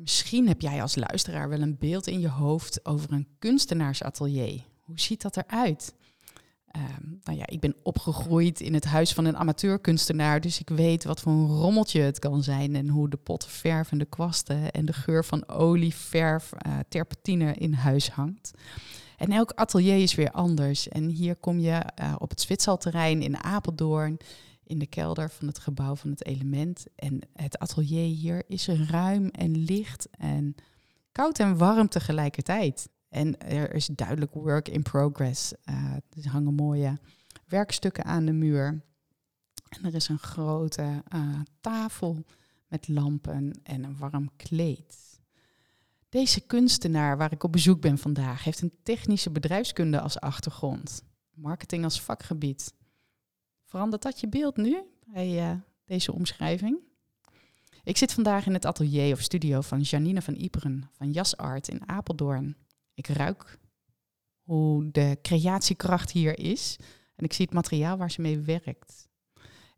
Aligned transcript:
Misschien 0.00 0.48
heb 0.48 0.60
jij 0.60 0.82
als 0.82 0.96
luisteraar 0.96 1.48
wel 1.48 1.60
een 1.60 1.76
beeld 1.78 2.06
in 2.06 2.20
je 2.20 2.28
hoofd 2.28 2.84
over 2.84 3.12
een 3.12 3.28
kunstenaarsatelier. 3.38 4.64
Hoe 4.80 5.00
ziet 5.00 5.22
dat 5.22 5.36
eruit? 5.36 5.94
Um, 6.76 7.20
nou 7.22 7.38
ja, 7.38 7.46
ik 7.46 7.60
ben 7.60 7.76
opgegroeid 7.82 8.60
in 8.60 8.74
het 8.74 8.84
huis 8.84 9.12
van 9.12 9.24
een 9.24 9.36
amateurkunstenaar, 9.36 10.40
dus 10.40 10.60
ik 10.60 10.68
weet 10.68 11.04
wat 11.04 11.20
voor 11.20 11.32
een 11.32 11.46
rommeltje 11.46 12.00
het 12.00 12.18
kan 12.18 12.42
zijn 12.42 12.76
en 12.76 12.88
hoe 12.88 13.08
de 13.08 13.16
potten 13.16 13.50
verf 13.50 13.92
en 13.92 13.98
de 13.98 14.04
kwasten 14.04 14.70
en 14.70 14.84
de 14.84 14.92
geur 14.92 15.24
van 15.24 15.48
olie, 15.48 15.94
verf, 15.94 16.50
uh, 16.66 16.78
terpentine 16.88 17.54
in 17.54 17.72
huis 17.72 18.10
hangt. 18.10 18.50
En 19.16 19.32
elk 19.32 19.52
atelier 19.54 20.02
is 20.02 20.14
weer 20.14 20.30
anders. 20.30 20.88
En 20.88 21.08
hier 21.08 21.36
kom 21.36 21.58
je 21.58 21.82
uh, 22.02 22.14
op 22.18 22.30
het 22.30 22.40
Zwitserterrein 22.40 23.22
in 23.22 23.36
Apeldoorn 23.36 24.18
in 24.70 24.78
de 24.78 24.86
kelder 24.86 25.30
van 25.30 25.46
het 25.46 25.58
gebouw 25.58 25.96
van 25.96 26.10
het 26.10 26.24
element. 26.24 26.86
En 26.94 27.20
het 27.32 27.58
atelier 27.58 28.16
hier 28.16 28.42
is 28.46 28.66
ruim 28.68 29.28
en 29.28 29.56
licht 29.56 30.08
en 30.10 30.54
koud 31.12 31.38
en 31.38 31.56
warm 31.56 31.88
tegelijkertijd. 31.88 32.88
En 33.08 33.38
er 33.38 33.74
is 33.74 33.86
duidelijk 33.86 34.34
work 34.34 34.68
in 34.68 34.82
progress. 34.82 35.52
Uh, 35.64 35.92
er 35.92 36.30
hangen 36.30 36.54
mooie 36.54 36.98
werkstukken 37.46 38.04
aan 38.04 38.24
de 38.24 38.32
muur. 38.32 38.82
En 39.68 39.84
er 39.84 39.94
is 39.94 40.08
een 40.08 40.18
grote 40.18 41.02
uh, 41.14 41.40
tafel 41.60 42.24
met 42.68 42.88
lampen 42.88 43.60
en 43.62 43.84
een 43.84 43.98
warm 43.98 44.30
kleed. 44.36 45.20
Deze 46.08 46.40
kunstenaar 46.40 47.16
waar 47.16 47.32
ik 47.32 47.44
op 47.44 47.52
bezoek 47.52 47.80
ben 47.80 47.98
vandaag 47.98 48.44
heeft 48.44 48.60
een 48.60 48.78
technische 48.82 49.30
bedrijfskunde 49.30 50.00
als 50.00 50.20
achtergrond, 50.20 51.02
marketing 51.34 51.84
als 51.84 52.00
vakgebied 52.00 52.72
Verandert 53.70 54.02
dat 54.02 54.20
je 54.20 54.28
beeld 54.28 54.56
nu 54.56 54.82
bij 55.06 55.50
uh, 55.50 55.56
deze 55.84 56.12
omschrijving? 56.12 56.78
Ik 57.82 57.96
zit 57.96 58.12
vandaag 58.12 58.46
in 58.46 58.52
het 58.52 58.66
atelier 58.66 59.12
of 59.12 59.20
studio 59.20 59.60
van 59.60 59.80
Janine 59.80 60.22
van 60.22 60.34
Iperen 60.34 60.90
van 60.92 61.10
Jasart 61.10 61.68
in 61.68 61.88
Apeldoorn. 61.88 62.56
Ik 62.94 63.06
ruik 63.06 63.58
hoe 64.42 64.90
de 64.90 65.18
creatiekracht 65.22 66.10
hier 66.10 66.38
is 66.38 66.76
en 67.16 67.24
ik 67.24 67.32
zie 67.32 67.44
het 67.44 67.54
materiaal 67.54 67.96
waar 67.96 68.10
ze 68.10 68.20
mee 68.20 68.38
werkt. 68.38 69.08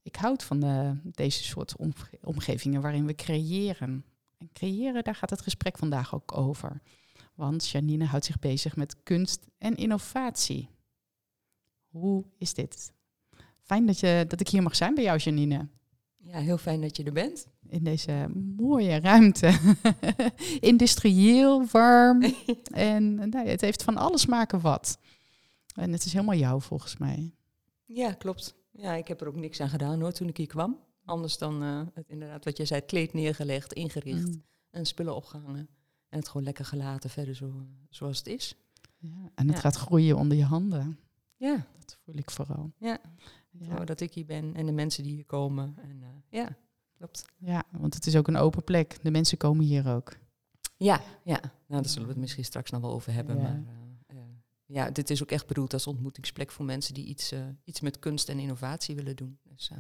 Ik 0.02 0.16
houd 0.16 0.44
van 0.44 0.60
de, 0.60 1.00
deze 1.02 1.44
soort 1.44 1.74
omgevingen 2.20 2.82
waarin 2.82 3.06
we 3.06 3.14
creëren. 3.14 4.04
En 4.38 4.52
creëren, 4.52 5.04
daar 5.04 5.14
gaat 5.14 5.30
het 5.30 5.42
gesprek 5.42 5.78
vandaag 5.78 6.14
ook 6.14 6.36
over. 6.36 6.82
Want 7.34 7.68
Janine 7.68 8.04
houdt 8.04 8.24
zich 8.24 8.38
bezig 8.38 8.76
met 8.76 9.02
kunst 9.02 9.46
en 9.58 9.74
innovatie. 9.74 10.68
Hoe 11.88 12.24
is 12.38 12.54
dit? 12.54 12.92
Fijn 13.62 13.86
dat, 13.86 14.00
je, 14.00 14.24
dat 14.28 14.40
ik 14.40 14.48
hier 14.48 14.62
mag 14.62 14.76
zijn 14.76 14.94
bij 14.94 15.04
jou, 15.04 15.18
Janine. 15.18 15.68
Ja, 16.16 16.38
heel 16.38 16.58
fijn 16.58 16.80
dat 16.80 16.96
je 16.96 17.04
er 17.04 17.12
bent. 17.12 17.46
In 17.68 17.84
deze 17.84 18.28
mooie 18.56 19.00
ruimte. 19.00 19.58
Industrieel, 20.60 21.66
warm. 21.66 22.22
en 22.72 23.14
nou, 23.14 23.48
het 23.48 23.60
heeft 23.60 23.82
van 23.82 23.96
alles 23.96 24.26
maken 24.26 24.60
wat. 24.60 24.98
En 25.74 25.92
het 25.92 26.04
is 26.04 26.12
helemaal 26.12 26.36
jou 26.36 26.62
volgens 26.62 26.96
mij. 26.96 27.34
Ja, 27.84 28.12
klopt. 28.12 28.54
Ja, 28.70 28.94
ik 28.94 29.08
heb 29.08 29.20
er 29.20 29.28
ook 29.28 29.36
niks 29.36 29.60
aan 29.60 29.68
gedaan 29.68 30.00
hoor 30.00 30.12
toen 30.12 30.28
ik 30.28 30.36
hier 30.36 30.46
kwam. 30.46 30.78
Anders 31.04 31.38
dan 31.38 31.62
uh, 31.62 31.80
het, 31.94 32.08
inderdaad 32.08 32.44
wat 32.44 32.56
jij 32.56 32.66
zei, 32.66 32.80
het 32.80 32.88
kleed 32.88 33.12
neergelegd, 33.12 33.72
ingericht 33.72 34.28
mm. 34.28 34.42
en 34.70 34.86
spullen 34.86 35.16
opgehangen. 35.16 35.68
En 36.08 36.18
het 36.18 36.28
gewoon 36.28 36.42
lekker 36.42 36.64
gelaten 36.64 37.10
verder 37.10 37.34
zo, 37.34 37.66
zoals 37.90 38.18
het 38.18 38.26
is. 38.26 38.56
Ja, 38.98 39.30
en 39.34 39.48
het 39.48 39.58
gaat 39.58 39.76
groeien 39.76 40.16
onder 40.16 40.36
je 40.36 40.44
handen. 40.44 40.98
Ja. 41.36 41.66
Dat 41.78 41.98
voel 42.04 42.14
ik 42.16 42.30
vooral. 42.30 42.72
Ja. 42.78 43.00
Ja. 43.58 43.84
dat 43.84 44.00
ik 44.00 44.14
hier 44.14 44.24
ben 44.24 44.54
en 44.54 44.66
de 44.66 44.72
mensen 44.72 45.02
die 45.02 45.14
hier 45.14 45.24
komen. 45.24 45.74
En, 45.82 46.00
uh, 46.00 46.08
ja, 46.28 46.56
klopt. 46.96 47.24
Ja, 47.38 47.62
want 47.70 47.94
het 47.94 48.06
is 48.06 48.16
ook 48.16 48.28
een 48.28 48.36
open 48.36 48.64
plek. 48.64 48.98
De 49.02 49.10
mensen 49.10 49.38
komen 49.38 49.64
hier 49.64 49.88
ook. 49.94 50.16
Ja, 50.76 51.00
ja. 51.22 51.40
Nou, 51.66 51.82
daar 51.82 51.88
zullen 51.88 52.06
we 52.06 52.12
het 52.12 52.20
misschien 52.20 52.44
straks 52.44 52.70
nog 52.70 52.80
wel 52.80 52.92
over 52.92 53.12
hebben. 53.12 53.36
Ja. 53.36 53.42
Maar 53.42 53.62
uh, 54.10 54.16
uh, 54.16 54.22
ja, 54.66 54.90
dit 54.90 55.10
is 55.10 55.22
ook 55.22 55.30
echt 55.30 55.46
bedoeld 55.46 55.72
als 55.72 55.86
ontmoetingsplek 55.86 56.50
voor 56.50 56.64
mensen 56.64 56.94
die 56.94 57.06
iets, 57.06 57.34
iets 57.64 57.80
met 57.80 57.98
kunst 57.98 58.28
en 58.28 58.38
innovatie 58.38 58.94
willen 58.94 59.16
doen. 59.16 59.38
Dus, 59.42 59.70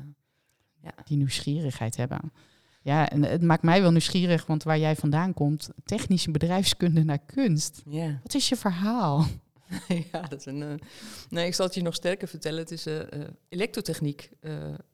ja. 0.82 0.94
Die 1.04 1.16
nieuwsgierigheid 1.16 1.96
hebben. 1.96 2.32
Ja, 2.82 3.08
en 3.10 3.22
het 3.22 3.42
maakt 3.42 3.62
mij 3.62 3.80
wel 3.80 3.90
nieuwsgierig, 3.90 4.46
want 4.46 4.62
waar 4.62 4.78
jij 4.78 4.96
vandaan 4.96 5.34
komt, 5.34 5.70
technische 5.84 6.30
bedrijfskunde 6.30 7.04
naar 7.04 7.18
kunst. 7.18 7.82
Ja. 7.86 8.20
Wat 8.22 8.34
is 8.34 8.48
je 8.48 8.56
verhaal? 8.56 9.26
ja, 10.12 10.20
dat 10.20 10.38
is 10.38 10.46
een. 10.46 10.60
Uh, 10.60 10.74
nee, 11.28 11.46
ik 11.46 11.54
zal 11.54 11.66
het 11.66 11.74
je 11.74 11.82
nog 11.82 11.94
sterker 11.94 12.28
vertellen. 12.28 12.58
Het 12.58 12.70
is 12.70 12.86
uh, 12.86 13.00
elektrotechniek, 13.48 14.30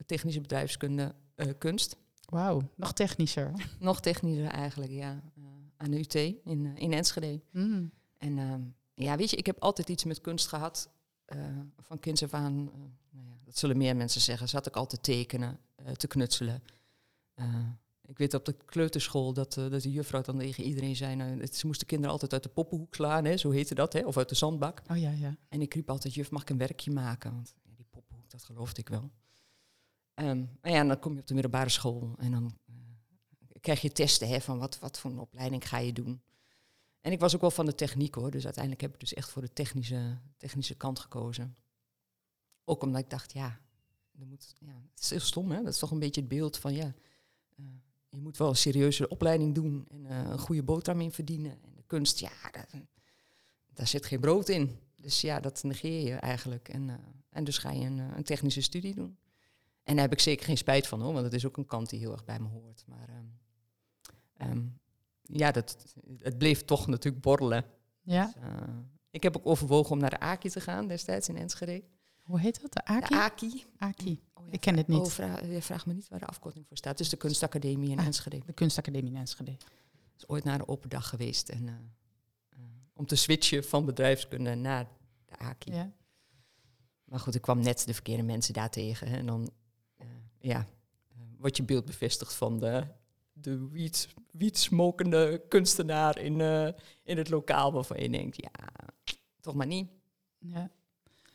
technische 0.07 0.41
bedrijfskunde, 0.41 1.15
kunst. 1.59 1.97
Wauw, 2.25 2.71
nog 2.75 2.93
technischer. 2.93 3.53
Nog 3.79 4.01
technischer 4.01 4.47
eigenlijk, 4.47 4.93
ja. 4.93 5.23
aan 5.77 5.91
de 5.91 5.99
UT 5.99 6.15
in, 6.45 6.77
in 6.77 6.93
Enschede. 6.93 7.41
Mm. 7.51 7.91
En 8.19 8.39
ehm, 8.39 8.61
ja, 8.95 9.17
weet 9.17 9.31
je, 9.31 9.37
ik 9.37 9.47
heb 9.47 9.59
altijd 9.59 9.89
iets 9.89 10.05
met 10.05 10.21
kunst 10.21 10.47
gehad. 10.47 10.91
van 11.79 11.99
kinds 11.99 12.23
af 12.23 12.35
aan, 12.35 12.55
nou 13.11 13.27
ja, 13.27 13.39
dat 13.45 13.59
zullen 13.59 13.77
meer 13.77 13.97
mensen 13.97 14.21
zeggen, 14.21 14.49
zat 14.49 14.67
ik 14.67 14.77
altijd 14.77 15.03
tekenen, 15.03 15.59
te 15.97 16.07
knutselen. 16.07 16.63
Ik 18.09 18.19
weet 18.19 18.35
op 18.35 18.45
de 18.45 18.57
kleuterschool 18.65 19.33
dat, 19.33 19.57
uh, 19.57 19.71
dat 19.71 19.83
de 19.83 19.91
juffrouw 19.91 20.23
dan 20.23 20.39
tegen 20.39 20.65
iedereen 20.65 20.97
zei... 20.97 21.17
Nou, 21.17 21.47
ze 21.47 21.67
moesten 21.67 21.87
kinderen 21.87 22.13
altijd 22.13 22.33
uit 22.33 22.43
de 22.43 22.49
poppenhoek 22.49 22.95
slaan, 22.95 23.25
hè, 23.25 23.37
zo 23.37 23.51
heette 23.51 23.75
dat, 23.75 23.93
hè, 23.93 24.01
of 24.07 24.17
uit 24.17 24.29
de 24.29 24.35
zandbak. 24.35 24.83
Oh, 24.91 24.97
ja, 24.97 25.11
ja. 25.11 25.37
En 25.49 25.61
ik 25.61 25.75
riep 25.75 25.91
altijd, 25.91 26.15
juf, 26.15 26.31
mag 26.31 26.43
ik 26.43 26.51
een 26.51 26.59
werkje 26.59 26.91
maken? 26.91 27.33
Want 27.33 27.55
ja, 27.65 27.71
die 27.77 27.87
poppenhoek, 27.91 28.31
dat 28.31 28.45
geloofde 28.45 28.81
ik 28.81 28.89
wel. 28.89 29.11
Um, 30.15 30.59
ja, 30.63 30.71
en 30.71 30.89
dan 30.89 30.99
kom 30.99 31.15
je 31.15 31.21
op 31.21 31.27
de 31.27 31.35
middelbare 31.35 31.69
school 31.69 32.15
en 32.19 32.31
dan 32.31 32.59
uh, 32.67 32.77
krijg 33.61 33.81
je 33.81 33.93
testen 33.93 34.29
hè, 34.29 34.41
van 34.41 34.59
wat, 34.59 34.79
wat 34.79 34.99
voor 34.99 35.11
een 35.11 35.19
opleiding 35.19 35.69
ga 35.69 35.79
je 35.79 35.93
doen. 35.93 36.23
En 37.01 37.13
ik 37.13 37.21
was 37.21 37.35
ook 37.35 37.41
wel 37.41 37.51
van 37.51 37.67
de 37.67 37.75
techniek 37.75 38.15
hoor, 38.15 38.31
dus 38.31 38.45
uiteindelijk 38.45 38.83
heb 38.83 38.95
ik 38.95 39.01
dus 39.01 39.15
echt 39.15 39.31
voor 39.31 39.43
de 39.43 39.53
technische, 39.53 40.19
technische 40.37 40.75
kant 40.75 40.99
gekozen. 40.99 41.57
Ook 42.65 42.83
omdat 42.83 43.01
ik 43.01 43.11
dacht, 43.11 43.33
ja, 43.33 43.61
moet, 44.11 44.55
ja, 44.59 44.83
het 44.91 45.03
is 45.03 45.11
heel 45.11 45.21
stom 45.21 45.51
hè, 45.51 45.63
dat 45.63 45.73
is 45.73 45.79
toch 45.79 45.91
een 45.91 45.99
beetje 45.99 46.21
het 46.21 46.31
beeld 46.31 46.59
van 46.59 46.75
ja... 46.75 46.95
Uh, 47.57 47.67
je 48.11 48.17
moet 48.17 48.37
wel 48.37 48.49
een 48.49 48.57
serieuze 48.57 49.09
opleiding 49.09 49.55
doen 49.55 49.87
en 49.91 50.05
uh, 50.05 50.31
een 50.31 50.39
goede 50.39 50.63
boterham 50.63 51.03
in 51.03 51.13
verdienen. 51.13 51.51
En 51.51 51.75
de 51.75 51.83
kunst, 51.87 52.19
ja, 52.19 52.31
dat, 52.51 52.83
daar 53.75 53.87
zit 53.87 54.07
geen 54.07 54.21
brood 54.21 54.49
in. 54.49 54.79
Dus 54.97 55.21
ja, 55.21 55.41
dat 55.41 55.63
negeer 55.63 56.07
je 56.07 56.15
eigenlijk. 56.15 56.69
En, 56.69 56.89
uh, 56.89 56.95
en 57.31 57.45
dus 57.45 57.59
ga 57.59 57.71
je 57.71 57.87
een, 57.87 57.99
een, 57.99 58.25
technische 58.25 58.61
studie 58.61 58.95
doen. 58.95 59.19
En 59.83 59.95
daar 59.95 60.05
heb 60.05 60.13
ik 60.13 60.21
zeker 60.21 60.45
geen 60.45 60.57
spijt 60.57 60.87
van 60.87 61.01
hoor, 61.01 61.13
want 61.13 61.25
dat 61.25 61.33
is 61.33 61.47
ook 61.47 61.57
een 61.57 61.67
kant 61.67 61.91
die 61.91 61.99
heel 61.99 62.13
erg 62.13 62.25
bij 62.25 62.39
me 62.41 62.49
hoort. 62.49 62.85
Maar 62.87 63.09
um, 63.09 63.39
um, 64.51 64.81
ja, 65.23 65.51
dat, 65.51 65.95
het 66.19 66.39
bleef 66.39 66.65
toch 66.65 66.87
natuurlijk 66.87 67.23
borrelen. 67.23 67.65
Ja. 68.03 68.25
Dus, 68.25 68.43
uh, 68.43 68.79
ik 69.11 69.23
heb 69.23 69.37
ook 69.37 69.47
overwogen 69.47 69.91
om 69.91 69.99
naar 69.99 70.11
de 70.11 70.21
AKI 70.21 70.49
te 70.49 70.61
gaan 70.61 70.89
destijds 70.89 71.29
in 71.29 71.37
Enschede. 71.37 71.85
Hoe 72.29 72.41
heet 72.41 72.61
dat? 72.61 72.73
De 72.73 72.85
AKI? 72.85 73.09
De 73.09 73.21
AKI. 73.21 73.65
AKI. 73.79 74.21
Oh, 74.35 74.47
ja, 74.47 74.53
ik 74.53 74.61
ken 74.61 74.77
het 74.77 74.89
niet. 74.89 74.99
Oh, 74.99 75.07
vraag, 75.07 75.47
je 75.47 75.63
vraagt 75.63 75.87
me 75.87 75.93
niet 75.93 76.09
waar 76.09 76.19
de 76.19 76.27
afkorting 76.27 76.67
voor 76.67 76.77
staat. 76.77 76.93
Het 76.93 77.01
is 77.01 77.09
de 77.09 77.17
Kunstacademie 77.17 77.91
in 77.91 77.99
ah, 77.99 78.07
Enschede. 78.07 78.41
De 78.47 78.53
Kunstacademie 78.53 79.11
in 79.11 79.17
Enschede. 79.17 79.57
is 80.17 80.29
ooit 80.29 80.45
naar 80.45 80.55
een 80.55 80.69
open 80.69 80.89
dag 80.89 81.09
geweest. 81.09 81.49
En, 81.49 81.63
uh, 81.63 81.73
uh, 82.53 82.59
om 82.95 83.07
te 83.07 83.17
switchen 83.17 83.65
van 83.65 83.85
bedrijfskunde 83.85 84.55
naar 84.55 84.89
de 85.25 85.39
AKI. 85.39 85.73
Ja. 85.73 85.93
Maar 87.05 87.21
goed, 87.21 87.35
ik 87.35 87.43
kwam 87.43 87.61
net 87.61 87.87
de 87.87 87.95
verkeerde 87.95 88.23
mensen 88.23 88.55
daar 88.55 88.71
tegen. 88.71 89.07
En 89.07 89.27
dan 89.27 89.51
uh, 90.01 90.07
ja, 90.39 90.67
wordt 91.39 91.57
je 91.57 91.63
beeld 91.63 91.85
bevestigd 91.85 92.35
van 92.35 92.59
de, 92.59 92.87
de 93.33 93.69
wiet, 93.69 94.09
wietsmokende 94.31 95.45
kunstenaar 95.49 96.19
in, 96.19 96.41
in 97.03 97.17
het 97.17 97.29
lokaal. 97.29 97.73
Waarvan 97.73 98.01
je 98.01 98.11
denkt, 98.11 98.37
ja, 98.37 98.51
toch 99.41 99.55
maar 99.55 99.67
niet. 99.67 99.91
Ja. 100.39 100.71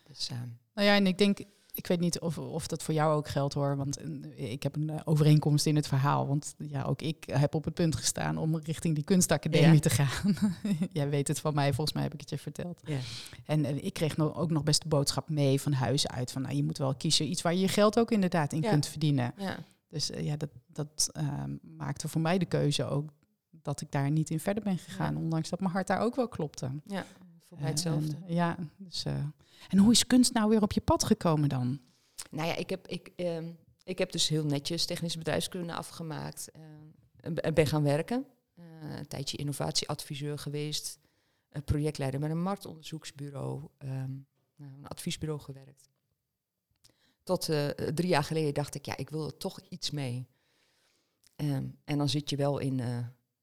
Dus, 0.03 0.29
nou 0.73 0.87
ja, 0.87 0.95
en 0.95 1.07
ik 1.07 1.17
denk, 1.17 1.39
ik 1.73 1.87
weet 1.87 1.99
niet 1.99 2.19
of, 2.19 2.37
of 2.37 2.67
dat 2.67 2.83
voor 2.83 2.93
jou 2.93 3.15
ook 3.15 3.27
geldt 3.27 3.53
hoor, 3.53 3.77
want 3.77 3.97
eh, 3.97 4.51
ik 4.51 4.63
heb 4.63 4.75
een 4.75 4.89
eh, 4.89 4.99
overeenkomst 5.03 5.65
in 5.65 5.75
het 5.75 5.87
verhaal. 5.87 6.27
Want 6.27 6.55
ja, 6.57 6.83
ook 6.83 7.01
ik 7.01 7.25
heb 7.31 7.55
op 7.55 7.65
het 7.65 7.73
punt 7.73 7.95
gestaan 7.95 8.37
om 8.37 8.57
richting 8.57 8.95
die 8.95 9.03
kunstacademie 9.03 9.79
te 9.79 9.89
gaan. 9.89 10.35
Jij 10.91 11.09
weet 11.09 11.27
het 11.27 11.39
van 11.39 11.53
mij, 11.53 11.73
volgens 11.73 11.93
mij 11.93 12.03
heb 12.03 12.13
ik 12.13 12.19
het 12.19 12.29
je 12.29 12.37
verteld. 12.37 12.81
Ja. 12.83 12.97
En 13.45 13.59
uh, 13.59 13.83
ik 13.83 13.93
kreeg 13.93 14.17
nog, 14.17 14.35
ook 14.35 14.51
nog 14.51 14.63
best 14.63 14.81
de 14.81 14.87
boodschap 14.87 15.29
mee 15.29 15.61
van 15.61 15.73
huis 15.73 16.07
uit 16.07 16.31
van 16.31 16.41
nou, 16.41 16.55
je 16.55 16.63
moet 16.63 16.77
wel 16.77 16.95
kiezen 16.95 17.29
iets 17.29 17.41
waar 17.41 17.53
je 17.53 17.59
je 17.59 17.67
geld 17.67 17.99
ook 17.99 18.11
inderdaad 18.11 18.53
in 18.53 18.61
kunt 18.61 18.87
verdienen. 18.87 19.33
Dus 19.89 20.11
ja, 20.17 20.37
dat, 20.37 20.49
dat 20.67 21.09
uh, 21.17 21.43
maakte 21.77 22.07
voor 22.07 22.21
mij 22.21 22.37
de 22.37 22.45
keuze 22.45 22.85
ook 22.85 23.09
dat 23.49 23.81
ik 23.81 23.91
daar 23.91 24.11
niet 24.11 24.29
in 24.29 24.39
verder 24.39 24.63
ben 24.63 24.77
gegaan, 24.77 25.17
ondanks 25.17 25.49
dat 25.49 25.59
mijn 25.59 25.71
hart 25.71 25.87
daar 25.87 25.99
ook 25.99 26.15
wel 26.15 26.27
klopte. 26.27 26.71
Ja, 26.85 27.05
hetzelfde. 27.57 28.15
En, 28.27 28.33
ja, 28.33 28.57
dus, 28.77 29.05
uh, 29.05 29.13
en 29.69 29.77
hoe 29.77 29.91
is 29.91 30.07
kunst 30.07 30.33
nou 30.33 30.50
weer 30.50 30.61
op 30.61 30.71
je 30.71 30.81
pad 30.81 31.03
gekomen 31.03 31.50
dan? 31.50 31.79
Nou 32.31 32.47
ja, 32.47 32.55
ik 32.55 32.69
heb, 32.69 32.88
ik, 32.88 33.11
uh, 33.15 33.38
ik 33.83 33.97
heb 33.97 34.11
dus 34.11 34.27
heel 34.27 34.45
netjes 34.45 34.85
technische 34.85 35.17
bedrijfskunde 35.17 35.73
afgemaakt 35.73 36.51
en 37.15 37.53
ben 37.53 37.67
gaan 37.67 37.83
werken. 37.83 38.25
een 38.97 39.07
tijdje 39.07 39.38
innovatieadviseur 39.38 40.38
geweest, 40.38 41.00
projectleider 41.65 42.19
met 42.19 42.29
een 42.29 42.41
marktonderzoeksbureau, 42.41 43.67
um, 43.83 44.25
een 44.57 44.88
adviesbureau 44.88 45.41
gewerkt. 45.41 45.89
Tot 47.23 47.50
uh, 47.50 47.67
drie 47.67 48.09
jaar 48.09 48.23
geleden 48.23 48.53
dacht 48.53 48.75
ik, 48.75 48.85
ja, 48.85 48.97
ik 48.97 49.09
wil 49.09 49.25
er 49.25 49.38
toch 49.38 49.59
iets 49.69 49.91
mee. 49.91 50.27
Um, 51.35 51.77
en 51.83 51.97
dan 51.97 52.09
zit 52.09 52.29
je 52.29 52.35
wel 52.35 52.59
in 52.59 52.77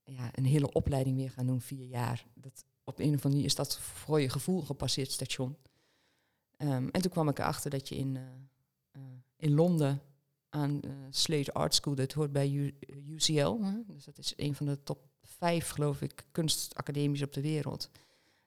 ja, 0.03 0.29
een 0.31 0.45
hele 0.45 0.71
opleiding 0.71 1.17
weer 1.17 1.31
gaan 1.31 1.47
doen, 1.47 1.61
vier 1.61 1.85
jaar. 1.85 2.25
Dat, 2.33 2.65
op 2.91 2.99
een 2.99 3.05
of 3.05 3.11
andere 3.13 3.29
manier 3.29 3.45
is 3.45 3.55
dat 3.55 3.79
voor 3.79 4.21
je 4.21 4.29
gevoel 4.29 4.61
gepasseerd 4.61 5.11
station. 5.11 5.57
Um, 6.57 6.89
en 6.89 7.01
toen 7.01 7.11
kwam 7.11 7.29
ik 7.29 7.39
erachter 7.39 7.69
dat 7.69 7.89
je 7.89 7.95
in, 7.95 8.15
uh, 8.15 9.01
in 9.35 9.53
Londen 9.53 10.01
aan 10.49 10.79
Slade 11.09 11.53
Art 11.53 11.75
School, 11.75 11.95
dat 11.95 12.11
hoort 12.11 12.31
bij 12.31 12.73
UCL, 13.05 13.61
hè? 13.61 13.73
dus 13.87 14.05
dat 14.05 14.17
is 14.17 14.33
een 14.35 14.55
van 14.55 14.65
de 14.65 14.83
top 14.83 15.09
vijf, 15.21 15.69
geloof 15.69 16.01
ik, 16.01 16.25
kunstacademies 16.31 17.21
op 17.21 17.33
de 17.33 17.41
wereld. 17.41 17.89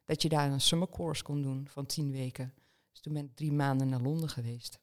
Dat 0.05 0.23
je 0.23 0.29
daar 0.29 0.53
een 0.53 0.61
summer 0.61 0.89
course 0.89 1.23
kon 1.23 1.43
doen 1.43 1.69
van 1.69 1.87
tien 1.87 2.11
weken. 2.11 2.55
Dus 2.91 3.01
toen 3.01 3.13
ben 3.13 3.25
ik 3.25 3.35
drie 3.35 3.53
maanden 3.53 3.89
naar 3.89 4.01
Londen 4.01 4.29
geweest. 4.29 4.79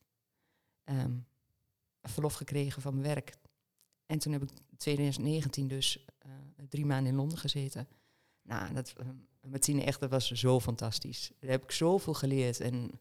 Um, 0.86 1.26
verlof 2.02 2.34
gekregen 2.34 2.82
van 2.82 2.94
mijn 2.94 3.16
werk. 3.16 3.36
En 4.06 4.20
toen 4.20 4.32
heb 4.34 4.42
ik 4.44 4.50
2019 4.78 5.68
dus 5.68 6.06
drie 6.70 6.86
maanden 6.86 7.12
in 7.12 7.18
Londen 7.18 7.38
gezeten. 7.38 7.88
Nou, 8.44 8.74
dat, 8.74 8.94
uh, 9.02 9.08
met 9.42 9.62
Tine 9.62 9.84
echt, 9.84 10.00
dat 10.00 10.10
was 10.10 10.32
zo 10.32 10.60
fantastisch. 10.60 11.32
Daar 11.40 11.52
heb 11.52 11.64
ik 11.64 11.72
zoveel 11.72 12.14
geleerd. 12.14 12.60
En 12.60 12.92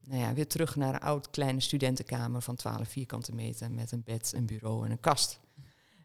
nou 0.00 0.20
ja, 0.20 0.34
weer 0.34 0.46
terug 0.46 0.76
naar 0.76 0.94
een 0.94 1.00
oud 1.00 1.30
kleine 1.30 1.60
studentenkamer 1.60 2.42
van 2.42 2.56
12 2.56 2.88
vierkante 2.88 3.34
meter 3.34 3.70
met 3.70 3.92
een 3.92 4.02
bed, 4.02 4.32
een 4.36 4.46
bureau 4.46 4.84
en 4.84 4.90
een 4.90 5.00
kast. 5.00 5.40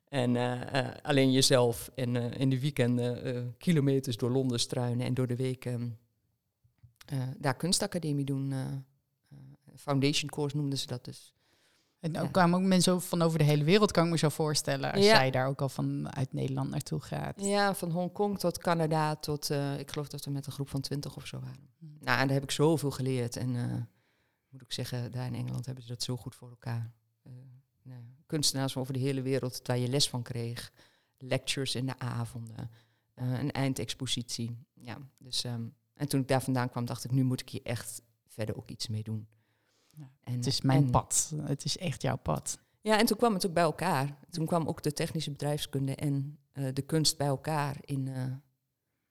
En 0.09 0.35
uh, 0.35 0.61
alleen 1.01 1.31
jezelf 1.31 1.91
en 1.95 2.15
in 2.15 2.49
de 2.49 2.59
weekenden 2.59 3.55
kilometers 3.57 4.17
door 4.17 4.29
Londen 4.29 4.59
struinen 4.59 5.05
en 5.05 5.13
door 5.13 5.27
de 5.27 5.35
week 5.35 5.65
um, 5.65 5.97
daar 7.37 7.55
kunstacademie 7.55 8.25
doen. 8.25 8.53
foundation 9.75 10.29
course 10.29 10.55
noemden 10.55 10.79
ze 10.79 10.87
dat 10.87 11.05
dus. 11.05 11.36
En 12.13 12.17
ook 12.17 12.25
ja. 12.25 12.31
kwamen 12.31 12.59
ook 12.59 12.65
mensen 12.65 13.01
van 13.01 13.21
over 13.21 13.37
de 13.37 13.43
hele 13.43 13.63
wereld, 13.63 13.91
kan 13.91 14.05
ik 14.05 14.11
me 14.11 14.17
zo 14.17 14.29
voorstellen. 14.29 14.91
Als 14.91 15.05
ja. 15.05 15.13
jij 15.13 15.31
daar 15.31 15.47
ook 15.47 15.61
al 15.61 15.69
van 15.69 16.15
uit 16.15 16.33
Nederland 16.33 16.69
naartoe 16.69 17.01
gaat. 17.01 17.41
Ja, 17.41 17.75
van 17.75 17.91
Hongkong 17.91 18.39
tot 18.39 18.57
Canada 18.57 19.15
tot, 19.15 19.49
uh, 19.49 19.79
ik 19.79 19.91
geloof 19.91 20.07
dat 20.07 20.25
we 20.25 20.31
met 20.31 20.45
een 20.45 20.51
groep 20.51 20.69
van 20.69 20.81
twintig 20.81 21.15
of 21.15 21.27
zo 21.27 21.39
waren. 21.39 21.69
Hmm. 21.79 21.97
Nou, 21.99 22.19
en 22.19 22.25
daar 22.25 22.35
heb 22.35 22.43
ik 22.43 22.51
zoveel 22.51 22.91
geleerd. 22.91 23.35
En 23.35 23.55
uh, 23.55 23.73
moet 24.49 24.61
ik 24.61 24.73
zeggen, 24.73 25.11
daar 25.11 25.25
in 25.25 25.35
Engeland 25.35 25.65
hebben 25.65 25.83
ze 25.83 25.89
dat 25.89 26.03
zo 26.03 26.17
goed 26.17 26.35
voor 26.35 26.49
elkaar. 26.49 26.91
Uh, 27.23 27.33
nou, 27.83 28.01
kunstenaars 28.25 28.73
van 28.73 28.81
over 28.81 28.93
de 28.93 28.99
hele 28.99 29.21
wereld, 29.21 29.59
waar 29.63 29.77
je 29.77 29.87
les 29.87 30.09
van 30.09 30.23
kreeg. 30.23 30.71
Lectures 31.17 31.75
in 31.75 31.85
de 31.85 31.99
avonden, 31.99 32.69
een 33.15 33.51
eindexpositie. 33.51 34.57
Ja, 34.73 34.97
dus, 35.17 35.43
um, 35.43 35.73
en 35.93 36.07
toen 36.07 36.21
ik 36.21 36.27
daar 36.27 36.41
vandaan 36.41 36.69
kwam, 36.69 36.85
dacht 36.85 37.03
ik, 37.03 37.11
nu 37.11 37.23
moet 37.23 37.41
ik 37.41 37.49
hier 37.49 37.63
echt 37.63 38.01
verder 38.27 38.57
ook 38.57 38.69
iets 38.69 38.87
mee 38.87 39.03
doen. 39.03 39.27
En, 40.23 40.33
het 40.33 40.45
is 40.45 40.61
mijn 40.61 40.83
en, 40.83 40.91
pad. 40.91 41.33
Het 41.41 41.65
is 41.65 41.77
echt 41.77 42.01
jouw 42.01 42.17
pad. 42.17 42.59
Ja, 42.81 42.99
en 42.99 43.05
toen 43.05 43.17
kwam 43.17 43.33
het 43.33 43.45
ook 43.45 43.53
bij 43.53 43.63
elkaar. 43.63 44.17
Toen 44.29 44.45
kwam 44.45 44.67
ook 44.67 44.83
de 44.83 44.93
technische 44.93 45.31
bedrijfskunde 45.31 45.95
en 45.95 46.39
uh, 46.53 46.67
de 46.73 46.81
kunst 46.81 47.17
bij 47.17 47.27
elkaar 47.27 47.77
in, 47.81 48.05
uh, 48.05 48.23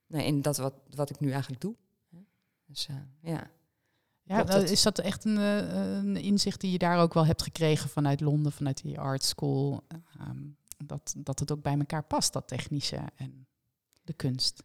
nou, 0.06 0.24
in 0.24 0.42
dat 0.42 0.56
wat, 0.56 0.74
wat 0.90 1.10
ik 1.10 1.20
nu 1.20 1.30
eigenlijk 1.30 1.60
doe. 1.60 1.74
Dus 2.66 2.88
uh, 2.90 2.96
ja. 3.20 3.50
Ja, 4.22 4.44
dat? 4.44 4.70
is 4.70 4.82
dat 4.82 4.98
echt 4.98 5.24
een, 5.24 5.36
een, 5.36 6.16
inzicht 6.16 6.60
die 6.60 6.70
je 6.70 6.78
daar 6.78 6.98
ook 6.98 7.14
wel 7.14 7.26
hebt 7.26 7.42
gekregen 7.42 7.88
vanuit 7.88 8.20
Londen, 8.20 8.52
vanuit 8.52 8.82
die 8.82 9.00
art 9.00 9.22
school? 9.22 9.86
Um, 10.20 10.56
dat, 10.84 11.14
dat 11.16 11.38
het 11.38 11.52
ook 11.52 11.62
bij 11.62 11.78
elkaar 11.78 12.02
past, 12.02 12.32
dat 12.32 12.48
technische 12.48 13.00
en 13.16 13.46
de 14.02 14.12
kunst? 14.12 14.62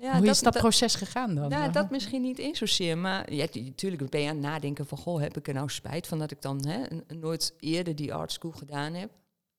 Ja, 0.00 0.12
Hoe 0.16 0.26
dat, 0.26 0.34
is 0.34 0.40
dat, 0.40 0.52
dat, 0.52 0.62
proces 0.62 0.94
gegaan 0.94 1.34
dan? 1.34 1.48
Nou, 1.48 1.72
dat 1.72 1.90
misschien 1.90 2.22
niet 2.22 2.38
eens 2.38 2.58
zozeer. 2.58 2.98
Maar 2.98 3.32
ja, 3.32 3.46
natuurlijk 3.52 4.10
ben 4.10 4.20
je 4.20 4.28
aan 4.28 4.34
het 4.34 4.44
nadenken 4.44 4.86
van... 4.86 4.98
goh, 4.98 5.20
heb 5.20 5.36
ik 5.36 5.48
er 5.48 5.54
nou 5.54 5.68
spijt 5.68 6.06
van 6.06 6.18
dat 6.18 6.30
ik 6.30 6.42
dan 6.42 6.66
hè, 6.66 6.86
nooit 7.14 7.54
eerder 7.58 7.96
die 7.96 8.14
art 8.14 8.32
school 8.32 8.50
gedaan 8.50 8.94
heb? 8.94 9.10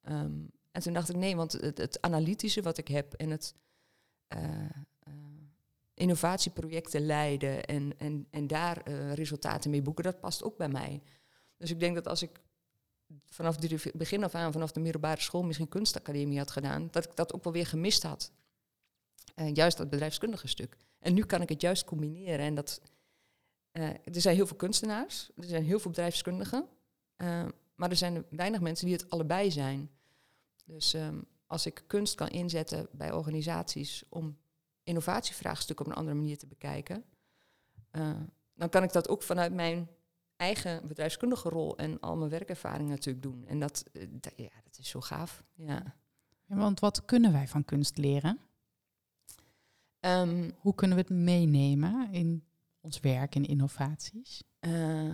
Um, 0.10 0.52
en 0.72 0.82
toen 0.82 0.94
dacht 0.94 1.10
ik, 1.10 1.16
nee, 1.16 1.36
want 1.36 1.52
het, 1.52 1.78
het 1.78 2.02
analytische 2.02 2.62
wat 2.62 2.78
ik 2.78 2.88
heb... 2.88 3.14
en 3.14 3.30
het 3.30 3.56
uh, 4.36 4.40
uh, 5.08 5.14
innovatieprojecten 5.94 7.06
leiden 7.06 7.66
en, 7.66 7.94
en, 7.98 8.28
en 8.30 8.48
daar 8.48 8.82
uh, 8.88 9.14
resultaten 9.14 9.72
mee 9.72 9.82
boeken... 9.82 10.04
dat 10.04 10.20
past 10.20 10.44
ook 10.44 10.58
bij 10.58 10.70
mij. 10.70 11.02
Dus 11.58 11.72
ik 11.72 11.80
denk 11.80 11.96
dat 11.96 12.08
als 12.08 12.22
ik 12.22 12.42
vanaf 13.26 13.56
het 13.62 13.92
begin 13.94 14.24
af 14.24 14.36
aan... 14.36 14.52
vanaf 14.52 14.72
de 14.72 14.80
middelbare 14.80 15.22
school 15.22 15.44
misschien 15.44 15.70
kunstacademie 15.70 16.38
had 16.38 16.52
gedaan... 16.52 16.88
dat 16.92 17.06
ik 17.06 17.16
dat 17.16 17.34
ook 17.34 17.44
wel 17.44 17.54
weer 17.54 17.68
gemist 17.68 18.04
had. 18.04 18.32
Uh, 19.36 19.54
juist 19.54 19.78
dat 19.78 19.90
bedrijfskundige 19.90 20.48
stuk. 20.48 20.78
En 21.00 21.14
nu 21.14 21.24
kan 21.26 21.42
ik 21.42 21.50
het 21.50 21.62
juist 21.62 21.86
combineren. 21.86 22.46
En 22.46 22.56
dat, 22.56 22.82
uh, 23.72 23.88
er 23.90 24.22
zijn 24.22 24.36
heel 24.36 24.48
veel 24.48 24.58
kunstenaars, 24.58 25.30
er 25.38 25.44
zijn 25.44 25.64
heel 25.64 25.80
veel 25.80 25.92
bedrijfskundigen. 25.92 26.68
Uh, 27.18 27.46
maar 27.76 27.90
er 27.90 27.96
zijn 27.96 28.26
weinig 28.30 28.62
mensen 28.62 28.86
die 28.86 28.96
het 28.96 29.10
allebei 29.10 29.52
zijn. 29.52 29.90
Dus 30.66 30.94
um, 30.94 31.26
als 31.48 31.66
ik 31.66 31.84
kunst 31.88 32.16
kan 32.16 32.28
inzetten 32.28 32.88
bij 32.92 33.12
organisaties 33.12 34.04
om 34.10 34.38
innovatievraagstukken 34.84 35.86
op 35.86 35.92
een 35.92 35.98
andere 35.98 36.18
manier 36.18 36.38
te 36.38 36.48
bekijken, 36.48 37.04
dan 38.54 38.70
kan 38.70 38.84
ik 38.84 38.92
dat 38.92 39.10
ook 39.10 39.24
vanuit 39.24 39.54
mijn 39.54 39.90
eigen 40.36 40.88
bedrijfskundige 40.88 41.50
rol 41.50 41.78
en 41.78 42.00
al 42.00 42.16
mijn 42.16 42.30
werkervaring 42.30 42.90
natuurlijk 42.90 43.24
doen. 43.24 43.46
En 43.48 43.60
dat, 43.60 43.84
ja, 44.36 44.50
dat 44.64 44.78
is 44.78 44.90
zo 44.90 45.02
gaaf. 45.02 45.44
Ja. 45.54 45.96
want 46.48 46.80
wat 46.80 47.06
kunnen 47.06 47.32
wij 47.32 47.48
van 47.48 47.66
kunst 47.66 47.98
leren? 47.98 48.40
Um, 50.02 50.52
Hoe 50.60 50.76
kunnen 50.76 50.98
we 50.98 51.04
het 51.04 51.14
meenemen 51.14 52.12
in 52.12 52.44
ons 52.80 53.00
werk 53.00 53.36
en 53.36 53.46
innovaties? 53.46 54.44
Uh, 54.60 54.72
uh, 54.72 55.12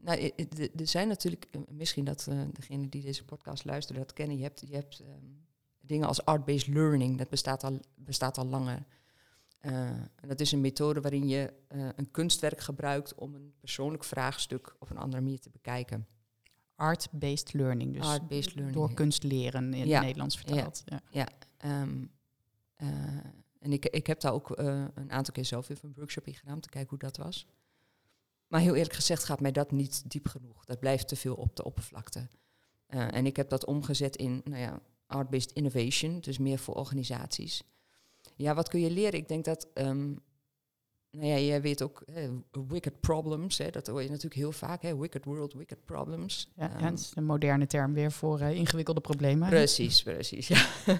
nou, 0.00 0.32
er 0.76 0.86
zijn 0.86 1.08
natuurlijk, 1.08 1.46
misschien 1.68 2.04
dat 2.04 2.26
uh, 2.30 2.40
degene 2.52 2.88
die 2.88 3.02
deze 3.02 3.24
podcast 3.24 3.64
luisteren 3.64 4.00
dat 4.02 4.12
kennen. 4.12 4.36
Je 4.36 4.42
hebt, 4.42 4.62
je 4.68 4.74
hebt 4.74 5.00
um, 5.00 5.46
dingen 5.80 6.08
als 6.08 6.24
art-based 6.24 6.66
learning, 6.66 7.18
dat 7.18 7.28
bestaat 7.28 7.64
al, 7.64 7.80
bestaat 7.94 8.38
al 8.38 8.46
langer. 8.46 8.86
dat 10.26 10.40
is 10.40 10.52
een 10.52 10.60
methode 10.60 11.00
waarin 11.00 11.28
je 11.28 11.52
een 11.68 12.10
kunstwerk 12.10 12.60
gebruikt 12.60 13.14
om 13.14 13.34
een 13.34 13.52
persoonlijk 13.60 14.04
vraagstuk 14.04 14.76
op 14.78 14.90
een 14.90 14.98
andere 14.98 15.22
manier 15.22 15.40
te 15.40 15.50
bekijken. 15.50 16.06
Art-based 16.74 17.52
learning, 17.52 17.94
dus 17.94 18.06
Art-based 18.06 18.54
learning, 18.54 18.76
door 18.76 18.94
kunst 18.94 19.22
leren 19.22 19.74
in 19.74 19.86
ja. 19.86 19.94
het 19.94 20.04
Nederlands 20.04 20.36
vertaald. 20.36 20.82
Ja, 20.84 21.00
ja. 21.10 21.28
ja. 21.58 21.82
Um, 21.82 22.10
en 23.66 23.72
ik, 23.72 23.86
ik 23.86 24.06
heb 24.06 24.20
daar 24.20 24.32
ook 24.32 24.58
uh, 24.58 24.84
een 24.94 25.12
aantal 25.12 25.34
keer 25.34 25.44
zelf 25.44 25.68
even 25.68 25.88
een 25.88 25.94
workshop 25.94 26.26
in 26.26 26.34
gedaan 26.34 26.54
om 26.54 26.60
te 26.60 26.68
kijken 26.68 26.90
hoe 26.90 26.98
dat 26.98 27.16
was. 27.16 27.46
Maar 28.46 28.60
heel 28.60 28.74
eerlijk 28.74 28.94
gezegd 28.94 29.24
gaat 29.24 29.40
mij 29.40 29.52
dat 29.52 29.70
niet 29.70 30.10
diep 30.10 30.28
genoeg. 30.28 30.64
Dat 30.64 30.80
blijft 30.80 31.08
te 31.08 31.16
veel 31.16 31.34
op 31.34 31.56
de 31.56 31.64
oppervlakte. 31.64 32.28
Uh, 32.88 33.14
en 33.14 33.26
ik 33.26 33.36
heb 33.36 33.48
dat 33.48 33.64
omgezet 33.64 34.16
in 34.16 34.40
nou 34.44 34.60
ja, 34.60 34.80
art-based 35.06 35.52
innovation, 35.52 36.20
dus 36.20 36.38
meer 36.38 36.58
voor 36.58 36.74
organisaties. 36.74 37.62
Ja, 38.36 38.54
wat 38.54 38.68
kun 38.68 38.80
je 38.80 38.90
leren? 38.90 39.18
Ik 39.18 39.28
denk 39.28 39.44
dat 39.44 39.68
um, 39.74 40.20
nou 41.16 41.28
ja, 41.28 41.38
jij 41.38 41.60
weet 41.60 41.82
ook, 41.82 42.04
wicked 42.68 43.00
problems, 43.00 43.58
hè, 43.58 43.70
dat 43.70 43.86
hoor 43.86 44.02
je 44.02 44.08
natuurlijk 44.08 44.34
heel 44.34 44.52
vaak, 44.52 44.82
hè, 44.82 44.96
wicked 44.96 45.24
world, 45.24 45.52
wicked 45.52 45.84
problems. 45.84 46.50
Ja, 46.56 46.74
um, 46.74 46.80
ja 46.80 46.90
dat 46.90 46.98
is 46.98 47.12
een 47.14 47.24
moderne 47.24 47.66
term 47.66 47.92
weer 47.92 48.12
voor 48.12 48.40
uh, 48.40 48.50
ingewikkelde 48.50 49.00
problemen. 49.00 49.48
Precies, 49.48 50.02
precies, 50.02 50.48
ja. 50.48 50.66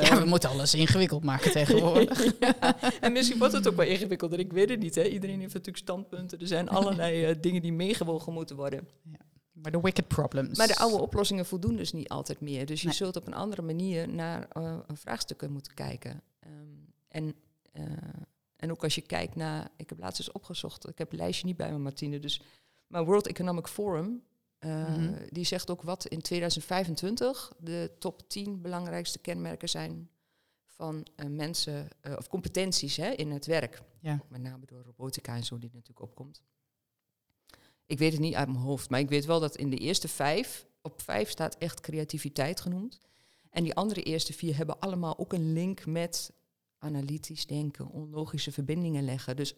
ja, 0.00 0.20
we 0.20 0.24
moeten 0.24 0.50
alles 0.50 0.74
ingewikkeld 0.74 1.24
maken 1.24 1.50
tegenwoordig. 1.50 2.24
ja, 2.40 2.76
en 3.00 3.12
misschien 3.12 3.38
wordt 3.38 3.54
het 3.54 3.68
ook 3.68 3.76
wel 3.76 3.86
ingewikkelder, 3.86 4.38
ik 4.38 4.52
weet 4.52 4.68
het 4.68 4.80
niet. 4.80 4.94
Hè. 4.94 5.02
Iedereen 5.02 5.40
heeft 5.40 5.54
natuurlijk 5.54 5.84
standpunten, 5.84 6.40
er 6.40 6.46
zijn 6.46 6.68
allerlei 6.68 7.30
uh, 7.30 7.36
dingen 7.40 7.62
die 7.62 7.72
meegewogen 7.72 8.32
moeten 8.32 8.56
worden. 8.56 8.88
Ja. 9.02 9.18
Maar 9.52 9.72
de 9.72 9.80
wicked 9.80 10.08
problems. 10.08 10.58
Maar 10.58 10.66
de 10.66 10.76
oude 10.76 11.02
oplossingen 11.02 11.46
voldoen 11.46 11.76
dus 11.76 11.92
niet 11.92 12.08
altijd 12.08 12.40
meer. 12.40 12.66
Dus 12.66 12.80
je 12.80 12.86
nee. 12.86 12.96
zult 12.96 13.16
op 13.16 13.26
een 13.26 13.34
andere 13.34 13.62
manier 13.62 14.08
naar 14.08 14.48
uh, 14.56 14.78
vraagstukken 14.92 15.52
moeten 15.52 15.74
kijken. 15.74 16.22
Um, 16.46 16.92
en 17.08 17.34
en 18.60 18.70
ook 18.70 18.82
als 18.82 18.94
je 18.94 19.00
kijkt 19.00 19.34
naar, 19.34 19.70
ik 19.76 19.88
heb 19.88 19.98
laatst 19.98 20.18
eens 20.20 20.32
opgezocht, 20.32 20.88
ik 20.88 20.98
heb 20.98 21.10
het 21.10 21.20
lijstje 21.20 21.46
niet 21.46 21.56
bij 21.56 21.72
me, 21.72 21.78
Martine, 21.78 22.18
dus, 22.18 22.42
maar 22.86 23.04
World 23.04 23.26
Economic 23.26 23.66
Forum, 23.66 24.22
uh, 24.60 24.88
mm-hmm. 24.88 25.16
die 25.28 25.44
zegt 25.44 25.70
ook 25.70 25.82
wat 25.82 26.06
in 26.06 26.20
2025 26.20 27.52
de 27.58 27.90
top 27.98 28.28
10 28.28 28.60
belangrijkste 28.60 29.18
kenmerken 29.18 29.68
zijn 29.68 30.10
van 30.64 31.06
uh, 31.16 31.26
mensen, 31.26 31.88
uh, 32.02 32.16
of 32.16 32.28
competenties 32.28 32.96
hè, 32.96 33.10
in 33.10 33.30
het 33.30 33.46
werk. 33.46 33.82
Ja. 34.00 34.20
Met 34.28 34.42
name 34.42 34.66
door 34.66 34.82
robotica 34.82 35.34
en 35.34 35.44
zo 35.44 35.58
die 35.58 35.70
natuurlijk 35.72 36.00
opkomt. 36.00 36.42
Ik 37.86 37.98
weet 37.98 38.12
het 38.12 38.20
niet 38.20 38.34
uit 38.34 38.48
mijn 38.48 38.60
hoofd, 38.60 38.90
maar 38.90 39.00
ik 39.00 39.08
weet 39.08 39.24
wel 39.24 39.40
dat 39.40 39.56
in 39.56 39.70
de 39.70 39.76
eerste 39.76 40.08
vijf, 40.08 40.66
op 40.82 41.02
vijf 41.02 41.30
staat 41.30 41.56
echt 41.58 41.80
creativiteit 41.80 42.60
genoemd. 42.60 43.00
En 43.50 43.62
die 43.62 43.74
andere 43.74 44.02
eerste 44.02 44.32
vier 44.32 44.56
hebben 44.56 44.78
allemaal 44.78 45.18
ook 45.18 45.32
een 45.32 45.52
link 45.52 45.86
met 45.86 46.32
analytisch 46.80 47.46
denken, 47.46 47.88
onlogische 47.88 48.52
verbindingen 48.52 49.04
leggen. 49.04 49.36
Dus 49.36 49.54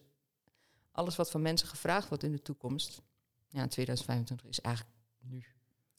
alles 0.91 1.15
wat 1.15 1.31
van 1.31 1.41
mensen 1.41 1.67
gevraagd 1.67 2.07
wordt 2.07 2.23
in 2.23 2.31
de 2.31 2.41
toekomst, 2.41 3.01
ja, 3.47 3.67
2025 3.67 4.47
is 4.47 4.61
eigenlijk 4.61 4.95
nu. 5.19 5.43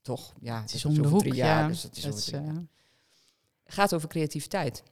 Toch? 0.02 0.34
Ja, 0.40 0.60
het 0.60 0.74
is 0.74 0.84
om 0.84 0.94
de 0.94 1.08
hoek, 1.08 1.20
drie 1.20 1.34
jaar, 1.34 1.62
ja. 1.62 1.68
Dus 1.68 1.82
het 1.82 1.96
is 1.96 2.06
over 2.06 2.22
drie 2.22 2.40
uh... 2.40 2.58
gaat 3.64 3.94
over 3.94 4.08
creativiteit. 4.08 4.82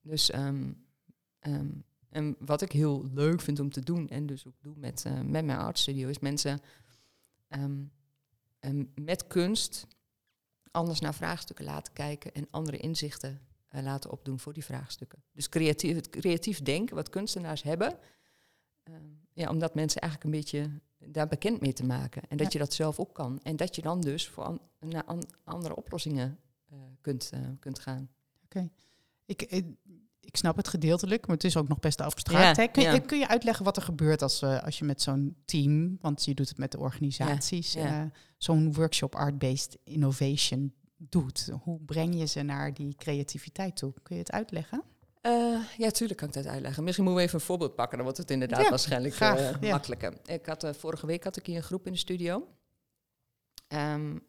Dus 0.00 0.34
um, 0.34 0.86
um, 1.40 1.84
en 2.08 2.36
wat 2.38 2.62
ik 2.62 2.72
heel 2.72 3.04
leuk 3.12 3.40
vind 3.40 3.60
om 3.60 3.70
te 3.70 3.82
doen, 3.82 4.08
en 4.08 4.26
dus 4.26 4.46
ook 4.46 4.60
doe 4.60 4.74
met, 4.76 5.04
uh, 5.06 5.20
met 5.20 5.44
mijn 5.44 5.58
artstudio, 5.58 6.08
is 6.08 6.18
mensen 6.18 6.60
um, 7.48 7.92
met 8.94 9.26
kunst 9.26 9.86
anders 10.70 11.00
naar 11.00 11.14
vraagstukken 11.14 11.64
laten 11.64 11.92
kijken 11.92 12.34
en 12.34 12.46
andere 12.50 12.76
inzichten 12.76 13.47
uh, 13.74 13.82
laten 13.82 14.10
opdoen 14.10 14.38
voor 14.38 14.52
die 14.52 14.64
vraagstukken. 14.64 15.22
Dus 15.32 15.48
creatief, 15.48 15.94
het 15.94 16.10
creatief 16.10 16.62
denken, 16.62 16.96
wat 16.96 17.08
kunstenaars 17.08 17.62
hebben, 17.62 17.98
uh, 18.84 18.94
ja, 19.32 19.48
om 19.48 19.58
dat 19.58 19.74
mensen 19.74 20.00
eigenlijk 20.00 20.32
een 20.32 20.40
beetje 20.40 20.70
daar 21.12 21.28
bekend 21.28 21.60
mee 21.60 21.72
te 21.72 21.84
maken. 21.84 22.22
En 22.28 22.36
dat 22.36 22.52
ja. 22.52 22.58
je 22.58 22.64
dat 22.64 22.74
zelf 22.74 22.98
ook 22.98 23.14
kan. 23.14 23.40
En 23.42 23.56
dat 23.56 23.76
je 23.76 23.82
dan 23.82 24.00
dus 24.00 24.28
voor 24.28 24.44
an, 24.44 24.60
naar 24.80 25.04
an, 25.04 25.22
andere 25.44 25.76
oplossingen 25.76 26.38
uh, 26.72 26.78
kunt, 27.00 27.30
kunt 27.60 27.78
gaan. 27.78 28.08
Oké. 28.44 28.58
Okay. 28.58 28.70
Ik, 29.26 29.42
ik 30.20 30.36
snap 30.36 30.56
het 30.56 30.68
gedeeltelijk, 30.68 31.26
maar 31.26 31.36
het 31.36 31.44
is 31.44 31.56
ook 31.56 31.68
nog 31.68 31.78
best 31.78 32.00
abstract. 32.00 32.56
Ja, 32.56 32.66
kun, 32.66 32.82
je, 32.82 33.00
kun, 33.00 33.18
je 33.18 33.28
uitleggen 33.28 33.64
wat 33.64 33.76
er 33.76 33.82
gebeurt 33.82 34.22
als, 34.22 34.42
als 34.42 34.78
je 34.78 34.84
met 34.84 35.02
zo'n 35.02 35.36
team, 35.44 35.98
want 36.00 36.24
je 36.24 36.34
doet 36.34 36.48
het 36.48 36.58
met 36.58 36.72
de 36.72 36.78
organisaties, 36.78 37.76
zo'n 38.38 38.72
workshop 38.72 39.14
art-based 39.14 39.78
innovation 39.84 40.74
doet? 40.98 41.50
Hoe 41.62 41.80
breng 41.80 42.18
je 42.18 42.26
ze 42.26 42.42
naar 42.42 42.74
die 42.74 42.94
creativiteit 42.94 43.76
toe? 43.76 43.94
Kun 44.02 44.16
je 44.16 44.22
het 44.22 44.32
uitleggen? 44.32 44.82
Uh, 45.22 45.60
ja, 45.76 45.90
tuurlijk 45.90 46.18
kan 46.18 46.28
ik 46.28 46.34
het 46.34 46.46
uitleggen. 46.46 46.84
Misschien 46.84 47.04
moeten 47.04 47.22
we 47.22 47.28
even 47.28 47.40
een 47.40 47.46
voorbeeld 47.46 47.74
pakken, 47.74 47.96
dan 47.96 48.06
wordt 48.06 48.20
het 48.20 48.30
inderdaad 48.30 48.68
waarschijnlijk 48.68 49.14
graag, 49.14 49.60
makkelijker. 49.60 50.14
Ik 50.24 50.46
had, 50.46 50.76
vorige 50.76 51.06
week 51.06 51.24
had 51.24 51.36
ik 51.36 51.46
hier 51.46 51.56
een 51.56 51.62
groep 51.62 51.86
in 51.86 51.92
de 51.92 51.98
studio. 51.98 52.48
Um, 53.68 54.26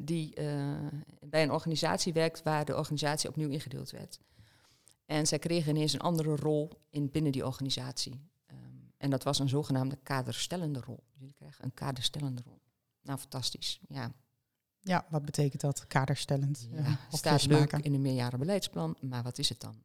die 0.00 0.34
bij 1.20 1.42
een 1.42 1.50
organisatie 1.50 2.12
werkt 2.12 2.42
waar 2.42 2.64
de 2.64 2.76
organisatie 2.76 3.28
opnieuw 3.28 3.48
ingedeeld 3.48 3.90
werd. 3.90 4.20
En 5.06 5.26
zij 5.26 5.38
kregen 5.38 5.76
ineens 5.76 5.92
een 5.92 6.00
andere 6.00 6.36
rol 6.36 6.70
in 6.90 7.10
binnen 7.10 7.32
die 7.32 7.46
organisatie. 7.46 8.30
Um, 8.46 8.92
en 8.96 9.10
dat 9.10 9.22
was 9.22 9.38
een 9.38 9.48
zogenaamde 9.48 9.98
kaderstellende 10.02 10.80
rol. 10.80 11.04
Jullie 11.12 11.34
krijgen 11.34 11.64
een 11.64 11.74
kaderstellende 11.74 12.42
rol. 12.46 12.60
Nou, 13.02 13.18
fantastisch. 13.18 13.80
Ja. 13.88 14.12
Ja, 14.82 15.06
wat 15.08 15.24
betekent 15.24 15.60
dat, 15.60 15.86
kaderstellend? 15.86 16.68
Ja, 16.70 16.98
staat 17.10 17.46
leuk 17.46 17.58
maken. 17.58 17.82
in 17.82 17.94
een 17.94 18.00
meerjarenbeleidsplan, 18.00 18.96
maar 19.00 19.22
wat 19.22 19.38
is 19.38 19.48
het 19.48 19.60
dan? 19.60 19.82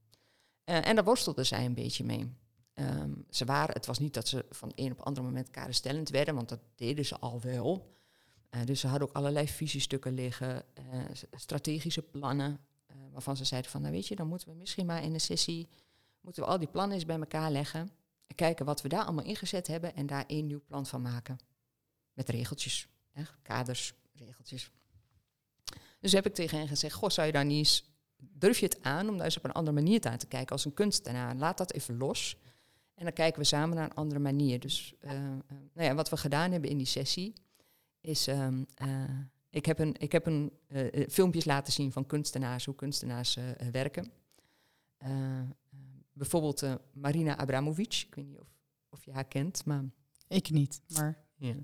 Uh, 0.66 0.88
en 0.88 0.96
daar 0.96 1.04
worstelden 1.04 1.46
zij 1.46 1.66
een 1.66 1.74
beetje 1.74 2.04
mee. 2.04 2.36
Um, 2.74 3.26
ze 3.30 3.46
waren, 3.46 3.74
het 3.74 3.86
was 3.86 4.00
niet 4.00 4.14
dat 4.14 4.28
ze 4.28 4.46
van 4.50 4.72
een 4.76 4.92
op 4.92 5.00
ander 5.00 5.24
moment 5.24 5.50
kaderstellend 5.50 6.10
werden, 6.10 6.36
want 6.36 6.50
dat 6.50 6.60
deden 6.76 7.06
ze 7.06 7.18
al 7.18 7.42
wel. 7.42 7.96
Uh, 8.52 8.66
dus 8.66 8.80
ze 8.80 8.88
hadden 8.88 9.08
ook 9.08 9.16
allerlei 9.16 9.48
visiestukken 9.48 10.14
liggen, 10.14 10.64
strategische 11.32 12.02
plannen, 12.02 12.60
waarvan 13.12 13.38
ze 13.38 13.46
zeiden 13.46 13.72
van, 13.72 13.82
nou 13.82 13.94
weet 13.94 14.08
je, 14.08 14.16
dan 14.16 14.28
moeten 14.28 14.48
we 14.48 14.54
misschien 14.54 14.86
maar 14.86 15.04
in 15.04 15.14
een 15.14 15.20
sessie, 15.20 15.70
moeten 16.22 16.44
we 16.44 16.50
al 16.50 16.60
die 16.60 16.68
plannen 16.68 16.96
eens 16.96 17.06
bij 17.06 17.20
elkaar 17.20 17.52
leggen. 17.52 17.92
En 18.28 18.36
kijken 18.36 18.66
wat 18.66 18.82
we 18.82 18.90
daar 18.90 19.04
allemaal 19.04 19.26
ingezet 19.26 19.68
hebben 19.68 19.96
en 19.96 20.06
daar 20.06 20.26
één 20.28 20.46
nieuw 20.48 20.62
plan 20.66 20.86
van 20.86 21.02
maken. 21.02 21.38
Met 22.14 22.30
regeltjes, 22.30 22.88
hè, 23.12 23.24
kaders, 23.42 23.94
regeltjes. 24.14 24.72
Dus 26.00 26.12
heb 26.12 26.26
ik 26.26 26.34
tegen 26.34 26.58
hen 26.58 26.68
gezegd, 26.68 26.96
goh, 26.96 27.10
zou 27.10 27.28
je 27.28 27.34
daar 27.34 27.46
niet 27.46 27.58
eens, 27.58 27.92
durf 28.18 28.60
je 28.60 28.66
het 28.66 28.84
aan 28.84 29.10
om 29.10 29.16
daar 29.16 29.26
eens 29.26 29.38
op 29.38 29.44
een 29.44 29.52
andere 29.52 29.76
manier 29.76 30.06
aan 30.06 30.18
te 30.18 30.28
kijken 30.28 30.52
als 30.52 30.66
een 30.66 30.74
kunstenaar? 30.74 31.36
Laat 31.36 31.58
dat 31.58 31.74
even 31.74 31.98
los. 31.98 32.38
En 32.96 33.04
dan 33.04 33.14
kijken 33.14 33.40
we 33.40 33.46
samen 33.46 33.76
naar 33.76 33.86
een 33.86 33.96
andere 33.96 34.20
manier. 34.20 34.60
Dus 34.60 34.94
uh, 35.02 35.12
uh, 35.12 35.20
nou 35.74 35.88
ja, 35.88 35.96
wat 35.96 36.10
we 36.10 36.18
gedaan 36.18 36.52
hebben 36.52 36.70
in 36.70 36.78
die 36.78 36.86
sessie 36.86 37.34
is 38.02 38.28
um, 38.28 38.66
uh, 38.82 39.04
ik 39.50 39.66
heb, 39.66 39.80
een, 39.80 39.96
ik 40.00 40.12
heb 40.12 40.26
een, 40.26 40.52
uh, 40.68 41.08
filmpjes 41.10 41.46
laten 41.46 41.74
zien 41.74 41.92
van 41.92 42.06
kunstenaars, 42.06 42.66
hoe 42.66 42.76
kunstenaars 42.76 43.38
werken. 43.72 44.12
Bijvoorbeeld 46.14 46.64
Marina 46.94 47.38
Abramovic, 47.38 48.04
ik 48.08 48.16
weet 48.16 48.26
niet 48.26 48.40
of, 48.40 48.48
of 48.90 49.06
je 49.06 49.12
haar 49.12 49.28
kent, 49.28 49.66
maar... 49.66 49.84
Ik 50.28 50.50
niet, 50.50 50.82
maar 50.88 51.18
ja. 51.36 51.56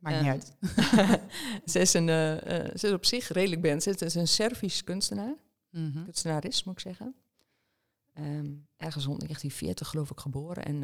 Maakt 0.00 0.20
niet 0.20 0.30
uit. 0.30 0.54
ze, 1.70 1.78
is 1.78 1.94
een, 1.94 2.08
ze 2.78 2.86
is 2.86 2.92
op 2.92 3.04
zich 3.04 3.28
redelijk 3.28 3.60
bekend. 3.60 3.82
Ze 3.82 4.04
is 4.04 4.14
een 4.14 4.28
Servisch 4.28 4.84
kunstenaar, 4.84 5.34
mm 5.70 5.92
-hmm. 5.92 6.04
kunstenares 6.04 6.64
moet 6.64 6.74
ik 6.74 6.80
zeggen. 6.80 7.14
Um, 8.14 8.66
ergens 8.76 9.04
rond 9.04 9.18
1940 9.18 9.88
geloof 9.88 10.10
ik 10.10 10.20
geboren. 10.20 10.64
En 10.64 10.78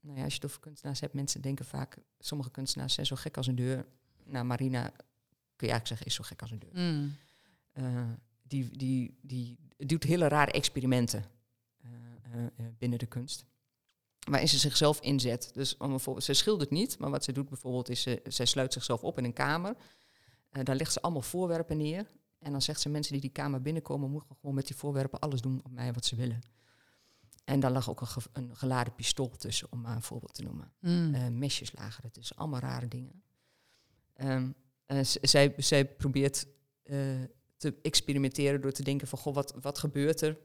nou 0.00 0.18
ja, 0.18 0.24
als 0.24 0.34
je 0.34 0.40
het 0.40 0.44
over 0.44 0.60
kunstenaars 0.60 1.00
hebt, 1.00 1.14
mensen 1.14 1.40
denken 1.40 1.64
vaak... 1.64 1.98
sommige 2.18 2.50
kunstenaars 2.50 2.94
zijn 2.94 3.06
zo 3.06 3.16
gek 3.16 3.36
als 3.36 3.46
een 3.46 3.54
deur. 3.54 3.86
Nou, 4.24 4.44
Marina 4.44 4.82
kun 5.56 5.68
je 5.68 5.72
eigenlijk 5.72 5.86
zeggen, 5.86 6.06
is 6.06 6.14
zo 6.14 6.22
gek 6.22 6.40
als 6.40 6.50
een 6.50 6.58
deur. 6.58 6.72
Mm. 6.74 7.16
Die, 8.42 8.76
die, 8.76 9.18
die 9.22 9.58
doet 9.76 10.02
hele 10.02 10.28
rare 10.28 10.50
experimenten 10.50 11.24
binnen 12.78 12.98
de 12.98 13.06
kunst. 13.06 13.44
Waarin 14.28 14.48
ze 14.48 14.58
zichzelf 14.58 15.00
inzet. 15.00 15.50
Dus 15.52 15.76
om 15.76 15.88
bijvoorbeeld, 15.88 16.24
ze 16.24 16.32
schildert 16.32 16.70
niet, 16.70 16.98
maar 16.98 17.10
wat 17.10 17.24
ze 17.24 17.32
doet 17.32 17.48
bijvoorbeeld 17.48 17.88
is, 17.88 18.02
ze, 18.02 18.20
zij 18.24 18.46
sluit 18.46 18.72
zichzelf 18.72 19.02
op 19.02 19.18
in 19.18 19.24
een 19.24 19.32
kamer. 19.32 19.76
daar 20.50 20.76
legt 20.76 20.92
ze 20.92 21.02
allemaal 21.02 21.22
voorwerpen 21.22 21.76
neer. 21.76 22.06
En 22.38 22.52
dan 22.52 22.62
zegt 22.62 22.80
ze, 22.80 22.88
mensen 22.88 23.12
die 23.12 23.20
die 23.20 23.30
kamer 23.30 23.62
binnenkomen, 23.62 24.10
moeten 24.10 24.36
gewoon 24.40 24.54
met 24.54 24.66
die 24.66 24.76
voorwerpen 24.76 25.18
alles 25.18 25.40
doen 25.40 25.60
op 25.64 25.70
mij 25.70 25.92
wat 25.92 26.04
ze 26.04 26.16
willen. 26.16 26.40
En 27.44 27.60
daar 27.60 27.70
lag 27.70 27.90
ook 27.90 28.00
een, 28.00 28.06
ge 28.06 28.20
een 28.32 28.56
geladen 28.56 28.94
pistool 28.94 29.36
tussen, 29.36 29.66
om 29.70 29.80
maar 29.80 29.96
een 29.96 30.02
voorbeeld 30.02 30.34
te 30.34 30.42
noemen. 30.42 30.72
Mm. 30.80 31.38
mesjes 31.38 31.72
lagen 31.72 32.04
er 32.04 32.10
tussen, 32.10 32.36
allemaal 32.36 32.60
rare 32.60 32.88
dingen. 32.88 33.22
Um, 34.16 34.54
uh, 34.86 34.98
zij, 35.02 35.54
zij 35.56 35.86
probeert 35.86 36.46
uh, 36.84 37.22
te 37.56 37.78
experimenteren 37.82 38.60
door 38.60 38.72
te 38.72 38.82
denken 38.82 39.08
van, 39.08 39.18
goh, 39.18 39.34
wat, 39.34 39.54
wat 39.60 39.78
gebeurt 39.78 40.20
er? 40.20 40.38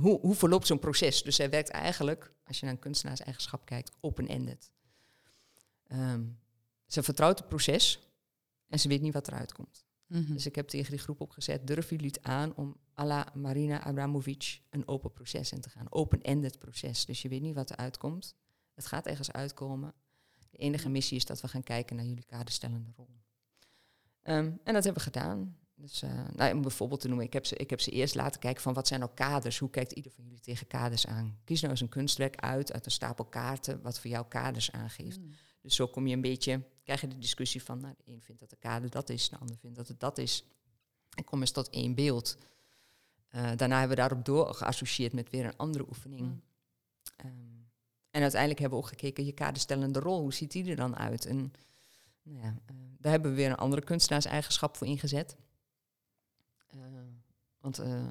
Hoe, 0.00 0.20
hoe 0.20 0.34
verloopt 0.34 0.66
zo'n 0.66 0.78
proces? 0.78 1.22
Dus 1.22 1.36
zij 1.36 1.50
werkt 1.50 1.68
eigenlijk, 1.68 2.32
als 2.44 2.58
je 2.58 2.64
naar 2.64 2.74
een 2.74 2.80
kunstenaarseigenschap 2.80 3.64
kijkt, 3.64 3.92
open-ended. 4.00 4.70
Um, 5.92 6.38
ze 6.86 7.02
vertrouwt 7.02 7.38
het 7.38 7.48
proces 7.48 8.00
en 8.68 8.80
ze 8.80 8.88
weet 8.88 9.00
niet 9.00 9.12
wat 9.12 9.28
eruit 9.28 9.52
komt. 9.52 9.84
Mm 10.06 10.24
-hmm. 10.24 10.34
Dus 10.34 10.46
ik 10.46 10.54
heb 10.54 10.68
tegen 10.68 10.90
die 10.90 11.00
groep 11.00 11.20
opgezet, 11.20 11.66
durven 11.66 11.96
jullie 11.96 12.12
het 12.12 12.22
aan 12.22 12.54
om 12.54 12.76
à 12.98 13.04
la 13.04 13.32
Marina 13.34 13.82
Abramovic 13.84 14.60
een 14.70 14.88
open 14.88 15.12
proces 15.12 15.52
in 15.52 15.60
te 15.60 15.70
gaan. 15.70 15.92
Open-ended 15.92 16.58
proces. 16.58 17.04
Dus 17.04 17.22
je 17.22 17.28
weet 17.28 17.40
niet 17.40 17.54
wat 17.54 17.70
eruit 17.70 17.98
komt. 17.98 18.34
Het 18.74 18.86
gaat 18.86 19.06
ergens 19.06 19.32
uitkomen. 19.32 19.94
De 20.50 20.58
enige 20.58 20.88
missie 20.88 21.16
is 21.16 21.24
dat 21.24 21.40
we 21.40 21.48
gaan 21.48 21.62
kijken 21.62 21.96
naar 21.96 22.04
jullie 22.04 22.24
kaderstellende 22.24 22.90
rol. 22.96 23.08
Um, 24.22 24.60
en 24.64 24.74
dat 24.74 24.84
hebben 24.84 25.02
we 25.04 25.10
gedaan. 25.10 25.56
Dus 25.80 26.02
uh, 26.02 26.10
nou, 26.34 26.54
om 26.54 26.62
bijvoorbeeld 26.62 27.00
te 27.00 27.08
noemen, 27.08 27.26
ik 27.26 27.32
heb, 27.32 27.46
ze, 27.46 27.56
ik 27.56 27.70
heb 27.70 27.80
ze 27.80 27.90
eerst 27.90 28.14
laten 28.14 28.40
kijken 28.40 28.62
van 28.62 28.74
wat 28.74 28.86
zijn 28.86 29.00
nou 29.00 29.12
kaders? 29.14 29.58
Hoe 29.58 29.70
kijkt 29.70 29.92
ieder 29.92 30.12
van 30.12 30.24
jullie 30.24 30.40
tegen 30.40 30.66
kaders 30.66 31.06
aan? 31.06 31.38
Kies 31.44 31.60
nou 31.60 31.72
eens 31.72 31.80
een 31.80 31.88
kunstwerk 31.88 32.36
uit, 32.36 32.72
uit 32.72 32.84
een 32.84 32.90
stapel 32.90 33.24
kaarten, 33.24 33.82
wat 33.82 34.00
voor 34.00 34.10
jou 34.10 34.26
kaders 34.28 34.72
aangeeft. 34.72 35.18
Mm. 35.18 35.32
Dus 35.60 35.74
zo 35.74 35.86
kom 35.86 36.06
je 36.06 36.14
een 36.14 36.20
beetje, 36.20 36.62
krijg 36.82 37.00
je 37.00 37.08
de 37.08 37.18
discussie 37.18 37.62
van, 37.62 37.80
nou, 37.80 37.94
de 37.96 38.12
een 38.12 38.22
vindt 38.22 38.40
dat 38.40 38.50
de 38.50 38.56
kader 38.56 38.90
dat 38.90 39.08
is, 39.08 39.28
de 39.28 39.38
ander 39.38 39.56
vindt 39.56 39.76
dat 39.76 39.88
het 39.88 40.00
dat 40.00 40.18
is. 40.18 40.44
En 41.14 41.24
kom 41.24 41.40
eens 41.40 41.50
tot 41.50 41.70
één 41.70 41.94
beeld. 41.94 42.36
Uh, 43.34 43.50
daarna 43.56 43.78
hebben 43.78 43.96
we 43.96 44.02
daarop 44.02 44.24
door 44.24 44.54
geassocieerd 44.54 45.12
met 45.12 45.30
weer 45.30 45.44
een 45.44 45.56
andere 45.56 45.88
oefening. 45.88 46.20
Mm. 46.20 46.42
Um, 47.24 47.70
en 48.10 48.22
uiteindelijk 48.22 48.60
hebben 48.60 48.78
we 48.78 48.84
ook 48.84 48.90
gekeken, 48.90 49.24
je 49.24 49.32
kaderstellende 49.32 49.98
rol, 49.98 50.20
hoe 50.20 50.34
ziet 50.34 50.50
die 50.50 50.70
er 50.70 50.76
dan 50.76 50.96
uit? 50.96 51.26
En 51.26 51.52
nou 52.22 52.38
ja, 52.38 52.46
uh, 52.70 52.76
daar 52.98 53.12
hebben 53.12 53.30
we 53.30 53.36
weer 53.36 53.50
een 53.50 53.56
andere 53.56 53.82
kunstenaarseigenschap 53.82 54.76
voor 54.76 54.86
ingezet. 54.86 55.36
Uh, 56.74 56.80
want 57.60 57.80
uh, 57.80 58.08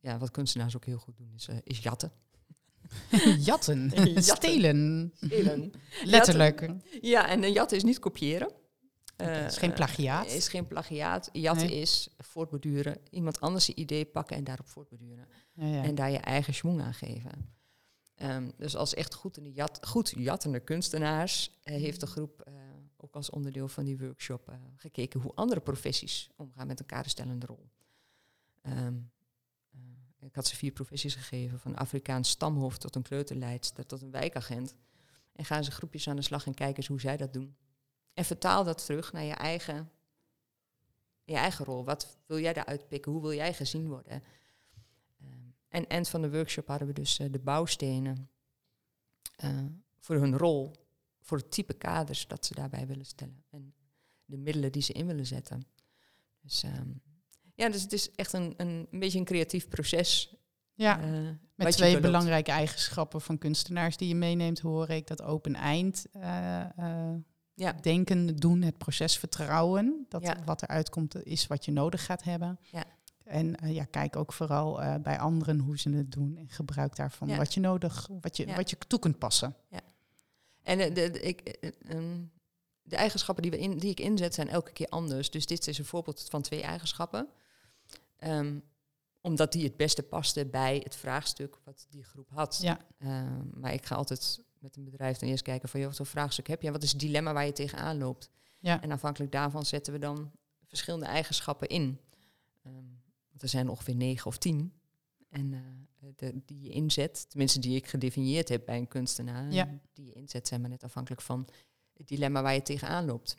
ja, 0.00 0.18
wat 0.18 0.30
kunstenaars 0.30 0.76
ook 0.76 0.84
heel 0.84 0.98
goed 0.98 1.16
doen, 1.16 1.32
is, 1.34 1.48
is 1.62 1.78
jatten. 1.78 2.12
jatten. 3.38 3.88
jatten. 4.04 4.22
Stelen. 4.22 5.12
Stelen. 5.14 5.72
Letterlijk. 6.04 6.60
Jatten. 6.60 6.82
Ja, 7.00 7.28
en 7.28 7.42
een 7.42 7.52
jatten 7.52 7.76
is 7.76 7.84
niet 7.84 7.98
kopiëren. 7.98 8.52
Het 9.16 9.52
is 9.52 9.58
geen 9.58 9.72
plagiaat. 9.72 10.26
is 10.26 10.48
geen 10.48 10.66
plagiaat. 10.66 11.28
Jatten 11.32 11.66
nee. 11.66 11.80
is 11.80 12.08
voortborduren. 12.18 12.98
Iemand 13.10 13.40
anders 13.40 13.68
een 13.68 13.80
idee 13.80 14.04
pakken 14.04 14.36
en 14.36 14.44
daarop 14.44 14.68
voortborduren. 14.68 15.28
Ja, 15.52 15.66
ja. 15.66 15.82
En 15.82 15.94
daar 15.94 16.10
je 16.10 16.18
eigen 16.18 16.54
schwung 16.54 16.80
aan 16.82 16.94
geven. 16.94 17.54
Um, 18.22 18.52
dus 18.56 18.76
als 18.76 18.94
echt 18.94 19.14
goed, 19.14 19.36
in 19.36 19.42
de 19.42 19.52
jat, 19.52 19.78
goed 19.86 20.12
jattende 20.16 20.60
kunstenaars 20.60 21.50
uh, 21.64 21.74
heeft 21.74 22.00
de 22.00 22.06
groep 22.06 22.44
uh, 22.48 22.54
ook 22.96 23.14
als 23.14 23.30
onderdeel 23.30 23.68
van 23.68 23.84
die 23.84 23.98
workshop 23.98 24.48
uh, 24.50 24.54
gekeken 24.76 25.20
hoe 25.20 25.32
andere 25.34 25.60
professies 25.60 26.30
omgaan 26.36 26.66
met 26.66 26.80
een 26.80 26.86
kaderstellende 26.86 27.46
rol. 27.46 27.70
Um, 28.68 29.10
ik 30.20 30.34
had 30.34 30.46
ze 30.46 30.56
vier 30.56 30.72
professies 30.72 31.14
gegeven, 31.14 31.60
van 31.60 31.76
Afrikaans 31.76 32.28
stamhoofd 32.28 32.80
tot 32.80 32.94
een 32.94 33.02
kleuterleidster 33.02 33.86
tot 33.86 34.02
een 34.02 34.10
wijkagent. 34.10 34.74
En 35.32 35.44
gaan 35.44 35.64
ze 35.64 35.70
groepjes 35.70 36.08
aan 36.08 36.16
de 36.16 36.22
slag 36.22 36.46
en 36.46 36.54
kijken 36.54 36.76
eens 36.76 36.86
hoe 36.86 37.00
zij 37.00 37.16
dat 37.16 37.32
doen. 37.32 37.56
En 38.14 38.24
vertaal 38.24 38.64
dat 38.64 38.84
terug 38.84 39.12
naar 39.12 39.24
je 39.24 39.34
eigen 39.34 39.90
je 41.24 41.34
eigen 41.34 41.64
rol. 41.64 41.84
Wat 41.84 42.18
wil 42.26 42.38
jij 42.38 42.52
daaruit 42.52 42.88
pikken? 42.88 43.12
Hoe 43.12 43.20
wil 43.20 43.32
jij 43.32 43.54
gezien 43.54 43.88
worden? 43.88 44.22
Ehm, 45.20 45.48
en 45.68 45.86
eind 45.86 46.08
van 46.08 46.22
de 46.22 46.30
workshop 46.30 46.66
hadden 46.66 46.88
we 46.88 46.94
dus 46.94 47.16
de 47.16 47.38
bouwstenen 47.38 48.30
voor 49.98 50.16
hun 50.16 50.38
rol, 50.38 50.72
voor 51.20 51.38
het 51.38 51.50
type 51.50 51.74
kaders 51.74 52.26
dat 52.26 52.46
ze 52.46 52.54
daarbij 52.54 52.86
willen 52.86 53.06
stellen. 53.06 53.44
En 53.50 53.74
de 54.24 54.36
middelen 54.36 54.72
die 54.72 54.82
ze 54.82 54.92
in 54.92 55.06
willen 55.06 55.26
zetten. 55.26 55.66
Dus 56.40 56.62
ehm, 56.62 56.90
ja, 57.56 57.68
dus 57.68 57.82
het 57.82 57.92
is 57.92 58.10
echt 58.10 58.32
een, 58.32 58.54
een, 58.56 58.86
een 58.90 58.98
beetje 58.98 59.18
een 59.18 59.24
creatief 59.24 59.68
proces. 59.68 60.34
Ja, 60.74 61.04
uh, 61.04 61.28
met 61.54 61.72
twee 61.72 62.00
belangrijke 62.00 62.50
eigenschappen 62.50 63.20
van 63.20 63.38
kunstenaars 63.38 63.96
die 63.96 64.08
je 64.08 64.14
meeneemt, 64.14 64.60
hoor 64.60 64.88
ik. 64.88 65.06
Dat 65.06 65.22
open 65.22 65.54
eind 65.54 66.06
uh, 66.16 66.60
uh, 66.78 67.14
ja. 67.54 67.72
denken, 67.72 68.36
doen, 68.36 68.62
het 68.62 68.78
proces 68.78 69.18
vertrouwen. 69.18 70.06
Dat 70.08 70.22
ja. 70.22 70.36
wat 70.44 70.62
eruit 70.62 70.88
komt 70.88 71.24
is 71.24 71.46
wat 71.46 71.64
je 71.64 71.72
nodig 71.72 72.04
gaat 72.04 72.22
hebben. 72.22 72.58
Ja. 72.70 72.84
En 73.24 73.56
ja, 73.62 73.84
kijk 73.84 74.16
ook 74.16 74.32
vooral 74.32 75.00
bij 75.00 75.18
anderen 75.18 75.58
hoe 75.58 75.78
ze 75.78 75.90
het 75.90 76.12
doen 76.12 76.36
en 76.36 76.48
gebruik 76.48 76.96
daarvan 76.96 77.36
wat 77.36 77.54
je 77.54 77.60
nodig, 77.60 78.08
wat 78.20 78.36
je, 78.36 78.54
wat 78.54 78.70
je 78.70 78.76
toe 78.86 78.98
kunt 78.98 79.18
passen. 79.18 79.56
Ja. 79.70 79.80
En 80.62 80.78
de, 80.78 80.92
de, 80.92 81.20
ik, 81.20 81.58
um, 81.88 82.30
de 82.82 82.96
eigenschappen 82.96 83.42
die, 83.42 83.52
we 83.52 83.58
in, 83.58 83.78
die 83.78 83.90
ik 83.90 84.00
inzet 84.00 84.34
zijn 84.34 84.48
elke 84.48 84.72
keer 84.72 84.88
anders. 84.88 85.30
Dus 85.30 85.46
dit 85.46 85.66
is 85.66 85.78
een 85.78 85.84
voorbeeld 85.84 86.26
van 86.30 86.42
twee 86.42 86.62
eigenschappen. 86.62 87.28
Um, 88.24 88.62
omdat 89.20 89.52
die 89.52 89.64
het 89.64 89.76
beste 89.76 90.02
paste 90.02 90.46
bij 90.46 90.80
het 90.82 90.96
vraagstuk 90.96 91.58
wat 91.64 91.86
die 91.90 92.04
groep 92.04 92.30
had. 92.30 92.58
Ja. 92.62 92.78
Um, 92.98 93.50
maar 93.54 93.72
ik 93.72 93.86
ga 93.86 93.94
altijd 93.94 94.44
met 94.58 94.76
een 94.76 94.84
bedrijf 94.84 95.18
dan 95.18 95.28
eerst 95.28 95.42
kijken 95.42 95.68
van... 95.68 95.80
Joh, 95.80 95.88
wat 95.88 95.96
voor 95.96 96.06
vraagstuk 96.06 96.46
heb 96.46 96.62
je? 96.62 96.70
wat 96.70 96.82
is 96.82 96.90
het 96.90 97.00
dilemma 97.00 97.32
waar 97.32 97.46
je 97.46 97.52
tegenaan 97.52 97.98
loopt? 97.98 98.30
Ja. 98.58 98.82
En 98.82 98.90
afhankelijk 98.90 99.32
daarvan 99.32 99.64
zetten 99.64 99.92
we 99.92 99.98
dan 99.98 100.30
verschillende 100.66 101.06
eigenschappen 101.06 101.68
in. 101.68 102.00
Um, 102.66 103.02
want 103.28 103.42
er 103.42 103.48
zijn 103.48 103.68
ongeveer 103.68 103.96
negen 103.96 104.26
of 104.26 104.38
tien. 104.38 104.72
En 105.28 105.52
uh, 105.52 105.60
de, 106.16 106.42
die 106.44 106.60
je 106.60 106.70
inzet, 106.70 107.30
tenminste 107.30 107.58
die 107.58 107.76
ik 107.76 107.86
gedefinieerd 107.86 108.48
heb 108.48 108.64
bij 108.64 108.76
een 108.76 108.88
kunstenaar... 108.88 109.52
Ja. 109.52 109.78
die 109.92 110.06
je 110.06 110.12
inzet 110.12 110.48
zijn 110.48 110.60
maar 110.60 110.70
net 110.70 110.84
afhankelijk 110.84 111.22
van 111.22 111.48
het 111.96 112.08
dilemma 112.08 112.42
waar 112.42 112.54
je 112.54 112.62
tegenaan 112.62 113.04
loopt. 113.04 113.36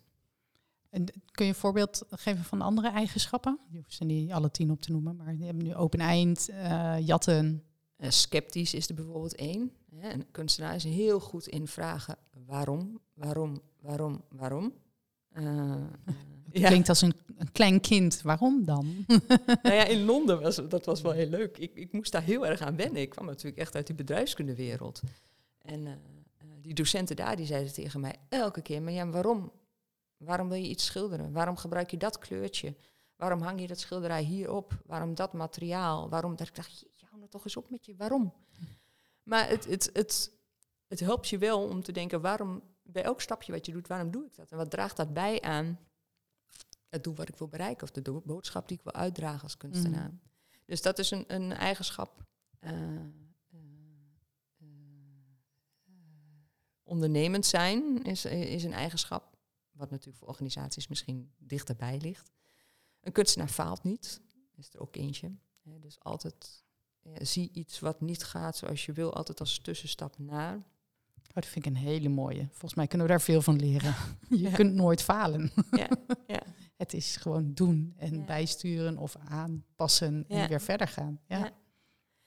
En 0.97 1.05
kun 1.31 1.45
je 1.45 1.51
een 1.51 1.57
voorbeeld 1.57 2.05
geven 2.09 2.43
van 2.43 2.61
andere 2.61 2.89
eigenschappen? 2.89 3.59
Je 3.69 3.77
hoeft 3.77 3.93
ze 3.93 4.03
niet 4.03 4.31
alle 4.31 4.51
tien 4.51 4.71
op 4.71 4.81
te 4.81 4.91
noemen, 4.91 5.15
maar 5.15 5.35
je 5.35 5.45
hebt 5.45 5.63
nu 5.63 5.75
open 5.75 5.99
eind, 5.99 6.49
uh, 6.49 6.95
jatten. 6.99 7.63
Uh, 7.97 8.09
sceptisch 8.09 8.73
is 8.73 8.87
er 8.89 8.95
bijvoorbeeld 8.95 9.35
één. 9.35 9.71
Een 10.01 10.31
kunstenaar 10.31 10.75
is 10.75 10.83
heel 10.83 11.19
goed 11.19 11.47
in 11.47 11.67
vragen 11.67 12.17
waarom, 12.45 12.99
waarom, 13.13 13.61
waarom, 13.81 14.23
waarom. 14.29 14.73
Uh, 15.33 15.75
ja. 16.51 16.67
Klinkt 16.67 16.89
als 16.89 17.01
een, 17.01 17.13
een, 17.37 17.51
klein 17.51 17.79
kind. 17.79 18.21
Waarom 18.21 18.65
dan? 18.65 19.05
nou 19.63 19.75
ja, 19.75 19.85
in 19.85 20.03
Londen 20.03 20.41
was 20.41 20.55
dat 20.69 20.85
was 20.85 21.01
wel 21.01 21.11
heel 21.11 21.29
leuk. 21.29 21.57
Ik, 21.57 21.71
ik 21.73 21.91
moest 21.91 22.11
daar 22.11 22.23
heel 22.23 22.47
erg 22.47 22.61
aan 22.61 22.75
wennen. 22.75 23.01
Ik 23.01 23.09
kwam 23.09 23.25
natuurlijk 23.25 23.57
echt 23.57 23.75
uit 23.75 23.87
die 23.87 23.95
bedrijfskundewereld. 23.95 25.01
En 25.61 26.01
die 26.61 26.73
docenten 26.73 27.15
daar 27.15 27.35
die 27.35 27.45
zeiden 27.45 27.73
tegen 27.73 27.99
mij 27.99 28.15
elke 28.29 28.61
keer, 28.61 28.81
maar 28.81 28.93
ja, 28.93 29.09
waarom? 29.09 29.51
Waarom 30.17 30.49
wil 30.49 30.57
je 30.57 30.69
iets 30.69 30.85
schilderen? 30.85 31.31
Waarom 31.31 31.57
gebruik 31.57 31.91
je 31.91 31.97
dat 31.97 32.17
kleurtje? 32.17 32.75
Waarom 33.15 33.41
hang 33.41 33.61
je 33.61 33.67
dat 33.67 33.79
schilderij 33.79 34.23
hierop? 34.23 34.81
Waarom 34.85 35.15
dat 35.15 35.33
materiaal? 35.33 36.09
Waarom 36.09 36.35
dat 36.35 36.47
ik 36.47 36.55
dacht, 36.55 36.85
hou 36.99 37.17
nou 37.17 37.29
toch 37.29 37.43
eens 37.43 37.57
op 37.57 37.69
met 37.69 37.85
je, 37.85 37.95
waarom? 37.95 38.33
Maar 39.23 39.49
het, 39.49 39.65
het, 39.65 39.89
het, 39.93 40.31
het 40.87 40.99
helpt 40.99 41.27
je 41.27 41.37
wel 41.37 41.67
om 41.67 41.83
te 41.83 41.91
denken, 41.91 42.21
waarom, 42.21 42.61
bij 42.83 43.03
elk 43.03 43.21
stapje 43.21 43.51
wat 43.51 43.65
je 43.65 43.71
doet, 43.71 43.87
waarom 43.87 44.11
doe 44.11 44.25
ik 44.25 44.35
dat? 44.35 44.51
En 44.51 44.57
wat 44.57 44.69
draagt 44.69 44.97
dat 44.97 45.13
bij 45.13 45.41
aan 45.41 45.79
het 46.89 47.03
doel 47.03 47.15
wat 47.15 47.29
ik 47.29 47.35
wil 47.35 47.47
bereiken 47.47 47.83
of 47.83 47.91
de 47.91 48.11
boodschap 48.11 48.67
die 48.67 48.77
ik 48.77 48.83
wil 48.83 48.93
uitdragen 48.93 49.41
als 49.41 49.57
kunstenaar? 49.57 50.09
Mm. 50.09 50.19
Dus 50.65 50.81
dat 50.81 50.99
is 50.99 51.11
een, 51.11 51.23
een 51.27 51.51
eigenschap. 51.51 52.25
Uh, 52.61 52.71
ondernemend 56.83 57.45
zijn 57.45 58.03
is, 58.03 58.25
is 58.25 58.63
een 58.63 58.73
eigenschap, 58.73 59.36
wat 59.77 59.89
natuurlijk 59.89 60.17
voor 60.17 60.27
organisaties 60.27 60.87
misschien 60.87 61.31
dichterbij 61.37 61.99
ligt. 62.01 62.31
Een 63.01 63.11
kunstenaar 63.11 63.49
faalt 63.49 63.83
niet, 63.83 64.21
is 64.55 64.73
er 64.73 64.79
ook 64.79 64.95
eentje. 64.95 65.35
dus 65.63 65.99
altijd 65.99 66.65
zie 67.13 67.49
iets 67.53 67.79
wat 67.79 68.01
niet 68.01 68.23
gaat 68.23 68.57
zoals 68.57 68.85
je 68.85 68.91
wil, 68.91 69.13
altijd 69.13 69.39
als 69.39 69.59
tussenstap 69.59 70.17
naar. 70.17 70.55
Oh, 70.57 71.33
dat 71.33 71.45
vind 71.45 71.65
ik 71.65 71.71
een 71.71 71.77
hele 71.77 72.09
mooie. 72.09 72.47
Volgens 72.49 72.73
mij 72.73 72.87
kunnen 72.87 73.07
we 73.07 73.13
daar 73.13 73.21
veel 73.21 73.41
van 73.41 73.55
leren. 73.55 73.95
je 74.29 74.51
kunt 74.51 74.73
nooit 74.73 75.01
falen. 75.01 75.51
ja. 75.71 75.89
ja. 76.27 76.41
Het 76.75 76.93
is 76.93 77.15
gewoon 77.15 77.53
doen 77.53 77.93
en 77.97 78.25
bijsturen 78.25 78.97
of 78.97 79.15
aanpassen 79.15 80.25
en 80.27 80.47
weer 80.47 80.61
verder 80.61 80.87
gaan. 80.87 81.19
Ja. 81.27 81.51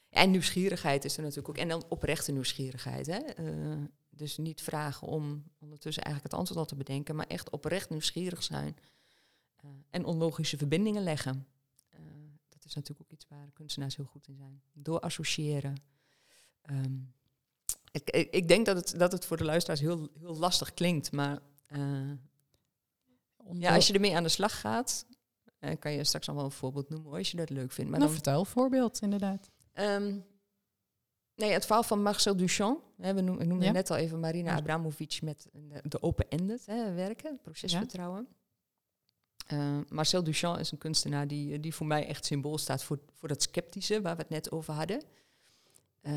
En 0.08 0.30
nieuwsgierigheid 0.30 1.04
is 1.04 1.16
er 1.16 1.22
natuurlijk 1.22 1.48
ook. 1.48 1.56
En 1.56 1.68
dan 1.68 1.84
oprechte 1.88 2.32
nieuwsgierigheid. 2.32 3.06
Hè? 3.06 3.20
Uh, 3.38 3.76
dus 4.10 4.36
niet 4.36 4.62
vragen 4.62 5.06
om 5.06 5.44
ondertussen 5.80 6.02
eigenlijk 6.02 6.32
het 6.32 6.34
antwoord 6.34 6.60
al 6.60 6.76
te 6.76 6.84
bedenken, 6.84 7.16
maar 7.16 7.26
echt 7.26 7.50
oprecht 7.50 7.90
nieuwsgierig 7.90 8.42
zijn. 8.42 8.76
Uh, 9.64 9.70
en 9.90 10.04
onlogische 10.04 10.56
verbindingen 10.56 11.02
leggen. 11.02 11.46
Uh, 11.94 12.00
dat 12.48 12.64
is 12.64 12.74
natuurlijk 12.74 13.00
ook 13.00 13.18
iets 13.18 13.26
waar 13.28 13.50
kunstenaars 13.52 13.96
heel 13.96 14.04
goed 14.04 14.28
in 14.28 14.36
zijn. 14.36 14.62
Door 14.72 15.00
associëren. 15.00 15.82
Um, 16.70 17.12
ik, 17.92 18.10
ik, 18.10 18.30
ik, 18.30 18.48
denk 18.48 18.66
dat 18.66 18.76
het, 18.76 18.98
dat 18.98 19.12
het 19.12 19.24
voor 19.24 19.36
de 19.36 19.44
luisteraars 19.44 19.80
heel, 19.80 20.08
heel 20.18 20.36
lastig 20.36 20.74
klinkt, 20.74 21.12
maar 21.12 21.38
uh, 21.68 22.12
ja, 23.52 23.74
als 23.74 23.86
je 23.86 23.92
ermee 23.92 24.16
aan 24.16 24.22
de 24.22 24.28
slag 24.28 24.60
gaat, 24.60 25.06
kan 25.78 25.92
je 25.92 26.04
straks 26.04 26.28
al 26.28 26.34
wel 26.34 26.44
een 26.44 26.50
voorbeeld 26.50 26.88
noemen 26.88 27.12
als 27.12 27.30
je 27.30 27.36
dat 27.36 27.50
leuk 27.50 27.72
vindt. 27.72 27.90
Maar 27.90 28.00
nou, 28.00 28.12
dan, 28.12 28.22
vertel, 28.22 28.44
voorbeeld 28.44 29.00
inderdaad. 29.00 29.50
Um, 29.74 30.24
Nee, 31.40 31.52
het 31.52 31.66
verhaal 31.66 31.82
van 31.82 32.02
Marcel 32.02 32.36
Duchamp. 32.36 32.82
Hè, 32.96 33.14
we 33.14 33.20
noemden, 33.20 33.72
net 33.72 33.90
al 33.90 33.96
even 33.96 34.20
Marina 34.20 34.56
Abramovic 34.56 35.18
met 35.22 35.48
de, 35.82 36.02
open-ended 36.02 36.64
werken, 36.94 37.38
procesvertrouwen. 37.42 38.28
Uh, 39.52 39.78
Marcel 39.88 40.24
Duchamp 40.24 40.58
is 40.58 40.70
een 40.70 40.78
kunstenaar 40.78 41.28
die, 41.28 41.60
die 41.60 41.74
voor 41.74 41.86
mij 41.86 42.06
echt 42.06 42.24
symbool 42.24 42.58
staat 42.58 42.82
voor, 42.82 42.98
voor 43.14 43.28
dat 43.28 43.42
sceptische 43.42 44.00
waar 44.00 44.16
we 44.16 44.22
het 44.22 44.30
net 44.30 44.50
over 44.50 44.74
hadden. 44.74 45.02
Uh, 46.02 46.12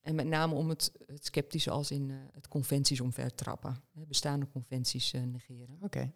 en 0.00 0.14
met 0.14 0.26
name 0.26 0.54
om 0.54 0.68
het, 0.68 0.92
het 1.06 1.24
sceptische 1.24 1.70
als 1.70 1.90
in 1.90 2.08
uh, 2.08 2.16
het 2.32 2.48
conventies 2.48 3.00
omvertrappen. 3.00 3.82
Hè, 3.92 4.04
bestaande 4.06 4.48
conventies 4.48 5.12
negeren. 5.12 5.78
Oké. 5.80 6.12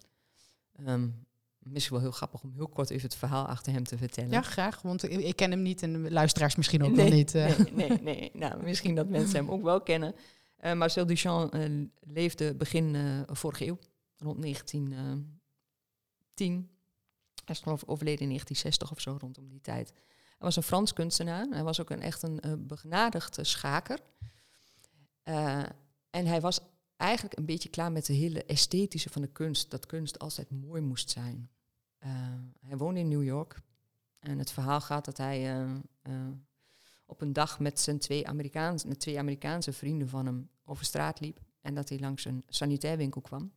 Ehm, 0.75 1.09
misschien 1.71 1.95
wel 1.95 2.03
heel 2.03 2.15
grappig 2.15 2.43
om 2.43 2.51
heel 2.51 2.67
kort 2.67 2.89
even 2.89 3.07
het 3.07 3.17
verhaal 3.17 3.45
achter 3.45 3.73
hem 3.73 3.83
te 3.83 3.97
vertellen. 3.97 4.31
Ja, 4.31 4.41
graag, 4.41 4.81
want 4.81 5.03
ik, 5.03 5.35
ken 5.35 5.51
hem 5.51 5.61
niet 5.61 5.81
en 5.81 6.03
de 6.03 6.11
luisteraars 6.11 6.55
misschien 6.55 6.83
ook 6.83 6.95
nog 6.95 7.09
niet. 7.09 7.35
Uh. 7.35 7.57
Nee, 7.57 7.71
nee, 7.71 8.01
nee. 8.01 8.31
Nou, 8.33 8.63
misschien 8.63 8.95
dat 8.95 9.07
mensen 9.07 9.35
hem 9.35 9.49
ook 9.49 9.63
wel 9.63 9.81
kennen. 9.81 10.15
Uh, 10.63 10.73
Marcel 10.73 11.05
Duchamp 11.05 11.55
uh, 11.55 11.87
leefde 11.99 12.55
begin 12.55 12.95
vorige 13.27 13.67
eeuw, 13.67 13.79
rond 14.17 14.41
1910. 14.41 16.69
Hij 17.45 17.55
is 17.55 17.59
geloof 17.59 17.81
ik 17.81 17.89
overleden 17.89 18.21
in 18.21 18.27
1960 18.27 18.91
of 18.91 18.99
zo, 18.99 19.17
rondom 19.19 19.47
die 19.47 19.61
tijd. 19.61 19.93
Hij 20.25 20.45
was 20.45 20.55
een 20.55 20.63
Frans 20.63 20.93
kunstenaar. 20.93 21.47
Hij 21.49 21.63
was 21.63 21.81
ook 21.81 21.89
een, 21.89 22.01
echt 22.01 22.23
een 22.23 22.65
begenadigde 22.67 23.43
schaker. 23.43 23.99
en 26.09 26.25
hij 26.25 26.41
was 26.41 26.59
eigenlijk 26.97 27.37
een 27.37 27.45
beetje 27.45 27.69
klaar 27.69 27.91
met 27.91 28.05
de 28.05 28.13
hele 28.13 28.45
esthetische 28.45 29.09
van 29.09 29.21
de 29.21 29.27
kunst. 29.27 29.71
Dat 29.71 29.85
kunst 29.85 30.19
altijd 30.19 30.51
mooi 30.51 30.81
moest 30.81 31.09
zijn. 31.09 31.49
Uh, 32.07 32.13
hij 32.59 32.77
woonde 32.77 32.99
in 32.99 33.07
New 33.07 33.23
York. 33.23 33.61
En 34.19 34.39
het 34.39 34.51
verhaal 34.51 34.81
gaat 34.81 35.05
dat 35.05 35.17
hij 35.17 35.59
uh, 35.59 35.73
uh, 36.03 36.27
op 37.05 37.21
een 37.21 37.33
dag 37.33 37.59
met 37.59 37.79
zijn 37.79 37.99
twee 37.99 38.27
Amerikaanse, 38.27 38.97
twee 38.97 39.19
Amerikaanse 39.19 39.73
vrienden 39.73 40.09
van 40.09 40.25
hem 40.25 40.49
over 40.65 40.85
straat 40.85 41.19
liep. 41.19 41.39
En 41.61 41.75
dat 41.75 41.89
hij 41.89 41.99
langs 41.99 42.25
een 42.25 42.43
sanitairwinkel 42.47 43.21
kwam. 43.21 43.51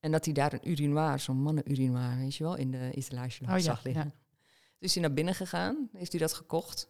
En 0.00 0.12
dat 0.12 0.24
hij 0.24 0.34
daar 0.34 0.52
een 0.52 0.68
urinoir, 0.68 1.18
zo'n 1.18 1.42
mannenurinoir, 1.42 2.16
weet 2.16 2.34
je 2.34 2.44
wel, 2.44 2.56
in 2.56 2.70
de 2.70 2.90
etalage 2.94 3.44
oh, 3.44 3.56
zag 3.56 3.84
liggen. 3.84 4.04
Ja. 4.04 4.12
Dus 4.78 4.88
is 4.88 4.94
hij 4.94 5.02
naar 5.02 5.12
binnen 5.12 5.34
gegaan, 5.34 5.88
heeft 5.92 6.12
hij 6.12 6.20
dat 6.20 6.32
gekocht. 6.32 6.88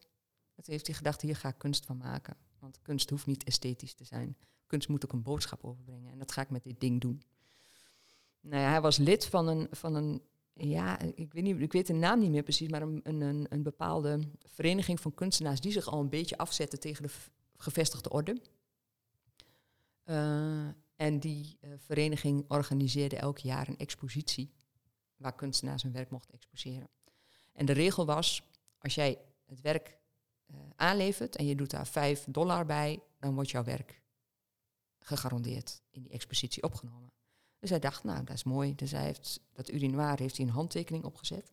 Dat 0.55 0.67
heeft 0.67 0.87
hij 0.87 0.97
gedacht, 0.97 1.21
hier 1.21 1.37
ga 1.37 1.49
ik 1.49 1.59
kunst 1.59 1.85
van 1.85 1.97
maken. 1.97 2.37
Want 2.59 2.83
kunst 2.83 3.11
hoeft 3.11 3.27
niet 3.27 3.45
esthetisch 3.45 3.95
te 3.95 4.05
zijn. 4.05 4.37
Kunst 4.67 4.89
moet 4.89 5.05
ook 5.05 5.13
een 5.13 5.23
boodschap 5.23 5.65
overbrengen. 5.65 6.13
En 6.13 6.19
dat 6.19 6.33
ga 6.33 6.43
ik 6.43 6.51
met 6.51 6.63
dit 6.65 6.81
ding 6.81 7.01
doen. 7.01 7.23
Nou 8.49 8.63
ja, 8.63 8.71
hij 8.71 8.81
was 8.81 8.97
lid 8.97 9.27
van 9.27 9.49
een, 9.49 9.67
van 9.71 9.95
een 9.95 10.23
ja, 10.53 11.01
ik 11.01 11.33
weet, 11.33 11.43
niet, 11.43 11.61
ik 11.61 11.73
weet 11.73 11.87
de 11.87 11.93
naam 11.93 12.19
niet 12.19 12.31
meer 12.31 12.43
precies, 12.43 12.69
maar 12.69 12.83
een, 12.83 13.01
een, 13.03 13.47
een 13.49 13.63
bepaalde 13.63 14.21
vereniging 14.45 15.01
van 15.01 15.15
kunstenaars 15.15 15.61
die 15.61 15.73
zich 15.73 15.87
al 15.87 16.01
een 16.01 16.09
beetje 16.09 16.39
afzetten 16.39 16.81
tegen 16.81 17.03
de 17.03 17.13
gevestigde 17.57 18.11
orde. 18.11 18.43
Uh, 20.05 20.67
en 20.97 21.21
die 21.21 21.59
uh, 21.61 21.71
vereniging 21.77 22.45
organiseerde 22.49 23.17
elk 23.17 23.39
jaar 23.39 23.69
een 23.69 23.79
expositie 23.79 24.53
waar 25.17 25.35
kunstenaars 25.35 25.83
hun 25.83 25.93
werk 25.93 26.11
mochten 26.11 26.35
exposeren. 26.35 26.89
En 27.53 27.67
de 27.67 27.73
regel 27.73 28.07
was, 28.07 28.43
als 28.79 28.95
jij 28.95 29.19
het 29.45 29.61
werk 29.61 29.99
uh, 30.47 30.57
aanlevert 30.77 31.37
en 31.37 31.47
je 31.47 31.55
doet 31.55 31.71
daar 31.71 31.87
5 31.87 32.25
dollar 32.29 32.67
bij, 32.67 33.03
dan 33.19 33.35
wordt 33.35 33.51
jouw 33.51 33.65
werk 33.65 34.03
gegarandeerd 34.99 35.83
in 35.91 36.03
die 36.03 36.13
expositie 36.13 36.63
opgenomen. 36.63 37.16
Dus 37.59 37.71
hij 37.71 37.79
dacht, 37.79 38.05
nou, 38.05 38.25
dat 38.25 38.37
is 38.37 38.45
mooi. 38.45 38.75
Dus 38.75 38.91
hij 38.91 39.05
heeft 39.05 39.41
dat 39.53 39.71
urinoir 39.71 40.19
heeft 40.19 40.37
hij 40.37 40.47
een 40.47 40.53
handtekening 40.53 41.05
opgezet. 41.05 41.53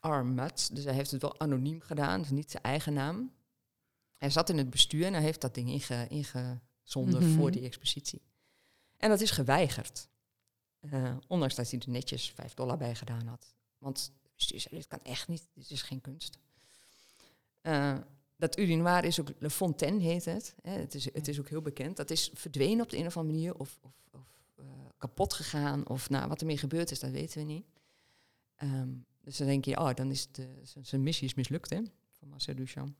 R. 0.00 0.24
Mutz, 0.24 0.68
dus 0.68 0.84
hij 0.84 0.94
heeft 0.94 1.10
het 1.10 1.22
wel 1.22 1.40
anoniem 1.40 1.80
gedaan, 1.80 2.20
dus 2.20 2.30
niet 2.30 2.50
zijn 2.50 2.62
eigen 2.62 2.92
naam. 2.92 3.32
Hij 4.16 4.30
zat 4.30 4.48
in 4.48 4.58
het 4.58 4.70
bestuur 4.70 5.06
en 5.06 5.12
hij 5.12 5.22
heeft 5.22 5.40
dat 5.40 5.54
ding 5.54 5.68
inge, 5.70 6.06
ingezonden 6.08 7.22
Mhm. 7.28 7.38
voor 7.38 7.50
die 7.50 7.62
expositie. 7.62 8.22
En 8.96 9.08
dat 9.08 9.20
is 9.20 9.30
geweigerd. 9.30 10.08
Eh, 10.80 11.16
ondanks 11.26 11.54
dat 11.54 11.70
hij 11.70 11.80
er 11.80 11.90
netjes 11.90 12.30
5 12.30 12.54
dollar 12.54 12.76
bij 12.76 12.94
gedaan 12.94 13.26
had. 13.26 13.54
Want 13.78 14.12
het 14.22 14.34
bestuur 14.34 14.60
zei, 14.60 14.74
dit 14.74 14.86
kan 14.86 15.00
echt 15.02 15.28
niet, 15.28 15.48
dit 15.54 15.70
is 15.70 15.82
geen 15.82 16.00
kunst. 16.00 16.38
Eh, 17.60 17.98
dat 18.36 18.58
urinoir 18.58 19.04
is 19.04 19.20
ook, 19.20 19.28
Le 19.38 19.50
Fontaine 19.50 20.00
heet 20.00 20.24
het. 20.24 20.54
Hè, 20.62 20.70
het, 20.78 20.94
is, 20.94 21.04
het 21.12 21.28
is 21.28 21.38
ook 21.38 21.48
heel 21.48 21.62
bekend. 21.62 21.96
Dat 21.96 22.10
is 22.10 22.30
verdwenen 22.34 22.84
op 22.84 22.90
de 22.90 22.96
een 22.96 23.06
of 23.06 23.16
andere 23.16 23.34
manier 23.36 23.54
of, 23.54 23.78
of, 23.82 23.92
of 24.10 24.26
kapot 24.98 25.32
gegaan. 25.32 25.88
Of 25.88 26.10
nou, 26.10 26.28
wat 26.28 26.40
ermee 26.40 26.58
gebeurd 26.58 26.90
is, 26.90 27.00
dat 27.00 27.10
weten 27.10 27.38
we 27.38 27.44
niet. 27.52 27.66
Ehm, 28.56 28.90
dus 29.20 29.36
dan 29.36 29.46
denk 29.46 29.64
je, 29.64 29.78
oh, 29.78 29.94
dan 29.94 30.10
is 30.10 30.32
de, 30.32 30.60
zijn- 30.62 30.86
zijn 30.86 31.02
missie 31.02 31.26
is 31.26 31.34
mislukt, 31.34 31.70
hè, 31.70 31.80
van 32.10 32.28
Marcel 32.28 32.54
Duchamp. 32.54 32.96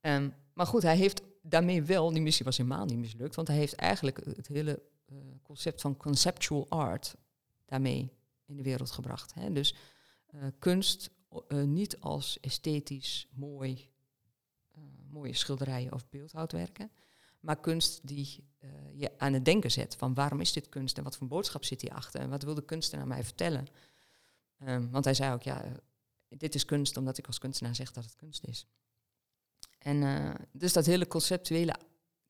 Ehm, 0.00 0.30
maar 0.54 0.66
goed, 0.66 0.82
hij 0.82 0.96
heeft 0.96 1.22
daarmee 1.42 1.82
wel, 1.82 2.12
die 2.12 2.22
missie 2.22 2.44
was 2.44 2.56
helemaal 2.56 2.84
niet 2.84 2.98
mislukt, 2.98 3.34
want 3.34 3.48
hij 3.48 3.56
heeft 3.56 3.74
eigenlijk 3.74 4.24
het 4.36 4.48
hele 4.48 4.82
eh, 5.04 5.16
concept 5.42 5.80
van 5.80 5.96
conceptual 5.96 6.68
art 6.68 7.14
daarmee 7.64 8.12
in 8.46 8.56
de 8.56 8.62
wereld 8.62 8.90
gebracht. 8.90 9.34
Hè. 9.34 9.52
Dus 9.52 9.74
eh, 10.26 10.42
kunst 10.58 11.10
eh, 11.48 11.62
niet 11.62 12.00
als 12.00 12.40
esthetisch 12.40 13.28
mooi, 13.32 13.90
eh, 14.70 14.82
mooie 15.10 15.32
schilderijen 15.34 15.92
of 15.92 16.08
beeldhouwwerken, 16.08 16.90
maar 17.44 17.60
kunst 17.60 18.00
die 18.02 18.44
eh, 18.58 18.70
je 18.92 19.18
aan 19.18 19.32
het 19.32 19.44
denken 19.44 19.70
zet 19.70 19.96
van 19.96 20.14
waarom 20.14 20.40
is 20.40 20.52
dit 20.52 20.68
kunst 20.68 20.98
en 20.98 21.04
wat 21.04 21.16
voor 21.16 21.26
boodschap 21.26 21.64
zit 21.64 21.80
hierachter 21.80 22.20
en 22.20 22.30
wat 22.30 22.42
wil 22.42 22.54
de 22.54 22.64
kunstenaar 22.64 23.06
mij 23.06 23.24
vertellen. 23.24 23.66
Ehm, 24.58 24.90
want 24.90 25.04
hij 25.04 25.14
zei 25.14 25.34
ook, 25.34 25.42
ja, 25.42 25.62
eh, 25.62 25.72
dit 26.28 26.54
is 26.54 26.64
kunst 26.64 26.96
omdat 26.96 27.18
ik 27.18 27.26
als 27.26 27.38
kunstenaar 27.38 27.74
zeg 27.74 27.92
dat 27.92 28.04
het 28.04 28.14
kunst 28.14 28.44
is. 28.46 28.66
En 29.78 30.02
eh, 30.02 30.34
dus 30.52 30.72
dat 30.72 30.86
hele 30.86 31.06
conceptuele 31.06 31.76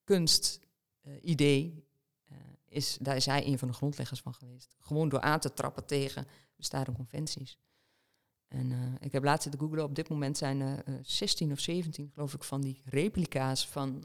kunstidee, 0.04 1.84
eh, 2.24 2.36
is, 2.64 2.98
daar 3.00 3.16
is 3.16 3.26
hij 3.26 3.46
een 3.46 3.58
van 3.58 3.68
de 3.68 3.74
grondleggers 3.74 4.20
van 4.20 4.34
geweest. 4.34 4.76
Gewoon 4.78 5.08
door 5.08 5.20
aan 5.20 5.40
te 5.40 5.52
trappen 5.52 5.86
tegen 5.86 6.26
bestaande 6.56 6.92
conventies. 6.92 7.58
En 8.48 8.98
ik 9.00 9.12
heb 9.12 9.24
laatst 9.24 9.42
zitten 9.42 9.60
googlen, 9.60 9.84
op 9.84 9.94
dit 9.94 10.08
moment 10.08 10.36
zijn 10.38 10.60
er 10.60 10.84
eh, 10.84 10.94
16 11.02 11.52
of 11.52 11.60
17, 11.60 12.10
geloof 12.14 12.34
ik, 12.34 12.44
van 12.44 12.60
die 12.60 12.82
replica's 12.84 13.68
van 13.68 14.04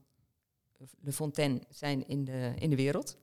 Le 1.01 1.11
Fontaine 1.11 1.61
zijn 1.69 2.07
in 2.07 2.25
de, 2.25 2.53
in 2.57 2.69
de 2.69 2.75
wereld. 2.75 3.17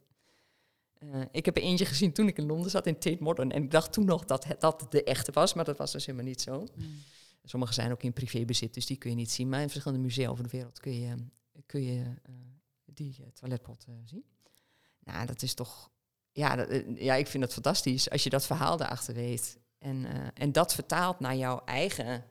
Eh, 0.99 1.21
ik 1.31 1.45
heb 1.45 1.57
er 1.57 1.63
eentje 1.63 1.85
gezien 1.85 2.13
toen 2.13 2.29
ik 2.29 2.39
in 2.39 2.47
Londen 2.47 2.71
zat, 2.71 2.87
in 2.87 2.99
Tate 2.99 3.23
Modern. 3.23 3.53
En 3.53 3.63
ik 3.63 3.71
dacht 3.71 3.93
toen 3.93 4.05
nog 4.05 4.25
dat 4.25 4.45
het, 4.45 4.61
dat 4.61 4.87
de 4.91 5.05
echte 5.05 5.33
was, 5.33 5.55
maar 5.55 5.65
dat 5.65 5.79
was 5.79 5.93
dus 5.93 6.07
helemaal 6.07 6.27
niet 6.27 6.41
zo. 6.41 6.67
Sommige 7.45 7.73
zijn 7.73 7.93
ook 7.93 8.03
in 8.03 8.13
privébezit, 8.13 8.75
dus 8.75 8.87
die 8.87 8.97
kun 8.97 9.11
je 9.11 9.17
niet 9.17 9.31
zien. 9.31 9.49
Maar 9.49 9.61
in 9.61 9.71
verschillende 9.71 10.05
musea 10.05 10.31
over 10.31 10.45
de 10.45 10.51
wereld 10.51 10.81
kun 10.81 11.01
je, 11.01 11.15
kun 11.67 11.83
je 11.83 12.03
eh, 12.23 12.35
die 12.85 13.33
toiletpot 13.33 13.85
eh, 13.89 13.95
zien. 14.05 14.25
Nou, 14.99 15.27
dat 15.27 15.43
is 15.43 15.55
toch... 15.55 15.91
Ja, 16.33 16.57
dat, 16.57 16.83
ja, 16.95 17.15
ik 17.15 17.27
vind 17.27 17.43
dat 17.43 17.53
fantastisch 17.53 18.11
als 18.11 18.25
je 18.25 18.31
dat 18.31 18.47
verhaal 18.47 18.77
daarachter 18.77 19.15
weet. 19.15 19.59
En, 19.79 20.07
en 20.35 20.53
dat 20.53 20.75
vertaalt 20.75 21.21
naar 21.21 21.37
jouw 21.37 21.63
eigen 21.65 22.25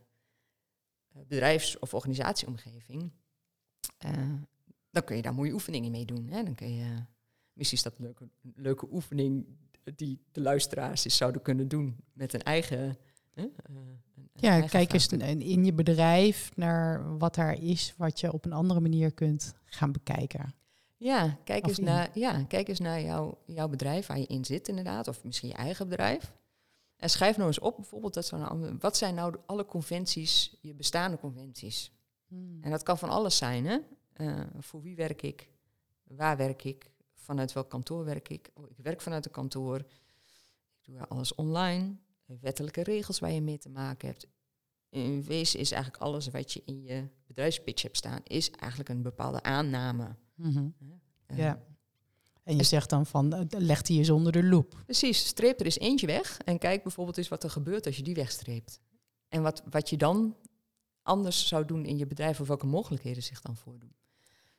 bedrijfs- 1.10 1.80
of 1.80 1.94
organisatieomgeving. 1.94 3.12
Dan 4.96 5.04
kun 5.04 5.16
je 5.16 5.22
daar 5.22 5.34
mooie 5.34 5.54
oefeningen 5.54 5.92
mee 5.92 6.06
doen. 6.06 6.28
Hè? 6.30 6.44
Dan 6.44 6.56
kun 6.56 6.76
je, 6.76 6.96
misschien 7.54 7.78
is 7.78 7.84
dat 7.84 7.98
een 7.98 8.04
leuke, 8.06 8.24
een 8.44 8.54
leuke 8.56 8.88
oefening 8.92 9.46
die 9.96 10.20
de 10.32 10.42
luisteraars 10.42 11.06
eens 11.06 11.18
zouden 11.18 11.42
kunnen 11.42 11.68
doen 11.68 11.96
met 12.14 12.34
een 12.34 12.44
eigen... 12.44 12.78
hè, 13.34 13.42
eh, 13.44 13.48
een- 13.66 14.30
Ja, 14.34 14.50
eigen 14.50 14.70
kijk 14.70 14.94
eens 14.94 15.08
in 15.08 15.66
je 15.66 15.74
bedrijf 15.74 16.52
naar 16.56 17.18
wat 17.18 17.36
daar 17.36 17.62
is, 17.62 17.94
wat 17.98 18.20
je 18.20 18.34
op 18.34 18.46
een 18.46 18.54
andere 18.54 18.80
manier 18.80 19.12
kunt 19.14 19.54
gaan 19.66 19.92
bekijken. 19.92 20.54
Ja, 20.98 21.38
kijk 21.44 21.64
Of 21.64 21.70
eens 21.70 21.80
in. 21.80 21.86
naar, 21.86 22.10
ja, 22.14 22.44
kijk 22.44 22.68
eens 22.68 22.80
naar 22.80 23.02
jouw, 23.02 23.38
jouw 23.46 23.68
bedrijf 23.68 24.08
waar 24.08 24.20
je 24.20 24.26
in 24.28 24.46
zit 24.46 24.68
inderdaad. 24.68 25.08
Of 25.08 25.24
misschien 25.24 25.50
je 25.50 25.56
eigen 25.56 25.88
bedrijf. 25.90 26.34
En 26.98 27.10
schrijf 27.10 27.36
nou 27.36 27.48
eens 27.48 27.60
op 27.60 27.76
bijvoorbeeld, 27.76 28.14
dat 28.14 28.32
nou, 28.32 28.76
wat 28.80 28.98
zijn 28.98 29.16
nou 29.16 29.36
alle 29.46 29.66
conventies, 29.66 30.58
je 30.62 30.74
bestaande 30.74 31.18
conventies? 31.18 31.92
En 32.62 32.70
dat 32.72 32.84
kan 32.84 32.98
van 32.98 33.10
alles 33.10 33.38
zijn, 33.38 33.66
hè? 33.66 33.78
Eh, 34.16 34.40
voor 34.60 34.82
wie 34.82 34.96
werk 34.96 35.22
ik? 35.22 35.50
Waar 36.04 36.38
werk 36.38 36.64
ik? 36.64 36.92
Vanuit 37.14 37.54
welk 37.54 37.70
kantoor 37.70 38.06
werk 38.06 38.30
ik? 38.30 38.52
Oh, 38.54 38.70
ik 38.70 38.78
werk 38.78 39.02
vanuit 39.02 39.26
een 39.26 39.32
kantoor. 39.32 39.78
Ik 40.82 40.94
doe 40.94 41.08
alles 41.08 41.36
online. 41.36 41.96
Wettelijke 42.26 42.84
regels 42.84 43.20
waar 43.20 43.32
je 43.32 43.42
mee 43.42 43.58
te 43.58 43.70
maken 43.70 44.08
hebt. 44.08 44.28
In 44.90 45.24
wezen 45.24 45.60
is 45.60 45.72
eigenlijk 45.72 46.04
alles 46.04 46.28
wat 46.28 46.54
je 46.54 46.62
in 46.66 46.82
je 46.84 47.08
bedrijfspitch 47.28 47.82
hebt 47.82 47.98
staan, 47.98 48.20
is 48.24 48.52
eigenlijk 48.52 48.90
een 48.90 49.02
bepaalde 49.02 49.44
aanname. 49.44 50.16
Mhm. 50.36 50.68
Eh, 51.26 51.38
Ja. 51.38 51.64
En 52.44 52.56
je 52.56 52.64
zegt 52.64 52.90
dan 52.90 53.06
van, 53.06 53.34
eh, 53.34 53.42
leg 53.50 53.82
die 53.82 53.98
eens 53.98 54.10
onder 54.10 54.32
de 54.32 54.44
loep. 54.44 54.82
Precies, 54.86 55.26
streep 55.26 55.60
er 55.60 55.66
eens 55.66 55.80
eentje 55.80 56.08
weg 56.08 56.38
en 56.38 56.58
kijk 56.58 56.84
bijvoorbeeld 56.84 57.18
eens 57.18 57.28
wat 57.28 57.44
er 57.44 57.50
gebeurt 57.50 57.86
als 57.86 57.98
je 57.98 58.04
die 58.04 58.16
wegstreept. 58.16 58.80
En 59.28 59.42
wat, 59.42 59.64
wat 59.70 59.90
je 59.90 59.98
dan 59.98 60.36
anders 61.02 61.48
zou 61.48 61.66
doen 61.66 61.86
in 61.86 61.98
je 61.98 62.08
bedrijf 62.08 62.40
of 62.40 62.48
welke 62.48 62.66
mogelijkheden 62.66 63.24
zich 63.24 63.42
dan 63.42 63.56
voordoen. 63.56 63.94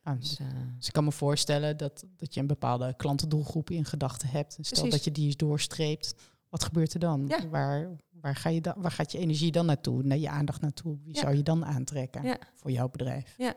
Nou, 0.07 0.19
Dus, 0.19 0.39
eh, 0.39 0.47
Dus 0.77 0.87
ik 0.87 0.93
kan 0.93 1.05
me 1.05 1.13
voorstellen 1.13 1.77
dat, 1.77 2.05
dat 2.17 2.35
je 2.35 2.41
een 2.41 2.47
bepaalde 2.47 2.95
klantendoelgroep 2.97 3.71
in 3.71 3.85
gedachten 3.85 4.29
hebt. 4.29 4.57
En 4.57 4.65
Stel 4.65 4.79
Precies. 4.83 4.97
dat 4.97 5.05
je 5.05 5.13
die 5.13 5.27
eens 5.27 5.37
doorstreept. 5.37 6.15
Wat 6.49 6.65
gebeurt 6.65 6.95
er 6.95 7.01
dan? 7.01 7.25
Ja. 7.29 7.49
Waar, 7.49 7.97
waar, 8.21 8.37
ga 8.37 8.49
je 8.49 8.61
dan, 8.61 8.75
waar 8.77 8.91
gaat 8.91 9.13
je 9.13 9.19
energie 9.19 9.53
dan 9.53 9.67
naartoe? 9.67 10.03
Naar 10.03 10.19
je 10.19 10.29
aandacht 10.31 10.61
naartoe? 10.61 10.99
Wie 11.05 11.15
Ja. 11.15 11.21
zou 11.21 11.37
je 11.37 11.43
dan 11.43 11.65
aantrekken 11.65 12.23
Ja. 12.23 12.39
voor 12.55 12.71
jouw 12.71 12.89
bedrijf? 12.89 13.35
ja, 13.37 13.55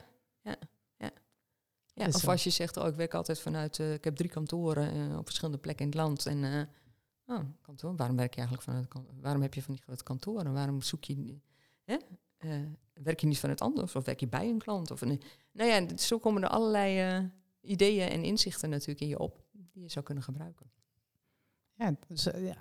Dus, 2.06 2.16
of 2.16 2.24
eh, 2.24 2.30
als 2.30 2.44
je 2.44 2.50
zegt, 2.50 2.78
oh, 2.78 2.88
ik 2.88 2.96
werk 2.96 3.14
altijd 3.14 3.40
vanuit, 3.40 3.80
eh, 3.80 3.94
ik 3.94 4.04
heb 4.04 4.16
drie 4.16 4.30
kantoren 4.30 5.18
op 5.18 5.26
verschillende 5.26 5.60
plekken 5.60 5.86
in 5.86 5.92
het 5.92 6.00
land. 6.00 6.26
En 6.26 6.70
oh, 7.26 7.40
kantoor, 7.62 7.96
waarom 7.96 8.16
werk 8.18 8.32
je 8.34 8.38
eigenlijk 8.40 8.68
vanuit 8.70 8.88
kantoor? 8.88 9.14
Waarom 9.22 9.42
heb 9.42 9.54
je 9.54 9.62
van 9.64 9.74
die 9.74 9.84
grote 9.84 10.04
kantoren? 10.04 10.54
Waarom 10.54 10.82
zoek 10.82 11.04
je, 11.04 11.38
hè? 11.84 11.98
Eh, 12.40 12.50
werk 12.94 13.20
je 13.20 13.28
niet 13.28 13.40
vanuit 13.40 13.62
anders? 13.62 13.96
Of 13.96 14.06
werk 14.06 14.20
je 14.20 14.28
bij 14.28 14.50
een 14.50 14.58
klant? 14.60 14.92
Of 14.92 15.02
een, 15.02 15.22
nou 15.52 15.70
ja, 15.70 15.98
zo 15.98 16.18
komen 16.18 16.44
er 16.44 16.50
allerlei 16.50 17.00
eh, 17.00 17.24
ideeën 17.62 18.10
en 18.10 18.24
inzichten 18.24 18.70
natuurlijk 18.70 19.00
in 19.02 19.08
je 19.08 19.20
op 19.20 19.44
die 19.52 19.84
je 19.84 19.90
zou 19.90 20.06
kunnen 20.06 20.24
gebruiken. 20.24 20.72
Ja, 21.74 21.96
dus, 22.08 22.32
eh, 22.32 22.46
ja, 22.46 22.56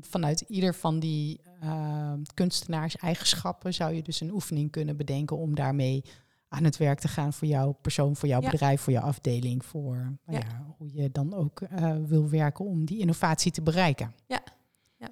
vanuit 0.00 0.40
ieder 0.40 0.74
van 0.74 0.98
die 1.00 1.40
eh, 1.60 2.12
kunstenaars 2.34 2.96
eigenschappen 2.96 3.74
zou 3.74 3.92
je 3.94 4.02
dus 4.02 4.20
een 4.20 4.32
oefening 4.32 4.70
kunnen 4.70 4.96
bedenken 4.96 5.36
om 5.36 5.54
daarmee 5.54 6.04
aan 6.48 6.64
het 6.64 6.76
werk 6.76 6.98
te 6.98 7.08
gaan 7.08 7.32
voor 7.32 7.48
jouw 7.48 7.72
persoon, 7.72 8.16
voor 8.16 8.28
jouw 8.28 8.40
Ja. 8.40 8.50
bedrijf, 8.50 8.80
voor 8.80 8.92
jouw 8.92 9.02
afdeling, 9.02 9.64
voor 9.64 9.96
nou 9.96 10.38
Ja. 10.38 10.38
ja, 10.38 10.74
hoe 10.78 10.92
je 10.92 11.10
dan 11.12 11.34
ook 11.34 11.62
wil 12.06 12.28
werken 12.28 12.64
om 12.64 12.84
die 12.84 12.98
innovatie 12.98 13.52
te 13.52 13.62
bereiken. 13.62 14.14
Ja, 14.26 14.42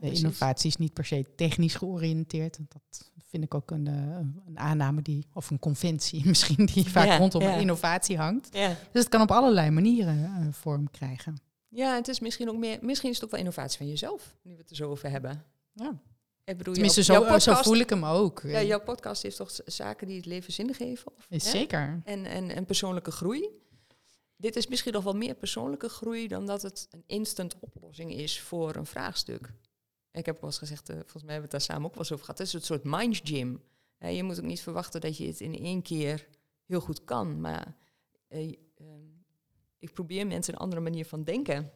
De 0.01 0.11
innovatie 0.11 0.69
is 0.71 0.77
niet 0.77 0.93
per 0.93 1.05
se 1.05 1.25
technisch 1.37 1.75
georiënteerd. 1.75 2.59
Dat 2.69 3.12
vind 3.33 3.45
ik 3.45 3.55
ook 3.55 3.71
een, 3.71 3.87
eh, 3.87 4.47
een 4.47 4.59
aanname 4.59 5.03
die, 5.03 5.27
of 5.33 5.51
een 5.51 5.59
conventie 5.59 6.27
misschien, 6.33 6.67
die 6.67 6.91
vaak 6.91 7.07
Ja, 7.07 7.17
rondom 7.17 7.43
ja. 7.43 7.55
innovatie 7.55 8.17
hangt. 8.17 8.49
Ja. 8.53 8.69
Dus 8.69 9.03
het 9.03 9.09
kan 9.09 9.21
op 9.21 9.31
allerlei 9.31 9.71
manieren 9.71 10.25
eh, 10.25 10.47
vorm 10.51 10.91
krijgen. 10.91 11.37
Ja, 11.69 11.95
het 11.95 12.09
is 12.09 12.21
misschien 12.21 12.49
ook 12.49 12.57
meer, 12.57 12.79
misschien 12.81 13.09
is 13.11 13.15
het 13.15 13.25
ook 13.25 13.31
wel 13.31 13.41
innovatie 13.41 13.79
van 13.79 13.89
jezelf, 13.89 14.37
nu 14.43 14.53
we 14.53 14.59
het 14.59 14.71
er 14.71 14.77
zo 14.77 14.91
over 14.91 15.11
hebben. 15.11 15.45
Ja. 15.73 16.01
Ik 16.45 16.59
bedoel, 16.59 16.73
Tenminste, 16.75 17.01
jouw, 17.01 17.15
zo, 17.15 17.21
jouw 17.21 17.39
zo 17.39 17.51
podcast, 17.51 17.69
voel 17.69 17.81
ik 17.81 17.91
hem 17.91 18.05
ook. 18.05 18.43
Ja, 18.45 18.63
jouw 18.63 18.81
podcast 18.81 19.23
heeft 19.23 19.37
toch 19.37 19.51
zaken 19.65 20.07
die 20.07 20.17
het 20.17 20.27
leven 20.27 20.53
zin 20.53 20.75
geven? 20.75 21.13
Of, 21.17 21.27
Is 21.29 21.45
hè? 21.45 21.51
Zeker. 21.51 22.01
En, 22.05 22.25
en, 22.25 22.51
en 22.51 22.65
persoonlijke 22.65 23.11
groei. 23.11 23.49
Dit 24.37 24.57
is 24.57 24.67
misschien 24.67 24.93
nog 24.93 25.05
wel 25.05 25.17
meer 25.17 25.35
persoonlijke 25.35 25.89
groei 25.89 26.29
dan 26.29 26.47
dat 26.47 26.63
het 26.63 26.89
een 26.91 27.05
instant 27.07 27.57
oplossing 27.61 28.13
is 28.13 28.41
voor 28.41 28.77
een 28.77 28.87
vraagstuk. 28.87 29.53
Ik 30.13 30.27
heb 30.27 30.41
wel 30.41 30.51
eens 30.51 30.59
gezegd, 30.59 30.89
eh, 30.89 30.95
volgens 30.97 31.23
mij 31.23 31.33
hebben 31.33 31.51
we 31.51 31.57
het 31.57 31.67
daar 31.67 31.77
samen 31.77 31.85
ook 31.87 31.95
wel 31.95 32.03
eens 32.03 32.13
over 32.13 32.25
gehad. 32.25 32.39
Het 32.39 32.47
is 32.47 32.53
een 32.55 32.61
soort 32.63 32.83
mind 32.85 33.21
gym. 33.25 33.63
Je 33.99 34.23
moet 34.23 34.39
ook 34.39 34.45
niet 34.45 34.61
verwachten 34.61 35.01
dat 35.01 35.17
je 35.17 35.27
het 35.27 35.41
in 35.41 35.55
één 35.59 35.83
keer 35.83 36.27
heel 36.65 36.81
goed 36.81 37.05
kan. 37.05 37.41
Maar 37.41 37.77
eh, 38.29 38.53
ehm, 38.75 39.01
ik 39.79 39.93
probeer 39.93 40.27
mensen 40.27 40.55
een 40.55 40.61
andere 40.61 40.81
manier 40.81 41.07
van 41.07 41.25
denken. 41.25 41.71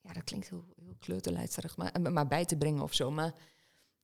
Ja, 0.00 0.12
dat 0.12 0.24
klinkt 0.24 0.48
heel, 0.48 0.64
heel 0.84 0.94
kleuterleidsterig, 0.98 1.76
maar, 1.76 2.00
maar 2.12 2.26
bij 2.26 2.44
te 2.44 2.56
brengen 2.56 2.82
of 2.82 2.94
zo. 2.94 3.10
Maar 3.10 3.34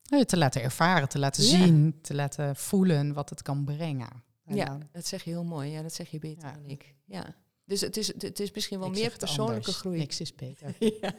Eh, 0.05 0.20
Te 0.20 0.37
laten 0.37 0.62
ervaren, 0.62 1.09
te 1.09 1.18
laten 1.18 1.42
zien, 1.42 2.00
te 2.00 2.14
laten 2.14 2.57
voelen 2.57 3.12
wat 3.12 3.31
het 3.31 3.42
kan 3.42 3.64
brengen. 3.64 4.22
En 4.44 4.57
ja, 4.57 4.64
dan- 4.64 4.88
dat 4.92 5.07
zeg 5.07 5.22
je 5.24 5.31
heel 5.31 5.44
mooi. 5.44 5.70
Ja, 5.70 5.83
dat 5.83 5.92
zeg 5.94 6.11
je 6.11 6.18
beter 6.18 6.48
Ja. 6.48 6.53
dan 6.53 6.64
ik. 6.64 6.94
Ja. 7.05 7.35
Dus 7.64 7.81
het 7.81 7.96
is, 7.96 8.07
het 8.07 8.40
is 8.40 8.50
misschien 8.53 8.79
wel 8.79 8.90
meer 8.90 9.16
persoonlijke 9.18 9.59
anders. 9.61 9.77
groei. 9.77 9.98
Niks 9.98 10.20
is 10.20 10.35
beter. 10.35 10.74
ja, 11.00 11.14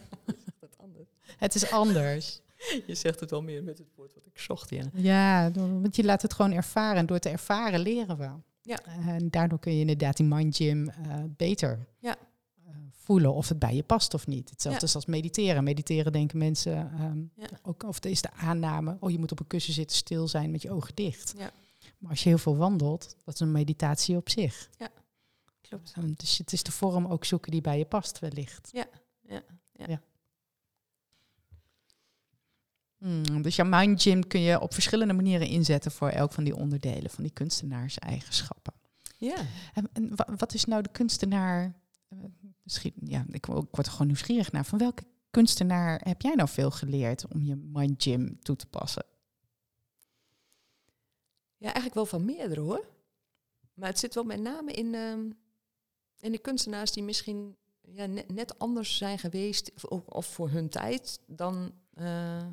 het 1.38 1.56
is 1.56 1.72
anders. 1.72 2.42
Je 2.88 2.96
zegt 2.96 3.20
het 3.20 3.30
wel 3.30 3.42
meer 3.42 3.64
met 3.64 3.78
het 3.78 3.88
woord 3.96 4.14
wat 4.14 4.26
ik 4.26 4.40
zocht, 4.40 4.70
ja. 4.70 4.84
Ja, 4.94 5.52
want 5.52 5.96
je 5.96 6.04
laat 6.04 6.22
het 6.22 6.34
gewoon 6.34 6.52
ervaren. 6.52 6.98
En 6.98 7.06
door 7.06 7.20
te 7.20 7.30
ervaren 7.30 7.80
leren 7.80 8.18
we. 8.18 8.30
Ja. 8.62 8.80
En 8.86 9.30
daardoor 9.30 9.60
kun 9.60 9.74
je 9.74 9.80
inderdaad 9.80 10.18
die 10.18 10.26
mind 10.26 10.56
gym 10.56 10.90
eh, 10.90 11.24
beter 11.28 11.88
Ja. 12.00 12.16
eh, 12.66 12.74
voelen 12.92 13.34
of 13.34 13.50
het 13.50 13.60
bij 13.60 13.76
je 13.76 13.84
past 13.84 14.14
of 14.14 14.28
niet. 14.28 14.50
Hetzelfde 14.50 14.90
als 14.94 15.06
mediteren. 15.06 15.64
Mediteren 15.64 16.12
denken 16.12 16.38
mensen 16.38 16.92
ehm, 16.92 17.20
Ja. 17.36 17.48
ook, 17.64 17.84
of 17.84 17.96
het 17.96 18.06
is 18.06 18.22
de 18.22 18.32
aanname, 18.32 18.98
oh 19.00 19.12
je 19.12 19.20
moet 19.20 19.32
op 19.32 19.40
een 19.40 19.48
kussen 19.48 19.74
zitten, 19.74 19.98
stil 19.98 20.28
zijn 20.28 20.52
met 20.52 20.62
je 20.62 20.72
ogen 20.72 20.96
dicht. 20.96 21.34
Ja. 21.38 21.52
Maar 21.98 22.10
als 22.10 22.24
je 22.24 22.30
heel 22.30 22.38
veel 22.38 22.58
wandelt, 22.58 23.16
dat 23.24 23.34
is 23.34 23.40
een 23.40 23.52
meditatie 23.52 24.16
op 24.16 24.30
zich. 24.30 24.70
Klopt. 25.62 25.94
Ehm, 25.96 26.12
dus 26.16 26.38
het 26.38 26.54
is 26.54 26.64
de 26.64 26.72
vorm 26.72 27.06
ook 27.08 27.26
zoeken 27.26 27.52
die 27.52 27.62
bij 27.62 27.78
je 27.78 27.86
past 27.86 28.20
wellicht. 28.20 28.70
Ja, 28.72 28.86
ja, 29.28 29.42
ja. 29.88 30.02
Hmm, 33.06 33.42
dus 33.42 33.56
jouw 33.56 33.66
mind 33.70 34.02
gym 34.02 34.28
kun 34.28 34.40
je 34.40 34.60
op 34.60 34.74
verschillende 34.74 35.14
manieren 35.14 35.48
inzetten 35.48 35.92
voor 35.92 36.10
elk 36.10 36.32
van 36.32 36.44
die 36.44 36.56
onderdelen 36.56 37.10
van 37.10 37.24
die 37.24 37.34
kunstenaarseigenschappen. 37.34 38.74
Ja. 39.18 39.38
En, 39.74 39.90
en 39.94 40.16
wa- 40.16 40.36
wat 40.38 40.54
is 40.54 40.66
nou 40.66 40.82
de 40.82 40.90
kunstenaar? 40.92 41.74
eh, 42.10 42.18
Misschien, 42.64 42.94
ja, 42.96 43.26
ik, 43.30 43.46
wo- 43.46 43.58
ik 43.60 43.68
word 43.72 43.86
er 43.86 43.92
gewoon 43.92 44.08
nieuwsgierig 44.08 44.52
naar. 44.52 44.66
Van 44.66 44.78
welke 44.80 45.04
kunstenaar 45.32 46.02
heb 46.04 46.22
jij 46.22 46.34
nou 46.36 46.50
veel 46.50 46.72
geleerd 46.72 47.26
om 47.34 47.42
je 47.44 47.56
mind 47.56 48.04
gym 48.04 48.40
toe 48.42 48.56
te 48.56 48.66
passen? 48.66 49.06
Ja, 51.58 51.66
eigenlijk 51.66 51.94
wel 51.96 52.06
van 52.06 52.26
meerdere 52.26 52.62
hoor. 52.62 52.86
Maar 53.74 53.90
het 53.90 54.00
zit 54.00 54.14
wel 54.14 54.24
met 54.24 54.40
name 54.40 54.72
in, 54.72 54.94
ehm, 54.96 55.30
in 56.20 56.32
de 56.32 56.38
kunstenaars 56.38 56.92
die 56.92 57.04
misschien 57.04 57.56
ja, 57.82 58.06
net, 58.06 58.34
net 58.34 58.60
anders 58.60 58.98
zijn 58.98 59.20
geweest, 59.20 59.72
of, 59.90 60.06
of- 60.08 60.26
voor 60.34 60.50
hun 60.50 60.70
tijd, 60.70 61.20
dan. 61.28 61.72
eh, 61.94 62.48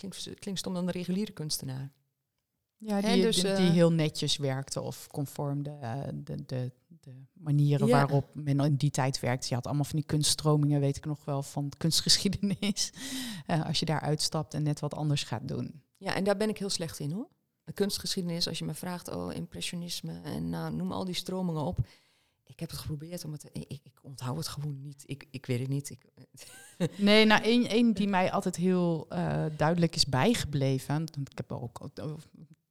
klinkt, 0.00 0.40
klinkt 0.40 0.60
stom 0.60 0.74
dan 0.74 0.86
de 0.86 0.92
reguliere 0.92 1.32
kunstenaar. 1.32 1.92
Ja, 2.76 3.02
En 3.02 3.12
die, 3.14 3.22
dus, 3.22 3.36
die, 3.36 3.50
eh, 3.50 3.56
die 3.56 3.70
heel 3.70 3.92
netjes 3.92 4.36
werkte 4.36 4.80
of 4.80 5.06
conform 5.06 5.62
de, 5.62 5.70
eh, 5.70 6.02
de, 6.14 6.44
de, 6.46 6.72
de 6.86 7.24
manieren 7.32 7.86
Ja. 7.86 7.92
waarop 7.92 8.34
men 8.34 8.60
in 8.60 8.76
die 8.76 8.90
tijd 8.90 9.20
werkte. 9.20 9.46
Je 9.48 9.54
had 9.54 9.66
allemaal 9.66 9.84
van 9.84 9.98
die 9.98 10.06
kunststromingen, 10.06 10.80
weet 10.80 10.96
ik 10.96 11.04
nog 11.04 11.24
wel, 11.24 11.42
van 11.42 11.72
kunstgeschiedenis. 11.76 12.90
Eh, 13.46 13.66
als 13.66 13.78
je 13.78 13.86
daar 13.86 14.00
uitstapt 14.00 14.54
en 14.54 14.62
net 14.62 14.80
wat 14.80 14.94
anders 14.94 15.22
gaat 15.22 15.48
doen. 15.48 15.82
Ja, 15.96 16.14
en 16.14 16.24
daar 16.24 16.36
ben 16.36 16.48
ik 16.48 16.58
heel 16.58 16.70
slecht 16.70 16.98
in 16.98 17.10
hoor. 17.10 17.28
De 17.64 17.72
kunstgeschiedenis, 17.72 18.48
als 18.48 18.58
je 18.58 18.64
me 18.64 18.74
vraagt, 18.74 19.14
oh, 19.14 19.34
impressionisme 19.34 20.20
en 20.20 20.48
nou, 20.48 20.74
noem 20.74 20.92
al 20.92 21.04
die 21.04 21.14
stromingen 21.14 21.62
op. 21.62 21.78
Ik 22.50 22.60
heb 22.60 22.70
het 22.70 22.78
geprobeerd 22.78 23.24
om 23.24 23.32
het. 23.32 23.44
Ik, 23.52 23.64
ik, 23.68 23.80
ik 23.82 23.98
onthoud 24.02 24.36
het 24.36 24.48
gewoon 24.48 24.80
niet. 24.82 25.02
Ik, 25.06 25.26
ik 25.30 25.46
weet 25.46 25.58
het 25.60 25.68
niet. 25.68 25.90
Ik, 25.90 26.04
Nee, 26.96 27.24
nou, 27.24 27.42
één, 27.42 27.66
één 27.68 27.92
die 27.92 28.08
mij 28.08 28.32
altijd 28.32 28.56
heel 28.56 29.06
eh, 29.08 29.44
duidelijk 29.56 29.94
is 29.96 30.06
bijgebleven. 30.06 31.02
Ik 31.02 31.36
heb 31.36 31.52
ook 31.52 31.90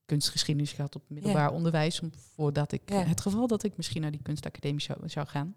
kunstgeschiedenis 0.05 0.71
gehad 0.71 0.95
op 0.95 1.03
middelbaar 1.07 1.51
onderwijs. 1.51 1.99
Om, 2.01 2.11
voordat 2.33 2.71
ik, 2.71 2.81
Ja. 2.85 3.03
het 3.03 3.21
geval 3.21 3.47
dat 3.47 3.63
ik 3.63 3.77
misschien 3.77 4.01
naar 4.01 4.11
die 4.11 4.21
kunstacademie 4.23 4.81
zou, 4.81 5.09
zou 5.09 5.27
gaan. 5.27 5.55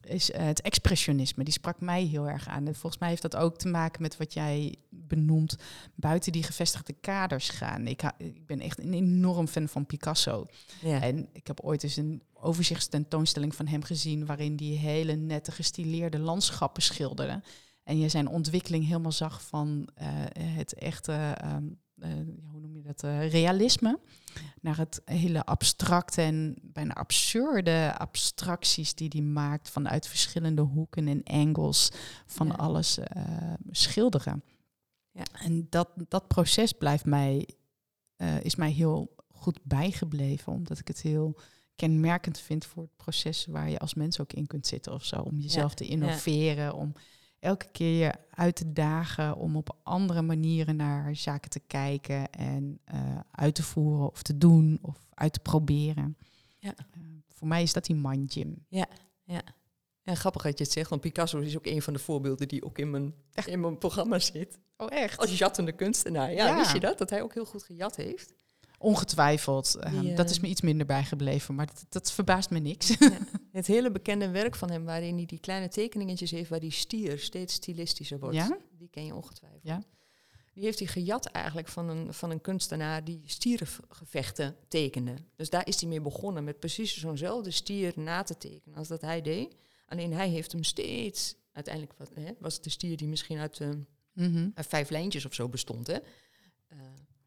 Is 0.00 0.30
eh, 0.30 0.44
het 0.44 0.60
expressionisme. 0.60 1.44
Die 1.44 1.52
sprak 1.52 1.80
mij 1.80 2.02
heel 2.04 2.28
erg 2.28 2.48
aan. 2.48 2.66
En 2.66 2.74
volgens 2.74 3.00
mij 3.00 3.08
heeft 3.08 3.22
dat 3.22 3.36
ook 3.36 3.56
te 3.58 3.68
maken 3.68 4.02
met 4.02 4.16
wat 4.16 4.32
jij 4.32 4.74
benoemt. 4.90 5.56
Buiten 5.94 6.32
die 6.32 6.42
gevestigde 6.42 6.92
kaders 7.00 7.48
gaan. 7.48 7.86
Ik, 7.86 8.00
ha- 8.00 8.14
ik 8.18 8.46
ben 8.46 8.60
echt 8.60 8.78
een 8.78 8.92
enorm 8.94 9.46
fan 9.48 9.68
van 9.68 9.86
Picasso. 9.86 10.46
ja. 10.80 11.02
En 11.02 11.28
ik 11.32 11.46
heb 11.46 11.60
ooit 11.60 11.82
eens 11.82 11.96
een 11.96 12.22
overzichtstentoonstelling 12.40 13.54
van 13.54 13.66
hem 13.66 13.82
gezien... 13.82 14.26
waarin 14.26 14.56
die 14.56 14.78
hele 14.78 15.14
nette 15.14 15.52
gestileerde 15.52 16.18
landschappen 16.18 16.82
schilderde. 16.82 17.42
En 17.82 17.98
je 17.98 18.08
zijn 18.08 18.28
ontwikkeling 18.28 18.86
helemaal 18.86 19.12
zag 19.12 19.42
van 19.42 19.88
eh, 19.94 20.06
het 20.34 20.74
echte, 20.74 21.12
ehm, 21.12 21.66
eh, 21.98 22.10
hoe 22.50 22.60
noem 22.60 22.76
je 22.76 22.82
dat, 22.82 23.02
eh, 23.02 23.30
realisme... 23.30 23.98
naar 24.60 24.76
het 24.76 25.02
hele 25.04 25.44
abstracte 25.44 26.22
en 26.22 26.56
bijna 26.62 26.94
absurde 26.94 27.98
abstracties 27.98 28.94
die 28.94 29.08
hij 29.08 29.20
maakt... 29.20 29.70
vanuit 29.70 30.06
verschillende 30.06 30.62
hoeken 30.62 31.08
en 31.08 31.22
angles 31.24 31.90
van 32.26 32.46
Ja. 32.46 32.52
alles 32.52 32.98
schilderen. 33.70 34.42
Ja. 35.10 35.24
En 35.32 35.66
dat, 35.70 35.88
dat 36.08 36.28
proces 36.28 36.72
blijft 36.72 37.04
mij, 37.04 37.48
is 38.42 38.56
mij 38.56 38.70
heel 38.70 39.14
goed 39.28 39.58
bijgebleven, 39.62 40.52
omdat 40.52 40.78
ik 40.78 40.88
het 40.88 41.02
heel 41.02 41.38
kenmerkend 41.78 42.38
vind 42.38 42.66
voor 42.66 42.82
het 42.82 42.96
proces 42.96 43.46
waar 43.46 43.70
je 43.70 43.78
als 43.78 43.94
mens 43.94 44.20
ook 44.20 44.32
in 44.32 44.46
kunt 44.46 44.66
zitten 44.66 44.92
of 44.92 45.04
zo. 45.04 45.20
Om 45.20 45.38
jezelf 45.38 45.74
te 45.74 45.84
innoveren, 45.86 46.74
om 46.74 46.92
elke 47.38 47.68
keer 47.72 48.04
je 48.04 48.12
uit 48.30 48.56
te 48.56 48.72
dagen, 48.72 49.36
om 49.36 49.56
op 49.56 49.76
andere 49.82 50.22
manieren 50.22 50.76
naar 50.76 51.16
zaken 51.16 51.50
te 51.50 51.60
kijken 51.60 52.30
en 52.32 52.78
eh, 52.84 53.18
uit 53.30 53.54
te 53.54 53.62
voeren 53.62 54.10
of 54.10 54.22
te 54.22 54.38
doen 54.38 54.78
of 54.82 55.08
uit 55.14 55.32
te 55.32 55.40
proberen. 55.40 56.16
Ja. 56.58 56.74
Eh, 56.76 57.00
voor 57.28 57.48
mij 57.48 57.62
is 57.62 57.72
dat 57.72 57.84
die 57.84 57.96
mind 57.96 58.32
gym. 58.32 58.64
Ja, 58.68 60.14
grappig 60.14 60.42
dat 60.42 60.58
je 60.58 60.64
het 60.64 60.72
zegt, 60.72 60.90
want 60.90 61.00
Picasso 61.00 61.38
is 61.38 61.56
ook 61.56 61.66
een 61.66 61.82
van 61.82 61.92
de 61.92 61.98
voorbeelden 61.98 62.48
die 62.48 62.64
ook 62.64 62.78
in 62.78 62.90
mijn, 62.90 63.14
in 63.44 63.60
mijn 63.60 63.78
programma 63.78 64.18
zit. 64.18 64.58
Oh 64.76 64.92
echt? 64.92 65.18
Als 65.18 65.38
jattende 65.38 65.72
kunstenaar. 65.72 66.32
Ja, 66.32 66.46
Ja. 66.46 66.56
wist 66.56 66.72
je 66.72 66.80
dat? 66.80 66.98
Dat 66.98 67.10
hij 67.10 67.22
ook 67.22 67.34
heel 67.34 67.44
goed 67.44 67.62
gejat 67.62 67.96
heeft. 67.96 68.34
Ongetwijfeld. 68.78 69.74
Eh, 69.74 70.00
Die, 70.00 70.14
Dat 70.14 70.24
eh, 70.26 70.30
is 70.30 70.40
me 70.40 70.48
iets 70.48 70.60
minder 70.60 70.86
bijgebleven, 70.86 71.54
maar 71.54 71.66
dat, 71.66 71.84
dat 71.88 72.12
verbaast 72.12 72.50
me 72.50 72.58
niks. 72.58 72.96
Het 73.52 73.66
hele 73.66 73.90
bekende 73.90 74.28
werk 74.30 74.54
van 74.56 74.70
hem, 74.70 74.84
waarin 74.84 75.16
hij 75.16 75.26
die 75.26 75.38
kleine 75.40 75.68
tekeningetjes 75.68 76.30
heeft, 76.30 76.50
waar 76.50 76.60
die 76.60 76.70
stier 76.70 77.18
steeds 77.18 77.54
stilistischer 77.54 78.18
wordt. 78.18 78.36
Ja? 78.36 78.58
Die 78.78 78.88
ken 78.90 79.04
je 79.06 79.14
ongetwijfeld. 79.14 79.60
Ja. 79.64 79.82
Die 80.54 80.64
heeft 80.64 80.78
hij 80.78 80.88
gejat 80.88 81.26
eigenlijk 81.26 81.68
van 81.68 81.88
een, 81.88 82.14
van 82.14 82.30
een 82.30 82.40
kunstenaar 82.40 83.04
die 83.04 83.22
stierengevechten 83.24 84.56
tekende. 84.68 85.14
Dus 85.36 85.50
daar 85.50 85.66
is 85.66 85.80
hij 85.80 85.88
mee 85.88 86.00
begonnen, 86.00 86.44
met 86.44 86.58
precies 86.58 86.96
zo'nzelfde 86.98 87.50
stier 87.50 87.92
na 87.96 88.22
te 88.22 88.38
tekenen 88.38 88.76
als 88.78 88.88
dat 88.88 89.00
hij 89.00 89.22
deed. 89.22 89.54
Alleen 89.86 90.12
hij 90.12 90.28
heeft 90.28 90.52
hem 90.52 90.64
steeds, 90.64 91.34
uiteindelijk 91.52 91.94
wat, 91.98 92.10
hè, 92.14 92.32
was 92.40 92.54
het 92.54 92.64
de 92.64 92.70
stier 92.70 92.96
die 92.96 93.08
misschien 93.08 93.38
uit, 93.38 93.60
eh, 93.60 93.68
Mhm. 94.12 94.48
uit 94.54 94.66
vijf 94.66 94.90
lijntjes 94.90 95.26
of 95.26 95.34
zo 95.34 95.48
bestond. 95.48 95.86
Hè? 95.86 95.96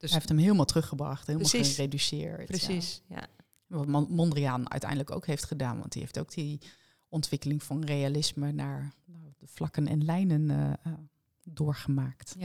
Dus 0.01 0.09
Hij 0.09 0.19
heeft 0.19 0.29
hem 0.29 0.37
helemaal 0.37 0.65
teruggebracht, 0.65 1.27
helemaal 1.27 1.49
Precies. 1.49 1.75
gereduceerd. 1.75 2.39
ja. 2.39 2.45
precies, 2.45 3.01
ja. 3.07 3.27
Wat 3.67 3.87
Mon- 3.87 4.11
Mondriaan 4.11 4.71
uiteindelijk 4.71 5.11
ook 5.11 5.25
heeft 5.25 5.45
gedaan, 5.45 5.79
want 5.79 5.91
die 5.91 6.01
heeft 6.01 6.19
ook 6.19 6.33
die 6.33 6.59
ontwikkeling 7.09 7.63
van 7.63 7.83
realisme 7.83 8.51
naar 8.51 8.93
nou, 9.05 9.33
de 9.37 9.47
vlakken 9.47 9.87
en 9.87 10.05
lijnen 10.05 10.49
eh, 10.49 10.71
eh, 10.91 10.99
doorgemaakt. 11.43 12.35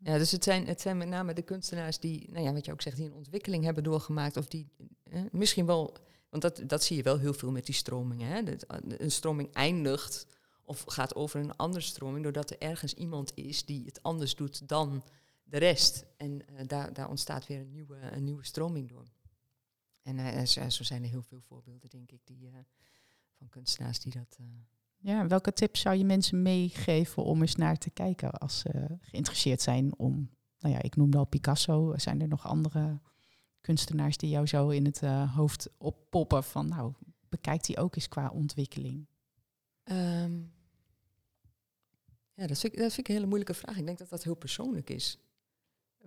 Ja, 0.00 0.18
dus 0.18 0.30
het 0.30 0.44
zijn, 0.44 0.66
het 0.66 0.80
zijn 0.80 0.96
met 0.96 1.08
name 1.08 1.34
de 1.34 1.42
kunstenaars 1.42 1.98
die, 1.98 2.30
nou 2.32 2.44
ja, 2.44 2.52
wat 2.52 2.64
je 2.64 2.72
ook 2.72 2.82
zegt, 2.82 2.96
die 2.96 3.06
een 3.06 3.14
ontwikkeling 3.14 3.64
hebben 3.64 3.82
doorgemaakt. 3.82 4.36
Of 4.36 4.46
die 4.46 4.68
eh, 5.02 5.20
misschien 5.30 5.66
wel, 5.66 5.96
want 6.30 6.42
dat, 6.42 6.62
dat 6.66 6.84
zie 6.84 6.96
je 6.96 7.02
wel 7.02 7.18
heel 7.18 7.34
veel 7.34 7.50
met 7.50 7.66
die 7.66 7.74
stromingen. 7.74 8.28
Hè? 8.28 8.42
Dat, 8.42 8.64
een 8.98 9.10
stroming 9.10 9.52
eindigt 9.52 10.26
of 10.64 10.84
gaat 10.86 11.14
over 11.14 11.40
een 11.40 11.56
andere 11.56 11.84
stroming, 11.84 12.22
doordat 12.22 12.50
er 12.50 12.58
ergens 12.58 12.94
iemand 12.94 13.32
is 13.34 13.64
die 13.64 13.84
het 13.84 14.02
anders 14.02 14.34
doet 14.34 14.68
dan 14.68 15.04
de 15.48 15.58
rest. 15.58 16.06
En 16.16 16.48
eh, 16.48 16.66
daar, 16.66 16.92
daar 16.92 17.08
ontstaat 17.08 17.46
weer 17.46 17.60
een 17.60 17.70
nieuwe, 17.70 17.98
een 18.00 18.24
nieuwe 18.24 18.44
stroming 18.44 18.88
door. 18.88 19.06
En 20.02 20.18
eh, 20.18 20.44
zo, 20.44 20.84
zijn 20.84 21.02
er 21.02 21.08
heel 21.08 21.22
veel 21.22 21.40
voorbeelden, 21.40 21.90
denk 21.90 22.10
ik, 22.10 22.20
die, 22.24 22.46
eh, 22.46 22.54
van 23.32 23.48
kunstenaars 23.48 24.00
die 24.00 24.12
dat. 24.12 24.38
Ja, 24.96 25.26
welke 25.26 25.52
tips 25.52 25.80
zou 25.80 25.96
je 25.96 26.04
mensen 26.04 26.42
meegeven 26.42 27.22
om 27.22 27.40
eens 27.40 27.54
naar 27.54 27.76
te 27.78 27.90
kijken 27.90 28.30
als 28.30 28.58
ze 28.58 28.98
geïnteresseerd 29.00 29.62
zijn 29.62 29.98
om, 29.98 30.30
nou 30.58 30.74
ja, 30.74 30.82
ik 30.82 30.96
noemde 30.96 31.18
al 31.18 31.26
Picasso, 31.26 31.94
zijn 31.96 32.20
er 32.20 32.28
nog 32.28 32.46
andere 32.46 33.00
kunstenaars 33.60 34.16
die 34.16 34.30
jou 34.30 34.46
zo 34.46 34.68
in 34.68 34.84
het 34.84 35.00
hoofd 35.34 35.68
oppoppen 35.78 36.44
van, 36.44 36.68
nou, 36.68 36.92
bekijk 37.28 37.64
die 37.64 37.78
ook 37.78 37.94
eens 37.94 38.08
qua 38.08 38.30
ontwikkeling? 38.30 39.06
Ehm, 39.82 40.40
ja, 42.34 42.46
dat 42.46 42.58
vind, 42.58 42.72
ik, 42.72 42.78
dat 42.78 42.92
vind 42.92 42.98
ik 42.98 43.08
een 43.08 43.14
hele 43.14 43.26
moeilijke 43.26 43.54
vraag. 43.54 43.76
Ik 43.76 43.86
denk 43.86 43.98
dat 43.98 44.08
dat 44.08 44.24
heel 44.24 44.34
persoonlijk 44.34 44.90
is. 44.90 45.18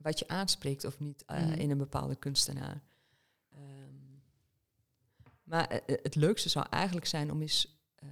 Wat 0.01 0.19
je 0.19 0.27
aanspreekt 0.27 0.85
of 0.85 0.99
niet 0.99 1.23
eh, 1.25 1.37
Mhm. 1.45 1.51
in 1.59 1.69
een 1.69 1.77
bepaalde 1.77 2.15
kunstenaar. 2.15 2.81
Ehm, 3.49 3.59
maar 5.43 5.67
eh, 5.67 5.77
eh, 5.95 6.03
het 6.03 6.15
leukste 6.15 6.49
zou 6.49 6.65
eigenlijk 6.69 7.05
zijn 7.05 7.31
om 7.31 7.41
eens 7.41 7.79
ehm, 7.95 8.09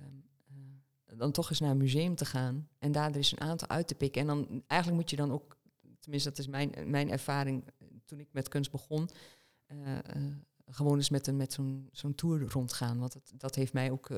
eh, 1.06 1.18
dan 1.18 1.32
toch 1.32 1.50
eens 1.50 1.60
naar 1.60 1.72
een 1.72 1.78
museum 1.78 2.16
te 2.16 2.26
gaan 2.26 2.70
en 2.80 2.92
daar 2.92 3.10
er 3.10 3.16
eens 3.16 3.32
een 3.32 3.42
aantal 3.42 3.68
uit 3.68 3.88
te 3.88 3.96
pikken. 3.96 4.22
En 4.22 4.28
dan 4.28 4.64
eigenlijk 4.68 5.02
moet 5.02 5.10
je 5.10 5.16
dan 5.16 5.32
ook, 5.32 5.58
tenminste 6.00 6.30
dat 6.30 6.38
is 6.40 6.48
mijn, 6.48 6.74
mijn 6.86 7.12
ervaring 7.12 7.64
toen 8.06 8.20
ik 8.20 8.28
met 8.32 8.48
kunst 8.48 8.72
begon, 8.72 9.10
gewoon 10.66 10.98
eens 10.98 11.10
met, 11.10 11.28
een, 11.28 11.38
met 11.38 11.54
zo'n 11.54 11.90
zo'n 11.92 12.16
tour 12.16 12.42
rondgaan. 12.52 13.00
Want 13.00 13.14
dat, 13.14 13.32
dat 13.38 13.56
heeft 13.56 13.74
mij 13.74 13.92
ook 13.92 14.10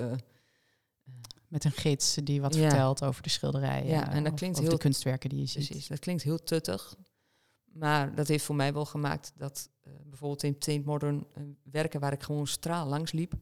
Met 1.48 1.64
een 1.64 1.72
gids 1.72 2.16
die 2.24 2.42
wat 2.42 2.56
Ja. 2.56 2.62
vertelt 2.70 3.04
over 3.04 3.24
de 3.24 3.30
schilderijen. 3.30 3.86
Ja, 3.88 4.12
en 4.12 4.24
dat 4.24 4.32
of- 4.34 4.38
klinkt 4.38 4.58
of 4.58 4.64
de 4.64 4.70
heel- 4.70 4.78
kunstwerken 4.80 5.30
die 5.30 5.40
je 5.40 5.46
ziet. 5.46 5.68
Precies, 5.68 5.88
dat 5.88 6.00
klinkt 6.00 6.24
heel 6.24 6.44
tuttig. 6.44 6.96
Maar 7.72 8.16
dat 8.16 8.28
heeft 8.28 8.46
voor 8.46 8.56
mij 8.56 8.74
wel 8.74 8.86
gemaakt 8.86 9.34
dat 9.36 9.70
eh, 9.82 9.94
bijvoorbeeld 10.06 10.44
in 10.44 10.58
Tate 10.58 10.82
Modern 10.86 11.28
eh, 11.34 11.44
werken 11.64 12.00
waar 12.00 12.14
ik 12.14 12.24
gewoon 12.24 12.48
straal 12.48 12.88
langs 12.88 13.12
liep. 13.12 13.34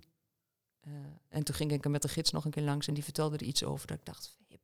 Eh, 0.79 0.93
en 1.29 1.43
toen 1.43 1.55
ging 1.55 1.71
ik 1.71 1.83
er 1.83 1.91
met 1.91 2.01
de 2.01 2.07
gids 2.07 2.31
nog 2.31 2.45
een 2.45 2.51
keer 2.51 2.63
langs 2.63 2.87
en 2.87 2.93
die 2.93 3.03
vertelde 3.03 3.37
er 3.37 3.43
iets 3.43 3.63
over. 3.63 3.87
Dat 3.87 3.97
ik 3.97 4.05
dacht, 4.05 4.37
"Fip, 4.47 4.61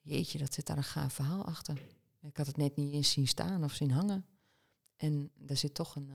jeetje, 0.00 0.38
dat 0.38 0.54
zit 0.54 0.66
daar 0.66 0.76
een 0.76 0.84
gaaf 0.84 1.12
verhaal 1.12 1.44
achter. 1.44 1.82
Ik 2.20 2.36
had 2.36 2.46
het 2.46 2.56
net 2.56 2.76
niet 2.76 2.92
eens 2.92 3.10
zien 3.10 3.28
staan 3.28 3.64
of 3.64 3.72
zien 3.72 3.90
hangen. 3.90 4.26
En 4.96 5.30
daar 5.34 5.56
zit 5.56 5.74
toch 5.74 5.96
een, 5.96 6.10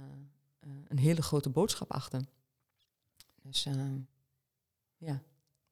een 0.88 0.98
hele 1.00 1.22
grote 1.22 1.50
boodschap 1.50 1.92
achter. 1.92 2.26
Dus 3.42 3.68
Ja. 4.98 5.24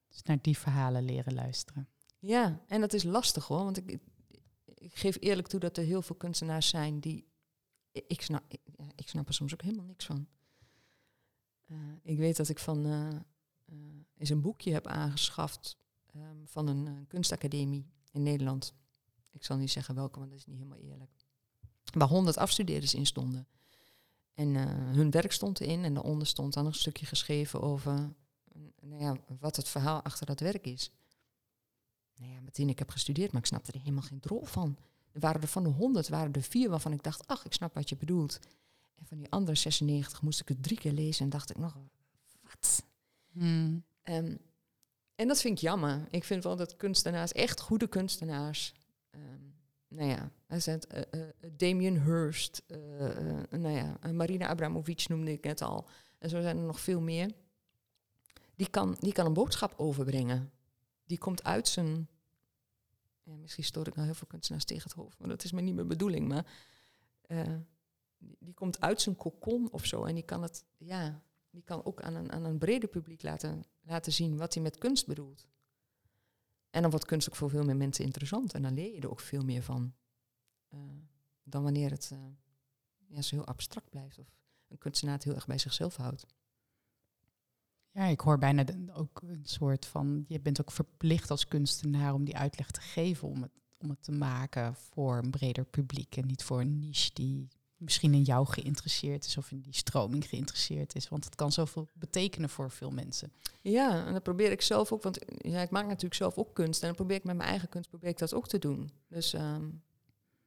Dus 0.08 0.24
naar 0.24 0.42
die 0.42 0.58
verhalen 0.58 1.04
leren 1.04 1.34
luisteren. 1.34 1.88
Ja, 2.20 2.60
en 2.68 2.82
dat 2.82 2.94
is 2.94 3.04
lastig 3.04 3.48
hoor. 3.48 3.64
Want 3.64 3.78
ik, 3.78 4.00
ik 4.82 4.96
geef 4.96 5.18
eerlijk 5.20 5.48
toe 5.48 5.60
dat 5.60 5.78
er 5.78 5.84
heel 5.84 6.02
veel 6.02 6.16
kunstenaars 6.16 6.68
zijn 6.68 7.00
die. 7.00 7.30
Ik 7.92 8.22
snap, 8.22 8.44
ik, 8.96 9.10
snap 9.10 9.28
er 9.28 9.34
soms 9.34 9.54
ook 9.54 9.62
helemaal 9.62 9.86
niks 9.86 10.06
van. 10.06 10.28
Uh, 11.68 11.78
ik 12.02 12.18
weet 12.18 12.38
dat 12.38 12.50
ik 12.50 12.60
van 12.60 12.88
uh, 12.88 13.20
een 14.18 14.42
boekje 14.42 14.74
heb 14.74 14.88
aangeschaft 14.88 15.78
um, 16.16 16.48
van 16.48 16.68
een, 16.68 16.86
een, 16.86 17.08
kunstacademie 17.08 17.90
in 18.12 18.24
Nederland. 18.24 18.74
Ik 19.30 19.44
zal 19.44 19.58
niet 19.58 19.72
zeggen 19.72 19.96
welke, 19.96 20.20
want 20.20 20.32
dat 20.32 20.40
is 20.40 20.46
niet 20.46 20.58
helemaal 20.58 20.78
eerlijk. 20.78 21.12
Waar 21.94 22.08
honderd 22.08 22.38
afstudeerders 22.38 22.94
in 22.94 23.06
stonden. 23.06 23.48
En 24.34 24.56
hun 24.96 25.12
werk 25.12 25.32
stond 25.32 25.60
erin 25.60 25.84
en 25.84 25.94
daaronder 25.94 26.28
stond 26.28 26.54
dan 26.54 26.66
een 26.66 26.74
stukje 26.74 27.06
geschreven 27.06 27.62
over 27.62 28.14
nou 28.82 29.02
ja, 29.02 29.18
wat 29.40 29.56
het 29.56 29.68
verhaal 29.68 30.02
achter 30.02 30.26
dat 30.26 30.40
werk 30.40 30.66
is. 30.66 30.92
Nou 32.22 32.34
ja, 32.34 32.42
meteen 32.42 32.70
ik 32.70 32.80
heb 32.80 32.90
gestudeerd, 32.90 33.32
maar 33.32 33.42
ik 33.42 33.48
snapte 33.48 33.72
er 33.72 33.80
helemaal 33.80 34.02
geen 34.02 34.20
drol 34.20 34.46
van. 34.46 34.78
Er 35.12 35.20
waren 35.20 35.42
er 35.42 35.48
van 35.48 35.64
de 35.64 35.70
honderd, 35.70 36.10
waren 36.10 36.34
er 36.34 36.42
vier 36.42 36.70
waarvan 36.70 36.92
ik 36.92 37.04
dacht, 37.04 37.28
ach, 37.28 37.46
ik 37.46 37.54
snap 37.54 37.74
wat 37.74 37.90
je 37.90 37.96
bedoelt. 37.96 38.40
En 38.96 39.06
van 39.06 39.18
die 39.18 39.32
andere 39.32 39.58
96 39.58 40.22
moest 40.22 40.40
ik 40.40 40.48
het 40.48 40.64
drie 40.64 40.78
keer 40.78 40.92
lezen 40.92 41.24
en 41.24 41.30
dacht 41.30 41.50
ik 41.50 41.58
nog, 41.58 41.78
wat? 42.42 42.84
Hmm. 43.32 43.84
Um, 44.04 44.38
en 45.16 45.28
dat 45.28 45.42
vind 45.42 45.58
ik 45.58 45.64
jammer. 45.64 46.08
Ik 46.10 46.24
vind 46.24 46.44
wel 46.44 46.56
dat 46.56 46.76
kunstenaars, 46.76 47.32
echt 47.32 47.62
goede 47.62 47.88
kunstenaars, 47.88 48.74
um, 49.12 49.54
nou 49.88 50.10
ja, 50.10 50.32
er 50.48 50.62
zijn 50.62 50.82
uh, 50.94 51.02
uh, 51.12 51.28
Damien 51.58 52.04
Hirst, 52.04 52.64
uh, 52.68 52.78
nou 53.50 53.76
ja, 53.76 54.12
Marina 54.12 54.48
Abramovic 54.48 55.08
noemde 55.08 55.32
ik 55.32 55.44
net 55.44 55.62
al. 55.62 55.88
En 56.18 56.30
zo 56.30 56.42
zijn 56.42 56.58
er 56.58 56.64
nog 56.64 56.80
veel 56.80 57.02
meer. 57.02 57.32
Die 58.56 58.70
kan, 58.70 58.96
die 59.00 59.14
kan 59.14 59.26
een 59.26 59.34
boodschap 59.34 59.74
overbrengen. 59.78 60.52
Die 61.06 61.18
komt 61.18 61.44
uit 61.44 61.68
zijn 61.68 62.08
ja, 63.24 63.36
misschien 63.36 63.64
stoot 63.64 63.88
ik 63.88 63.94
nou 63.94 64.06
heel 64.06 64.16
veel 64.16 64.28
kunstenaars 64.28 64.66
tegen 64.66 64.84
het 64.84 64.94
hoofd, 64.94 65.20
maar 65.20 65.30
dat 65.30 65.44
is 65.44 65.52
maar 65.52 65.64
niet 65.64 65.76
mijn 65.76 65.88
bedoeling. 65.88 66.28
Maar 66.28 66.46
uh, 67.28 67.58
die, 68.18 68.54
komt 68.54 68.82
uit 68.82 69.02
zijn 69.02 69.16
kokon 69.16 69.72
of 69.72 69.86
zo. 69.86 70.04
En 70.04 70.14
die 70.16 70.24
kan 70.24 70.42
het, 70.42 70.66
ja, 70.78 71.22
die 71.50 71.64
kan 71.64 71.86
ook 71.86 72.02
aan 72.02 72.16
een, 72.16 72.32
aan 72.32 72.44
een 72.44 72.58
breder 72.58 72.90
publiek 72.90 73.24
laten, 73.24 73.64
laten 73.82 74.12
zien 74.12 74.38
wat 74.38 74.54
hij 74.54 74.64
met 74.64 74.78
kunst 74.78 75.08
bedoelt. 75.08 75.48
En 76.70 76.82
dan 76.82 76.92
wordt 76.92 77.06
kunst 77.06 77.30
ook 77.30 77.36
voor 77.36 77.50
veel 77.50 77.64
meer 77.64 77.76
mensen 77.76 78.06
interessant. 78.06 78.54
En 78.54 78.62
dan 78.62 78.74
leer 78.74 78.94
je 78.94 79.02
er 79.02 79.12
ook 79.12 79.20
veel 79.20 79.44
meer 79.44 79.64
van. 79.64 79.94
Uh, 80.74 80.80
dan 81.44 81.64
wanneer 81.64 81.92
het 81.92 82.10
uh, 82.14 82.20
ja, 83.08 83.22
zo 83.22 83.36
heel 83.36 83.46
abstract 83.46 83.90
blijft. 83.90 84.20
Of 84.20 84.28
een 84.68 84.78
kunstenaar 84.78 85.16
het 85.16 85.24
heel 85.24 85.36
erg 85.36 85.48
bij 85.48 85.58
zichzelf 85.58 85.96
houdt. 85.96 86.26
Ja, 87.94 88.06
ik 88.06 88.20
hoor 88.20 88.38
bijna 88.38 88.66
ook 88.94 89.22
een 89.28 89.46
soort 89.46 89.86
van, 89.86 90.26
je 90.28 90.40
bent 90.40 90.62
ook 90.62 90.72
verplicht 90.72 91.32
als 91.32 91.48
kunstenaar 91.48 92.14
om 92.14 92.26
die 92.26 92.38
uitleg 92.38 92.72
te 92.72 92.82
geven, 92.82 93.28
om 93.28 93.42
het, 93.42 93.52
om 93.78 93.90
het 93.90 94.04
te 94.04 94.12
maken 94.12 94.76
voor 94.76 95.18
een 95.18 95.32
breder 95.32 95.66
publiek 95.66 96.18
en 96.18 96.26
niet 96.26 96.44
voor 96.44 96.62
een 96.62 96.80
niche 96.80 97.10
die 97.14 97.48
misschien 97.82 98.14
in 98.14 98.22
jou 98.22 98.48
geïnteresseerd 98.48 99.26
is 99.26 99.38
of 99.38 99.52
in 99.52 99.62
die 99.62 99.76
stroming 99.76 100.26
geïnteresseerd 100.26 100.96
is. 100.96 101.10
Want 101.10 101.26
het 101.26 101.36
kan 101.36 101.52
zoveel 101.52 101.88
betekenen 101.94 102.50
voor 102.50 102.72
veel 102.72 102.92
mensen. 102.92 103.32
Ja, 103.62 104.06
en 104.06 104.14
dat 104.14 104.24
probeer 104.24 104.52
ik 104.52 104.62
zelf 104.62 104.92
ook, 104.92 105.04
want 105.04 105.20
ja, 105.38 105.62
ik 105.62 105.70
maak 105.70 105.86
natuurlijk 105.86 106.14
zelf 106.14 106.38
ook 106.38 106.54
kunst 106.54 106.82
en 106.82 106.88
dan 106.88 106.96
probeer 106.96 107.18
ik 107.18 107.24
met 107.24 107.36
mijn 107.36 107.50
eigen 107.50 107.70
kunst 107.70 107.90
probeer 107.90 108.10
ik 108.10 108.18
dat 108.18 108.34
ook 108.34 108.48
te 108.48 108.60
doen. 108.60 108.92
Dus 109.08 109.34
um, 109.34 109.82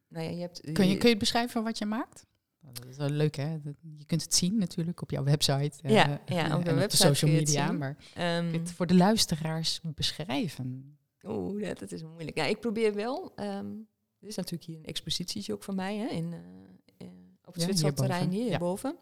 nou 0.09 0.24
ja, 0.24 0.30
je 0.30 0.40
hebt. 0.40 0.72
Kun 0.72 0.88
je, 0.88 0.96
kun 0.96 1.09
je 1.09 1.16
beschrijven 1.16 1.62
wat 1.62 1.78
je 1.78 1.87
maakt? 1.87 2.26
Dat 2.72 2.87
is 2.87 2.96
wel 2.96 3.09
leuk, 3.09 3.37
hè? 3.37 3.59
Je 3.96 4.05
kunt 4.07 4.22
het 4.22 4.35
zien 4.35 4.59
natuurlijk 4.59 5.03
op 5.03 5.11
jouw 5.11 5.24
website. 5.24 5.72
Ja, 5.83 6.09
uh, 6.09 6.16
ja 6.27 6.57
op 6.57 6.64
de, 6.64 6.70
en 6.70 6.83
op 6.83 6.90
de 6.90 6.96
social 6.96 7.31
media. 7.31 7.72
Maar 7.72 7.96
um, 8.18 8.53
het 8.53 8.72
voor 8.72 8.87
de 8.87 8.94
luisteraars 8.94 9.81
beschrijven. 9.94 10.98
Oeh, 11.22 11.66
dat, 11.66 11.79
dat, 11.79 11.92
is 11.92 12.03
moeilijk. 12.03 12.37
Ja, 12.37 12.44
ik 12.44 12.61
probeer 12.61 12.94
wel. 12.94 13.33
Um, 13.37 13.88
er 14.20 14.29
is 14.29 14.37
natuurlijk 14.37 14.64
hier 14.64 14.79
een 14.79 14.85
expositietje 14.85 15.53
ook 15.53 15.62
van 15.62 15.74
mij 15.74 15.96
hè, 15.96 16.07
in, 16.07 16.33
uh, 16.33 17.09
op 17.44 17.53
het 17.53 17.62
ja, 17.62 17.62
Zwitserland 17.62 17.96
terrein 17.96 18.31
hier, 18.31 18.48
hierboven. 18.48 18.96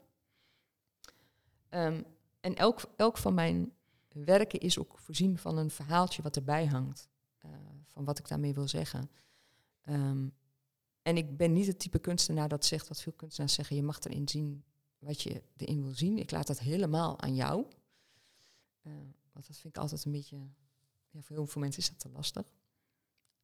Ja. 1.70 1.86
Um, 1.86 2.04
en 2.40 2.54
elk, 2.54 2.80
elk 2.96 3.18
van 3.18 3.34
mijn 3.34 3.72
werken 4.08 4.60
is 4.60 4.78
ook 4.78 4.98
voorzien 4.98 5.38
van 5.38 5.58
een 5.58 5.70
verhaaltje 5.70 6.22
wat 6.22 6.36
erbij 6.36 6.66
hangt. 6.66 7.08
Uh, 7.44 7.50
van 7.86 8.04
wat 8.04 8.18
ik 8.18 8.28
daarmee 8.28 8.54
wil 8.54 8.68
zeggen. 8.68 9.10
Um, 9.88 10.32
en 11.02 11.16
ik 11.16 11.36
ben 11.36 11.52
niet 11.52 11.66
het 11.66 11.78
type 11.78 11.98
kunstenaar 11.98 12.48
dat 12.48 12.64
zegt 12.64 12.88
wat 12.88 13.02
veel 13.02 13.12
kunstenaars 13.12 13.54
zeggen. 13.54 13.76
Je 13.76 13.82
mag 13.82 14.00
erin 14.00 14.28
zien 14.28 14.64
wat 14.98 15.22
je 15.22 15.42
erin 15.56 15.82
wil 15.82 15.94
zien. 15.94 16.18
Ik 16.18 16.30
laat 16.30 16.46
dat 16.46 16.58
helemaal 16.58 17.20
aan 17.20 17.34
jou. 17.34 17.66
Uh, 18.82 18.92
want 19.32 19.46
dat 19.46 19.56
vind 19.56 19.76
ik 19.76 19.82
altijd 19.82 20.04
een 20.04 20.12
beetje. 20.12 20.36
Ja, 21.10 21.20
voor 21.20 21.36
heel 21.36 21.46
veel 21.46 21.60
mensen 21.60 21.82
is 21.82 21.88
dat 21.88 21.98
te 21.98 22.08
lastig. 22.08 22.54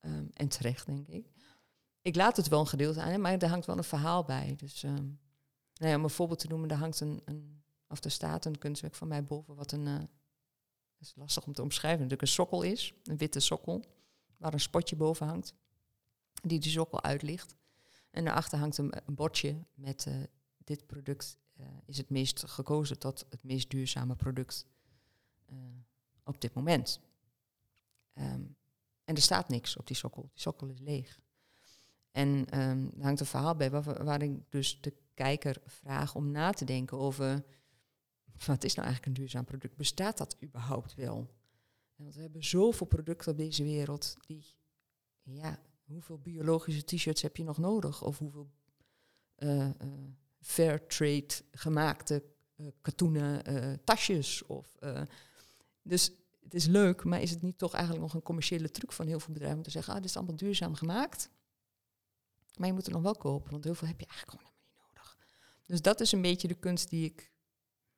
Um, 0.01 0.31
en 0.33 0.49
terecht, 0.49 0.87
denk 0.87 1.09
ik. 1.09 1.27
Ik 2.03 2.17
laat 2.17 2.37
het 2.37 2.49
wel 2.49 2.61
een 2.61 2.67
gedeelte 2.67 3.01
aan, 3.01 3.21
maar 3.21 3.39
er 3.39 3.49
hangt 3.49 3.67
wel 3.67 3.77
een 3.77 3.85
verhaal 3.85 4.25
bij. 4.25 4.55
Dus 4.57 4.83
um, 4.83 5.19
nou 5.75 5.91
ja, 5.91 5.97
om 5.97 6.05
een 6.05 6.11
voorbeeld 6.11 6.39
te 6.39 6.49
noemen, 6.49 6.71
er 6.71 6.77
hangt 6.77 7.01
een, 7.01 7.23
een, 7.25 7.63
of 7.89 8.05
er 8.05 8.11
staat 8.11 8.45
een 8.45 8.59
kunstwerk 8.59 8.95
van 8.95 9.09
mij 9.09 9.25
boven, 9.25 9.55
wat 9.55 9.73
een, 9.73 9.87
uh, 9.87 9.99
is 10.99 11.13
lastig 11.17 11.47
om 11.47 11.53
te 11.53 11.63
omschrijven, 11.63 12.01
natuurlijk 12.01 12.29
een 12.29 12.35
sokkel 12.35 12.63
is, 12.63 12.95
een 13.03 13.17
witte 13.17 13.41
sokkel, 13.41 13.85
waar 14.37 14.53
een 14.53 14.61
spotje 14.61 14.97
boven 14.97 15.27
hangt 15.27 15.55
die 16.43 16.81
ook 16.81 16.91
wel 16.91 17.03
uitlicht. 17.03 17.57
En 18.11 18.25
daarachter 18.25 18.59
hangt 18.59 18.79
een, 18.79 18.93
bordje 19.07 19.57
met 19.75 20.07
uh, 20.09 20.15
dit 20.57 20.87
product 20.87 21.39
uh, 21.61 21.67
is 21.85 21.99
het 21.99 22.11
meest 22.11 22.45
gekozen 22.47 22.99
tot 22.99 23.27
het 23.31 23.45
meest 23.45 23.71
duurzame 23.71 24.17
product 24.17 24.67
uh, 25.51 25.59
op 26.25 26.41
dit 26.41 26.55
moment. 26.55 27.01
Um, 28.15 28.57
en 29.05 29.15
er 29.15 29.23
staat 29.23 29.49
niks 29.49 29.77
op 29.77 29.87
die 29.87 29.97
sokkel. 29.97 30.23
Die 30.23 30.41
sokkel 30.41 30.69
is 30.69 30.79
leeg. 30.79 31.21
En 32.11 32.29
um, 32.29 32.93
er 32.99 33.03
hangt 33.03 33.21
een 33.21 33.27
verhaal 33.27 33.57
bij 33.57 33.71
waar, 33.71 34.05
waar 34.05 34.23
ik 34.23 34.51
dus 34.51 34.81
de 34.81 34.95
kijker 35.15 35.61
vraag 35.67 36.15
om 36.15 36.31
na 36.31 36.51
te 36.51 36.65
denken 36.65 36.99
over 36.99 37.45
wat 38.47 38.65
is 38.65 38.75
nou 38.75 38.87
eigenlijk 38.87 39.07
een 39.07 39.23
duurzaam 39.23 39.45
product? 39.45 39.77
Bestaat 39.77 40.19
dat 40.19 40.37
überhaupt 40.43 40.95
wel? 40.95 41.31
Want 41.97 42.15
we 42.15 42.21
hebben 42.21 42.45
zoveel 42.45 42.87
producten 42.87 43.33
op 43.33 43.39
deze 43.39 43.63
wereld 43.63 44.17
die 44.27 44.45
ja, 45.23 45.59
hoeveel 45.89 46.19
biologische 46.19 46.85
t-shirts 46.85 47.23
heb 47.23 47.37
je 47.37 47.45
nog 47.45 47.59
nodig? 47.59 48.03
Of 48.03 48.19
hoeveel 48.19 48.51
uh, 49.39 49.71
fair 50.41 50.87
trade 50.87 51.29
gemaakte 51.51 52.25
uh, 52.57 52.67
katoenen 52.81 53.45
tasjes? 53.85 54.47
Of, 54.47 54.77
dus 55.83 56.13
het 56.43 56.55
is 56.55 56.67
leuk, 56.67 57.05
maar 57.05 57.21
is 57.21 57.31
het 57.31 57.43
niet 57.43 57.59
toch 57.59 57.73
eigenlijk 57.73 58.05
nog 58.05 58.15
een 58.15 58.23
commerciële 58.23 58.71
truc 58.71 58.93
van 58.93 59.07
heel 59.07 59.21
veel 59.21 59.33
bedrijven 59.33 59.59
om 59.59 59.65
te 59.65 59.71
zeggen, 59.71 59.93
ah, 59.95 60.01
dit 60.01 60.09
is 60.09 60.17
allemaal 60.17 60.37
duurzaam 60.37 60.75
gemaakt. 60.75 61.31
Maar 62.57 62.67
je 62.67 62.73
moet 62.73 62.85
het 62.85 62.95
nog 62.95 63.03
wel 63.03 63.17
kopen, 63.17 63.51
want 63.51 63.65
heel 63.65 63.75
veel 63.75 63.89
heb 63.89 64.01
je 64.01 64.07
eigenlijk 64.07 64.39
gewoon 64.39 64.53
helemaal 64.53 64.79
niet 64.79 64.89
nodig. 64.89 65.19
Dus 65.67 65.83
dat 65.83 66.01
is 66.01 66.13
een 66.13 66.23
beetje 66.23 66.49
de 66.49 66.55
kunst 66.55 66.91
die 66.91 67.05
ik, 67.05 67.33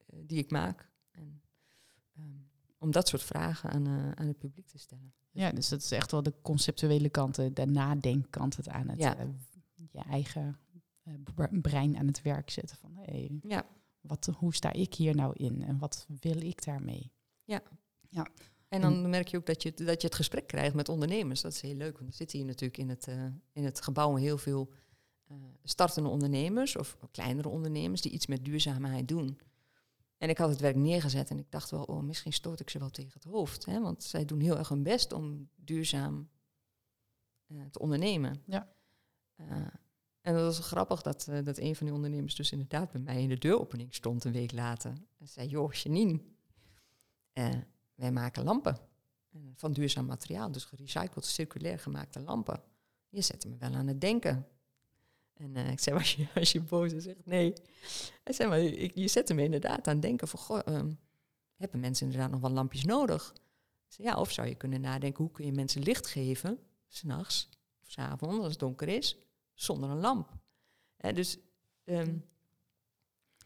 die 0.07 0.39
ik 0.39 0.51
maak. 0.51 0.91
En, 1.11 1.43
um, 2.19 2.51
om 2.79 2.91
dat 2.91 3.09
soort 3.09 3.23
vragen 3.23 3.71
aan, 3.71 4.17
aan 4.17 4.27
het 4.27 4.39
publiek 4.39 4.67
te 4.67 4.79
stellen. 4.79 5.15
Ja, 5.33 5.53
dus 5.53 5.69
dat 5.69 5.81
is 5.81 5.91
echt 5.91 6.11
wel 6.11 6.23
de 6.23 6.35
conceptuele 6.43 7.09
kant, 7.09 7.35
de 7.35 7.67
nadenkkant, 7.67 8.57
het 8.57 8.69
aan 8.69 8.89
het 8.89 8.99
ja. 8.99 9.19
uh, 9.19 9.27
je 9.91 9.99
eigen 9.99 10.59
uh, 11.05 11.61
brein 11.61 11.97
aan 11.97 12.07
het 12.07 12.23
werk 12.23 12.51
zetten. 12.51 12.77
Van 12.77 12.97
hey, 12.97 13.41
ja. 13.43 13.67
wat, 14.01 14.29
hoe 14.37 14.55
sta 14.55 14.73
ik 14.73 14.95
hier 14.95 15.15
nou 15.15 15.33
in 15.37 15.63
en 15.63 15.79
wat 15.79 16.07
wil 16.21 16.41
ik 16.41 16.65
daarmee? 16.65 17.13
Ja. 17.45 17.63
ja. 18.09 18.27
En 18.69 18.81
dan 18.81 19.11
merk 19.11 19.29
je 19.29 19.37
ook 19.37 19.47
dat 19.47 19.63
je, 19.63 19.75
dat 19.75 20.01
je 20.01 20.07
het 20.07 20.17
gesprek 20.17 20.47
krijgt 20.47 20.75
met 20.75 20.89
ondernemers. 20.89 21.41
Dat 21.41 21.53
is 21.53 21.61
heel 21.61 21.75
leuk, 21.75 21.99
want 21.99 22.11
er 22.11 22.17
zitten 22.17 22.39
hier 22.39 22.47
natuurlijk 22.47 22.79
in 22.79 22.89
het, 22.89 23.07
in 23.53 23.65
het 23.65 23.81
gebouw 23.81 24.15
heel 24.15 24.39
veel 24.39 24.73
startende 25.63 26.09
ondernemers 26.09 26.77
of 26.77 26.97
kleinere 27.11 27.49
ondernemers 27.49 28.01
die 28.01 28.13
iets 28.13 28.27
met 28.27 28.45
duurzaamheid 28.45 29.09
doen. 29.09 29.39
En 30.21 30.29
ik 30.29 30.39
had 30.39 30.49
het 30.49 30.61
werk 30.61 30.77
neergezet 30.77 31.31
en 31.31 31.39
ik 31.39 31.51
dacht 31.51 31.71
wel, 31.71 31.83
oh, 31.83 32.03
misschien 32.03 32.33
stoot 32.33 32.61
ik 32.61 32.71
ze 32.71 32.79
wel 32.79 32.91
tegen 32.91 33.13
het 33.13 33.25
hoofd. 33.25 33.65
Hè? 33.65 33.81
Want 33.81 34.03
zij 34.03 34.25
doen 34.25 34.41
heel 34.41 34.59
erg 34.59 34.69
hun 34.69 34.83
best 34.83 35.13
om 35.13 35.49
duurzaam 35.57 36.29
uh, 37.47 37.65
te 37.71 37.79
ondernemen. 37.79 38.43
Ja. 38.47 38.73
Uh, 39.37 39.47
en 40.21 40.35
dat 40.35 40.43
was 40.43 40.59
grappig 40.59 41.03
dat, 41.03 41.27
uh, 41.31 41.45
dat 41.45 41.59
een 41.59 41.77
van 41.77 41.87
die 41.87 41.95
ondernemers 41.95 42.35
dus 42.35 42.53
inderdaad 42.53 42.93
bij 42.93 43.01
mij 43.01 43.23
in 43.23 43.29
de 43.29 43.39
deuropening 43.39 43.95
stond 43.95 44.25
een 44.25 44.33
week 44.33 44.53
later. 44.53 44.93
En 45.19 45.29
zei, 45.29 45.49
joh, 45.49 45.73
Janine, 45.73 46.21
wij 47.95 48.13
maken 48.13 48.45
lampen 48.45 48.79
van 49.55 49.73
duurzaam 49.73 50.07
materiaal. 50.07 50.53
Dus 50.53 50.65
gerecycled, 50.65 51.25
circulair 51.25 51.79
gemaakte 51.79 52.21
lampen. 52.21 52.63
Je 53.09 53.21
zette 53.21 53.49
me 53.49 53.57
wel 53.57 53.75
aan 53.75 53.87
het 53.87 54.01
denken. 54.01 54.47
En 55.41 55.57
uh, 55.57 55.71
ik 55.71 55.81
zei, 55.81 55.97
als 55.97 56.15
je, 56.15 56.27
als 56.35 56.53
je 56.53 56.61
boos 56.61 56.93
is, 56.93 57.03
zegt 57.03 57.27
nee. 57.27 57.53
Hij 58.25 58.33
zei, 58.33 58.49
maar 58.49 58.61
ik, 58.61 58.93
je 58.95 59.09
zette 59.09 59.35
me 59.35 59.43
inderdaad 59.43 59.89
aan 59.89 60.01
denken 60.01 60.29
van, 60.29 60.41
goh, 60.41 60.61
um, 60.67 60.99
hebben 61.57 61.81
mensen 61.81 62.07
inderdaad 62.07 62.31
nog 62.31 62.41
wel 62.41 62.51
lampjes 62.51 62.85
nodig? 62.85 63.35
Zei, 63.87 64.09
ja, 64.09 64.17
of 64.17 64.33
zou 64.33 64.49
je 64.49 64.55
kunnen 64.55 64.81
nadenken, 64.81 65.25
hoe 65.25 65.33
kun 65.33 65.45
je 65.45 65.53
mensen 65.53 65.83
licht 65.83 66.07
geven, 66.07 66.59
s'nachts 66.89 67.49
of 67.83 67.91
s'avonds, 67.91 68.39
als 68.39 68.51
het 68.51 68.59
donker 68.59 68.89
is, 68.89 69.17
zonder 69.55 69.91
een 69.91 70.01
lamp? 70.01 70.39
dus 71.15 71.39
um, 71.85 72.25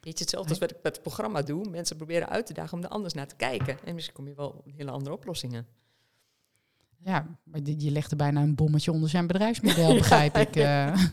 Weet 0.05 0.18
je, 0.18 0.24
hetzelfde 0.24 0.51
als 0.51 0.59
wat 0.59 0.70
ik 0.70 0.76
met 0.82 0.92
het 0.92 1.03
programma 1.03 1.42
doe. 1.42 1.70
Mensen 1.70 1.97
proberen 1.97 2.28
uit 2.28 2.47
te 2.47 2.53
dagen 2.53 2.78
om 2.78 2.84
er 2.84 2.90
anders 2.90 3.14
naar 3.14 3.26
te 3.26 3.36
kijken. 3.36 3.78
En 3.84 3.95
misschien 3.95 4.14
kom 4.14 4.28
je 4.28 4.34
wel 4.34 4.49
op 4.49 4.66
hele 4.76 4.90
andere 4.90 5.14
oplossingen. 5.14 5.66
Ja, 6.97 7.38
maar 7.42 7.61
je 7.62 7.90
legde 7.90 8.16
bijna 8.16 8.42
een 8.42 8.55
bommetje 8.55 8.92
onder 8.92 9.09
zijn 9.09 9.26
bedrijfsmodel, 9.26 9.95
begrijp 10.03 10.36
ik. 10.36 10.57
Uh. 10.57 10.97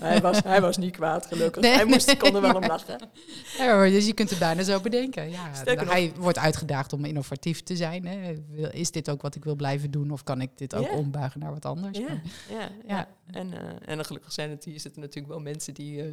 hij, 0.00 0.20
was, 0.20 0.42
hij 0.42 0.60
was 0.60 0.76
niet 0.76 0.92
kwaad, 0.92 1.26
gelukkig. 1.26 1.64
hij 1.74 1.84
moest, 1.84 2.16
kon 2.16 2.34
er 2.34 2.40
wel 2.40 2.54
om 2.54 2.66
lachen. 2.66 2.98
Ja, 3.58 3.84
dus 3.88 4.06
je 4.06 4.12
kunt 4.12 4.30
het 4.30 4.38
bijna 4.38 4.62
zo 4.62 4.80
bedenken. 4.80 5.30
Ja, 5.30 5.50
hij 5.64 6.12
wordt 6.16 6.38
uitgedaagd 6.38 6.92
om 6.92 7.04
innovatief 7.04 7.62
te 7.62 7.76
zijn. 7.76 8.06
Hè. 8.06 8.32
Is 8.70 8.90
dit 8.90 9.10
ook 9.10 9.22
wat 9.22 9.34
ik 9.34 9.44
wil 9.44 9.56
blijven 9.56 9.90
doen? 9.90 10.10
Of 10.10 10.22
kan 10.22 10.40
ik 10.40 10.50
dit 10.54 10.74
ook 10.74 10.92
ombuigen 10.92 11.40
naar 11.40 11.52
wat 11.52 11.64
anders? 11.64 11.98
Ja, 11.98 12.20
ja, 12.48 12.68
ja. 12.86 13.08
En, 13.26 13.52
uh, 13.52 13.58
en 13.84 14.04
gelukkig 14.04 14.32
zijn 14.32 14.50
het 14.50 14.64
hier 14.64 14.80
zitten 14.80 15.00
natuurlijk 15.00 15.28
wel 15.28 15.42
mensen 15.42 15.74
die... 15.74 16.02
Uh, 16.02 16.12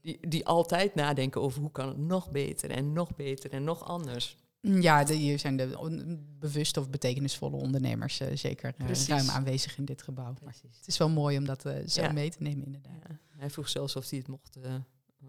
die, 0.00 0.28
die 0.28 0.46
altijd 0.46 0.94
nadenken 0.94 1.40
over 1.40 1.60
hoe 1.60 1.72
kan 1.72 1.88
het 1.88 1.98
nog 1.98 2.30
beter 2.30 2.70
en 2.70 2.92
nog 2.92 3.16
beter 3.16 3.52
en 3.52 3.64
nog 3.64 3.84
anders. 3.84 4.36
Ja, 4.64 5.04
de, 5.04 5.14
hier 5.14 5.38
zijn 5.38 5.56
de 5.56 6.18
bewuste 6.38 6.80
of 6.80 6.90
betekenisvolle 6.90 7.56
ondernemers 7.56 8.20
uh, 8.20 8.28
zeker 8.34 8.74
uh, 8.78 9.06
ruim 9.06 9.28
aanwezig 9.28 9.78
in 9.78 9.84
dit 9.84 10.02
gebouw. 10.02 10.34
Maar 10.44 10.54
het 10.76 10.86
is 10.86 10.98
wel 10.98 11.08
mooi 11.08 11.38
om 11.38 11.44
dat 11.44 11.66
uh, 11.66 11.72
zo 11.86 12.12
mee 12.12 12.30
te 12.30 12.42
nemen, 12.42 12.64
inderdaad. 12.64 13.02
Ja. 13.08 13.18
Hij 13.36 13.50
vroeg 13.50 13.68
zelfs 13.68 13.96
of 13.96 14.10
hij 14.10 14.18
het 14.18 14.28
mocht, 14.28 14.58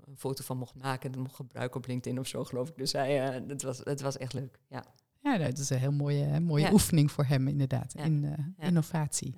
een 0.05 0.17
foto 0.17 0.43
van 0.43 0.57
mocht 0.57 0.75
maken 0.75 1.13
en 1.13 1.19
mocht 1.19 1.35
gebruiken 1.35 1.77
op 1.77 1.87
LinkedIn 1.87 2.19
of 2.19 2.27
zo, 2.27 2.43
geloof 2.43 2.69
ik. 2.69 2.77
Dus 2.77 2.91
hij, 2.91 3.15
het, 3.47 3.61
was, 3.61 3.81
het 3.83 4.01
was 4.01 4.17
echt 4.17 4.33
leuk. 4.33 4.59
Ja, 4.69 4.85
ja 5.21 5.37
dat 5.37 5.57
is 5.57 5.69
een 5.69 5.79
heel 5.79 5.91
mooie, 5.91 6.39
mooie 6.39 6.71
oefening 6.71 7.11
voor 7.11 7.25
hem, 7.25 7.47
inderdaad. 7.47 7.93
In 7.95 8.53
innovatie. 8.59 9.35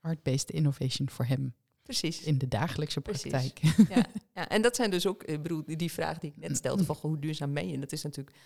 Art-based 0.00 0.50
innovation 0.50 1.10
voor 1.10 1.24
hem. 1.24 1.54
Precies. 1.82 2.22
In 2.22 2.38
de 2.38 2.48
dagelijkse 2.48 3.00
praktijk. 3.00 3.58
Ja, 3.88 4.06
ja, 4.34 4.48
en 4.48 4.62
dat 4.62 4.76
zijn 4.76 4.90
dus 4.90 5.06
ook, 5.06 5.22
ik 5.22 5.42
bedoel, 5.42 5.62
die 5.66 5.92
vraag 5.92 6.18
die 6.18 6.30
ik 6.30 6.36
net 6.36 6.56
stelde 6.62 6.84
van 6.84 6.96
hoe 7.00 7.18
duurzaam 7.18 7.54
ben 7.54 7.68
je? 7.68 7.78
Dat 7.78 7.92
is 7.92 8.02
natuurlijk 8.02 8.36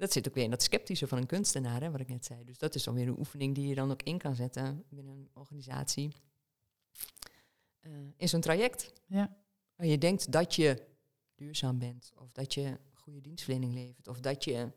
dat 0.00 0.12
zit 0.12 0.28
ook 0.28 0.34
weer 0.34 0.44
in 0.44 0.50
dat 0.50 0.62
sceptische 0.62 1.06
van 1.06 1.18
een 1.18 1.26
kunstenaar, 1.26 1.80
hè, 1.80 1.90
wat 1.90 2.00
ik 2.00 2.08
net 2.08 2.24
zei. 2.24 2.44
Dus 2.44 2.58
dat 2.58 2.74
is 2.74 2.84
dan 2.84 2.94
weer 2.94 3.08
een 3.08 3.18
oefening 3.18 3.54
die 3.54 3.68
je 3.68 3.74
dan 3.74 3.90
ook 3.90 4.02
in 4.02 4.18
kan 4.18 4.34
zetten 4.34 4.84
binnen 4.88 5.14
een 5.14 5.28
organisatie. 5.32 6.14
Uh, 7.80 7.92
in 8.16 8.28
zo'n 8.28 8.40
traject. 8.40 8.92
Ja. 9.06 9.36
Waar 9.76 9.86
je 9.86 9.98
denkt 9.98 10.32
dat 10.32 10.54
je 10.54 10.86
duurzaam 11.34 11.78
bent, 11.78 12.12
of 12.14 12.32
dat 12.32 12.54
je 12.54 12.78
goede 12.92 13.20
dienstverlening 13.20 13.74
levert, 13.74 14.08
of 14.08 14.20
dat 14.20 14.44
je. 14.44 14.72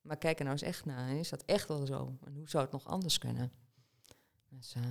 Maar 0.00 0.16
kijk 0.16 0.38
er 0.38 0.44
nou 0.44 0.56
eens 0.56 0.66
echt 0.66 0.84
naar. 0.84 1.16
Is 1.16 1.28
dat 1.28 1.44
echt 1.44 1.68
wel 1.68 1.86
zo? 1.86 2.18
En 2.24 2.34
hoe 2.34 2.48
zou 2.48 2.62
het 2.62 2.72
nog 2.72 2.86
anders 2.86 3.18
kunnen? 3.18 3.52
Dus 4.48 4.74
uh, 4.76 4.82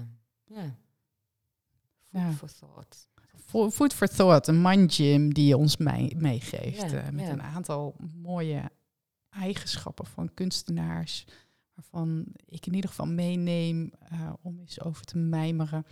ja. 0.43 0.77
Food 2.11 2.35
for 2.35 2.53
thought. 2.53 3.07
Food 3.73 3.93
for 3.93 4.07
thought, 4.07 4.47
een 4.47 4.61
mind 4.61 4.93
gym 4.93 5.33
die 5.33 5.47
je 5.47 5.57
ons 5.57 5.77
meegeeft. 5.77 6.93
uh, 6.93 7.09
met 7.09 7.27
een 7.27 7.41
aantal 7.41 7.95
mooie 8.13 8.71
eigenschappen 9.29 10.05
van 10.05 10.33
kunstenaars, 10.33 11.25
waarvan 11.73 12.25
ik 12.45 12.65
in 12.65 12.73
ieder 12.73 12.89
geval 12.89 13.07
meeneem 13.07 13.91
uh, 14.13 14.33
om 14.41 14.59
eens 14.59 14.81
over 14.81 15.05
te 15.05 15.17
mijmeren 15.17 15.85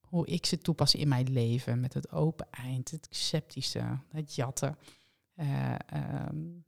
hoe 0.00 0.26
ik 0.26 0.46
ze 0.46 0.58
toepas 0.58 0.94
in 0.94 1.08
mijn 1.08 1.32
leven. 1.32 1.80
Met 1.80 1.94
het 1.94 2.10
open 2.10 2.46
eind, 2.50 2.90
het 2.90 3.06
sceptische, 3.10 3.98
het 4.08 4.34
jatten. 4.34 4.78
Uh, 5.36 5.74
um, 6.28 6.64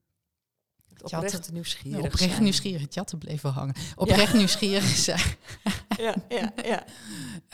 oprecht 1.02 1.52
nieuwsgierig 1.52 2.04
Oprecht 2.04 2.30
zijn. 2.30 2.42
nieuwsgierig, 2.42 2.80
het 2.80 2.94
jatten 2.94 3.18
bleef 3.18 3.42
wel 3.42 3.52
hangen. 3.52 3.74
Oprecht 3.96 4.32
ja. 4.32 4.36
nieuwsgierig 4.36 4.96
zijn. 5.08 5.36
ja, 5.98 6.14
ja, 6.28 6.52
ja. 6.64 6.84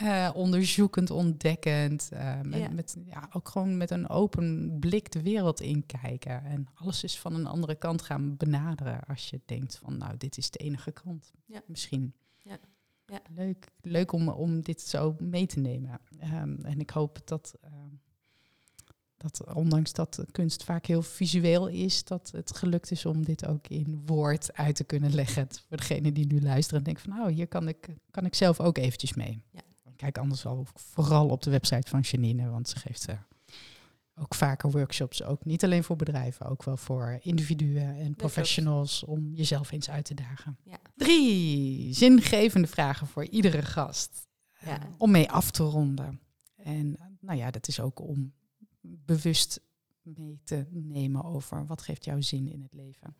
Uh, 0.01 0.35
onderzoekend, 0.43 1.09
ontdekkend. 1.09 2.09
Uh, 2.13 2.41
met, 2.41 2.59
ja. 2.59 2.69
met, 2.69 2.97
ja, 3.05 3.29
ook 3.31 3.49
gewoon 3.49 3.77
met 3.77 3.91
een 3.91 4.09
open 4.09 4.77
blik 4.79 5.11
de 5.11 5.21
wereld 5.21 5.61
inkijken. 5.61 6.43
En 6.45 6.67
alles 6.73 7.03
is 7.03 7.19
van 7.19 7.33
een 7.33 7.47
andere 7.47 7.75
kant 7.75 8.01
gaan 8.01 8.37
benaderen. 8.37 8.99
Als 9.07 9.29
je 9.29 9.41
denkt 9.45 9.77
van, 9.83 9.97
nou, 9.97 10.17
dit 10.17 10.37
is 10.37 10.49
de 10.49 10.59
enige 10.59 10.91
kant. 10.91 11.31
Ja. 11.45 11.61
Misschien. 11.65 12.13
Ja. 12.37 12.57
Ja. 13.05 13.21
Leuk, 13.35 13.67
leuk 13.81 14.11
om, 14.11 14.29
om 14.29 14.61
dit 14.61 14.81
zo 14.81 15.15
mee 15.19 15.45
te 15.45 15.59
nemen. 15.59 15.99
Um, 16.23 16.59
en 16.63 16.79
ik 16.79 16.89
hoop 16.89 17.19
dat... 17.25 17.53
Uh, 17.65 17.69
dat 19.21 19.53
ondanks 19.53 19.93
dat 19.93 20.23
kunst 20.31 20.63
vaak 20.63 20.85
heel 20.85 21.01
visueel 21.01 21.67
is, 21.67 22.03
dat 22.03 22.31
het 22.35 22.57
gelukt 22.57 22.91
is 22.91 23.05
om 23.05 23.25
dit 23.25 23.45
ook 23.45 23.67
in 23.67 24.01
woord 24.05 24.53
uit 24.53 24.75
te 24.75 24.83
kunnen 24.83 25.13
leggen. 25.13 25.47
Voor 25.67 25.77
degene 25.77 26.11
die 26.11 26.25
nu 26.25 26.41
luisteren 26.41 26.79
en 26.79 26.85
denken 26.85 27.03
van 27.03 27.13
nou, 27.13 27.31
hier 27.31 27.47
kan 27.47 27.67
ik, 27.67 27.87
kan 28.11 28.25
ik 28.25 28.35
zelf 28.35 28.59
ook 28.59 28.77
eventjes 28.77 29.13
mee. 29.13 29.41
Ja. 29.51 29.61
Kijk 29.95 30.17
anders 30.17 30.43
wel 30.43 30.67
vooral 30.73 31.29
op 31.29 31.41
de 31.41 31.49
website 31.49 31.89
van 31.89 31.99
Janine, 31.99 32.49
want 32.49 32.69
ze 32.69 32.79
geeft 32.79 33.09
uh, 33.09 33.15
ook 34.15 34.35
vaker 34.35 34.71
workshops, 34.71 35.23
ook 35.23 35.45
niet 35.45 35.63
alleen 35.63 35.83
voor 35.83 35.95
bedrijven, 35.95 36.45
ook 36.45 36.63
wel 36.63 36.77
voor 36.77 37.19
individuen 37.21 37.95
en 37.95 38.15
professionals 38.15 39.03
om 39.03 39.33
jezelf 39.33 39.71
eens 39.71 39.89
uit 39.89 40.05
te 40.05 40.13
dagen. 40.13 40.57
Ja. 40.63 40.77
Drie 40.95 41.93
zingevende 41.93 42.67
vragen 42.67 43.07
voor 43.07 43.25
iedere 43.25 43.61
gast 43.61 44.27
ja. 44.59 44.79
uh, 44.79 44.85
om 44.97 45.11
mee 45.11 45.31
af 45.31 45.51
te 45.51 45.63
ronden. 45.63 46.19
En 46.55 46.97
nou 47.19 47.37
ja, 47.37 47.51
dat 47.51 47.67
is 47.67 47.79
ook 47.79 47.99
om 47.99 48.33
bewust 48.81 49.61
mee 50.01 50.39
te 50.43 50.65
nemen 50.69 51.23
over 51.23 51.65
wat 51.65 51.81
geeft 51.81 52.05
jou 52.05 52.23
zin 52.23 52.47
in 52.47 52.61
het 52.61 52.73
leven. 52.73 53.17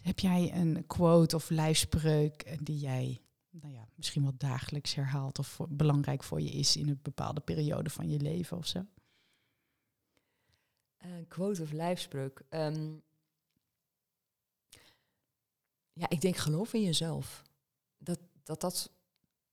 Heb 0.00 0.18
jij 0.18 0.54
een 0.54 0.86
quote 0.86 1.36
of 1.36 1.50
lijfspreuk 1.50 2.58
die 2.64 2.78
jij 2.78 3.22
nou 3.50 3.72
ja, 3.72 3.88
misschien 3.94 4.22
wel 4.22 4.36
dagelijks 4.36 4.94
herhaalt 4.94 5.38
of 5.38 5.60
belangrijk 5.68 6.22
voor 6.22 6.40
je 6.40 6.50
is 6.50 6.76
in 6.76 6.88
een 6.88 7.00
bepaalde 7.02 7.40
periode 7.40 7.90
van 7.90 8.08
je 8.08 8.20
leven 8.20 8.56
of 8.56 8.66
zo? 8.66 8.86
Een 10.98 11.28
quote 11.28 11.62
of 11.62 11.72
lijfspreuk. 11.72 12.42
Ehm, 12.48 12.96
ja, 15.92 16.08
ik 16.08 16.20
denk 16.20 16.36
geloof 16.36 16.72
in 16.72 16.82
jezelf. 16.82 17.42
Dat 17.98 18.20
dat, 18.48 18.60
dat 18.60 18.90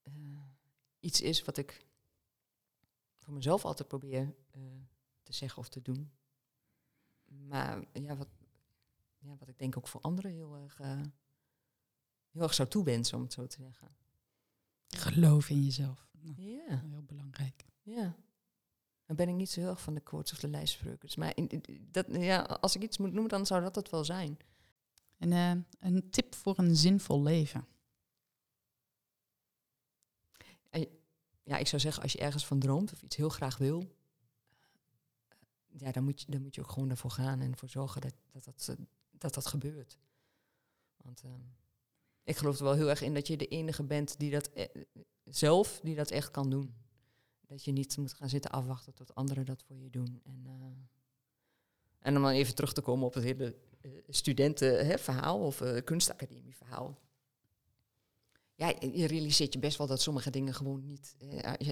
uh, 0.03 0.41
iets 0.99 1.21
is 1.21 1.43
wat 1.43 1.57
ik 1.57 1.85
voor 3.19 3.33
mezelf 3.33 3.65
altijd 3.65 3.87
probeer 3.87 4.35
uh, 4.57 4.63
te 5.25 5.33
zeggen 5.33 5.57
of 5.57 5.69
te 5.69 5.81
doen. 5.81 6.11
Maar 7.25 7.83
ja, 7.93 8.15
wat, 8.15 8.27
ja, 9.17 9.35
wat 9.37 9.47
ik 9.47 9.57
denk 9.57 9.77
ook 9.77 9.87
voor 9.87 10.01
anderen 10.01 10.31
heel 10.31 10.55
erg, 10.55 10.79
uh, 10.79 11.01
heel 12.31 12.41
erg 12.41 12.53
zou 12.53 12.69
toewensen, 12.69 13.17
om 13.17 13.23
het 13.23 13.33
zo 13.33 13.47
te 13.47 13.61
zeggen. 13.61 13.95
Geloof 14.87 15.49
in 15.49 15.63
jezelf. 15.63 16.07
Nou, 16.11 16.41
ja. 16.41 16.81
Heel 16.89 17.03
belangrijk. 17.03 17.65
Ja. 17.81 18.15
Dan 19.05 19.15
ben 19.15 19.29
ik 19.29 19.35
niet 19.35 19.49
zo 19.49 19.59
heel 19.59 19.69
erg 19.69 19.81
van 19.81 19.93
de 19.93 20.01
quotes 20.01 20.31
of 20.31 20.39
de 20.39 20.47
lijstspreukers. 20.47 21.15
Maar 21.15 21.31
in, 21.35 21.63
dat, 21.91 22.05
ja, 22.09 22.41
als 22.41 22.75
ik 22.75 22.81
iets 22.81 22.97
moet 22.97 23.11
noemen, 23.11 23.29
dan 23.29 23.45
zou 23.45 23.61
dat 23.61 23.75
het 23.75 23.89
wel 23.89 24.03
zijn. 24.03 24.37
En 25.17 25.31
uh, 25.31 25.63
een 25.79 26.09
tip 26.09 26.35
voor 26.35 26.59
een 26.59 26.75
zinvol 26.75 27.21
leven? 27.21 27.67
ja, 31.45 31.57
ik 31.57 31.67
zou 31.67 31.81
zeggen, 31.81 32.03
als 32.03 32.11
je 32.11 32.17
ergens 32.17 32.45
van 32.45 32.59
droomt 32.59 32.93
of 32.93 33.01
iets 33.01 33.15
heel 33.15 33.29
graag 33.29 33.57
wil, 33.57 33.94
ja, 35.77 35.91
dan 35.91 36.03
moet, 36.03 36.21
je, 36.21 36.31
dan 36.31 36.41
moet 36.41 36.55
je 36.55 36.61
ook 36.61 36.71
gewoon 36.71 36.89
ervoor 36.89 37.11
gaan 37.11 37.41
en 37.41 37.51
ervoor 37.51 37.69
zorgen 37.69 38.01
dat 38.01 38.13
dat, 38.31 38.43
dat, 38.43 38.67
eh, 38.69 38.85
dat, 39.11 39.33
dat 39.33 39.45
gebeurt. 39.45 39.97
Want 40.97 41.23
uh, 41.25 41.31
ik 42.23 42.37
geloof 42.37 42.57
er 42.57 42.63
wel 42.63 42.73
heel 42.73 42.89
erg 42.89 43.01
in 43.01 43.13
dat 43.13 43.27
je 43.27 43.37
de 43.37 43.47
enige 43.47 43.83
bent 43.83 44.19
die 44.19 44.31
dat 44.31 44.49
e 44.53 44.67
zelf, 45.23 45.79
die 45.83 45.95
dat 45.95 46.11
echt 46.11 46.31
kan 46.31 46.49
doen. 46.49 46.75
Dat 47.41 47.63
je 47.63 47.71
niet 47.71 47.97
moet 47.97 48.13
gaan 48.13 48.29
zitten 48.29 48.51
afwachten 48.51 48.93
tot 48.93 49.15
anderen 49.15 49.45
dat 49.45 49.63
voor 49.63 49.77
je 49.77 49.89
doen. 49.89 50.21
En, 50.23 50.43
uh, 50.47 50.53
en 51.99 52.15
om 52.15 52.21
dan 52.21 52.31
even 52.31 52.55
terug 52.55 52.73
te 52.73 52.81
komen 52.81 53.05
op 53.05 53.13
het 53.13 53.23
hele 53.23 53.55
studentenverhaal 54.09 55.39
of 55.39 55.63
kunstacademie 55.83 56.55
verhaal. 56.55 56.99
Ja, 58.55 58.67
je 58.67 59.05
realiseert 59.05 59.53
je 59.53 59.59
best 59.59 59.77
wel 59.77 59.87
dat 59.87 60.01
sommige 60.01 60.29
dingen 60.29 60.53
gewoon 60.53 60.85
niet. 60.85 61.15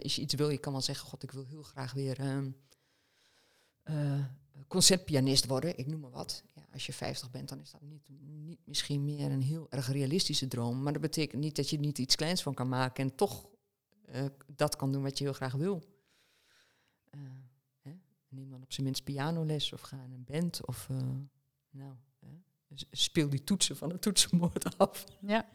als 0.04 0.16
je 0.16 0.22
iets 0.22 0.34
wil, 0.34 0.50
je 0.50 0.58
kan 0.58 0.72
wel 0.72 0.82
zeggen, 0.82 1.08
god, 1.08 1.24
ik 1.24 1.32
wil 1.32 1.46
heel 1.46 1.64
graag 1.64 1.94
weer 1.94 2.20
ehm, 2.20 2.52
uh, 3.84 4.26
concertpianist 4.68 5.46
worden, 5.46 5.78
ik 5.78 5.88
noem 5.88 6.00
maar 6.00 6.12
wat. 6.12 6.44
Ja, 6.56 6.66
als 6.74 6.86
je 6.86 6.94
50 6.94 7.32
bent, 7.32 7.50
dan 7.50 7.62
is 7.62 7.72
dat 7.72 7.82
niet, 7.82 8.04
niet 8.08 8.60
misschien 8.66 9.04
meer 9.04 9.32
een 9.32 9.42
heel 9.42 9.68
erg 9.70 9.92
realistische 9.92 10.48
droom. 10.48 10.84
Maar 10.84 10.94
dat 10.94 11.02
betekent 11.02 11.42
niet 11.42 11.56
dat 11.56 11.70
je 11.70 11.80
niet 11.80 11.98
iets 11.98 12.16
kleins 12.16 12.42
van 12.42 12.54
kan 12.54 12.70
maken 12.70 13.04
en 13.04 13.16
toch 13.16 13.50
uh, 14.10 14.26
dat 14.56 14.76
kan 14.76 14.92
doen 14.92 15.04
wat 15.04 15.18
je 15.18 15.24
heel 15.24 15.34
graag 15.34 15.54
wil. 15.54 15.84
Uh, 17.12 17.22
hè? 17.82 17.92
Neem 18.28 18.50
dan 18.50 18.64
op 18.64 18.74
zijn 18.74 18.86
minst 18.86 19.04
pianoles 19.04 19.74
of 19.74 19.82
ga 19.82 20.04
in 20.04 20.12
een 20.12 20.24
band 20.24 20.66
of 20.66 20.90
nou, 21.70 21.94
speel 22.92 23.30
die 23.30 23.44
toetsen 23.44 23.78
van 23.78 23.90
het 23.90 24.02
toetsenbord 24.02 24.78
af. 24.78 25.06
Ja. 25.22 25.50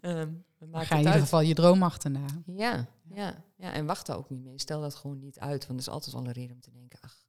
um, 0.00 0.44
maar 0.70 0.86
ga 0.86 0.94
in 0.94 1.00
ieder 1.00 1.20
geval 1.20 1.40
je 1.40 1.54
droom 1.54 1.82
achterna. 1.82 2.26
Ja, 2.46 2.88
ja, 3.08 3.44
ja, 3.56 3.72
en 3.72 3.86
wacht 3.86 4.06
daar 4.06 4.16
ook 4.16 4.30
niet 4.30 4.42
mee. 4.42 4.58
Stel 4.58 4.80
dat 4.80 4.94
gewoon 4.94 5.18
niet 5.18 5.38
uit, 5.38 5.66
want 5.66 5.80
er 5.80 5.86
is 5.86 5.92
altijd 5.92 6.14
wel 6.14 6.24
een 6.24 6.32
reden 6.32 6.54
om 6.54 6.60
te 6.60 6.70
denken, 6.70 6.98
ach, 7.00 7.24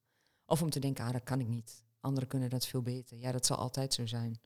of 0.46 0.62
om 0.62 0.70
te 0.70 0.80
denken, 0.80 1.06
ah, 1.06 1.12
dat 1.12 1.24
kan 1.24 1.40
ik 1.40 1.48
niet. 1.48 1.84
Anderen 2.00 2.30
kunnen 2.30 2.50
dat 2.50 2.68
veel 2.68 2.82
beter. 2.82 3.18
Ja, 3.18 3.32
dat 3.32 3.46
zal 3.46 3.58
altijd 3.58 3.94
zo 3.94 4.06
zijn. 4.06 4.40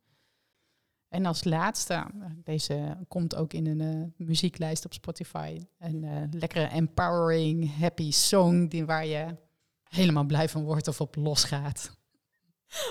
En 1.08 1.26
als 1.26 1.44
laatste, 1.44 2.06
deze 2.44 2.98
komt 3.08 3.36
ook 3.36 3.54
in 3.54 3.66
een 3.66 3.98
uh, 3.98 4.28
muzieklijst 4.28 4.86
op 4.86 4.94
Spotify. 4.94 5.60
Een 5.78 6.04
uh, 6.04 6.24
lekkere 6.32 6.68
empowering, 6.68 7.78
happy 7.78 8.12
song 8.12 8.68
die, 8.68 8.86
waar 8.86 9.06
je 9.06 9.36
helemaal 9.84 10.24
blij 10.26 10.50
van 10.50 10.64
wordt 10.64 10.88
of 10.88 11.02
op 11.02 11.16
losgaat. 11.16 11.98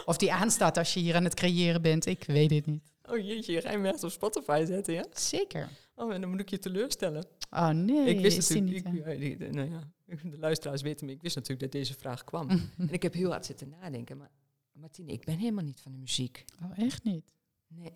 Of 0.05 0.17
die 0.17 0.33
aanstaat 0.33 0.77
als 0.77 0.95
je 0.95 1.01
hier 1.01 1.15
aan 1.17 1.25
het 1.25 1.35
creëren 1.35 1.83
bent. 1.83 2.07
Ik 2.07 2.25
weet 2.25 2.51
het 2.51 2.67
niet. 2.67 2.93
Oh 3.11 3.19
jeetje, 3.19 3.61
ga 3.61 3.71
je 3.71 3.79
me 3.79 3.89
echt 3.89 4.05
op 4.05 4.11
Spotify 4.11 4.65
zetten, 4.67 4.95
ja? 4.95 5.05
Zeker. 5.13 5.69
Oh, 5.95 6.15
en 6.15 6.21
dan 6.21 6.31
moet 6.31 6.41
ik 6.41 6.49
je 6.49 6.59
teleurstellen. 6.59 7.27
Oh 7.51 7.69
nee, 7.69 8.07
ik 8.15 8.21
wist 8.21 8.37
is 8.39 8.49
natuurlijk, 8.49 8.91
niet, 8.93 9.41
ik, 9.41 9.53
nou 9.53 9.71
ja, 9.71 9.91
de 10.31 10.39
luisteraars 10.39 10.83
weten 10.83 11.07
me, 11.07 11.13
ik 11.13 11.23
wist 11.23 11.35
natuurlijk 11.35 11.63
dat 11.63 11.81
deze 11.81 11.95
vraag 11.95 12.25
kwam. 12.25 12.49
en 12.79 12.89
ik 12.91 13.03
heb 13.03 13.13
heel 13.15 13.31
hard 13.31 13.47
zitten 13.47 13.69
nadenken, 13.69 14.17
maar 14.17 14.31
Martine, 14.73 15.13
ik 15.13 15.25
ben 15.25 15.39
helemaal 15.39 15.65
niet 15.65 15.81
van 15.81 15.93
de 15.93 15.99
muziek. 15.99 16.45
Oh, 16.63 16.79
echt 16.79 17.05
niet. 17.05 17.25
Nee. 17.67 17.93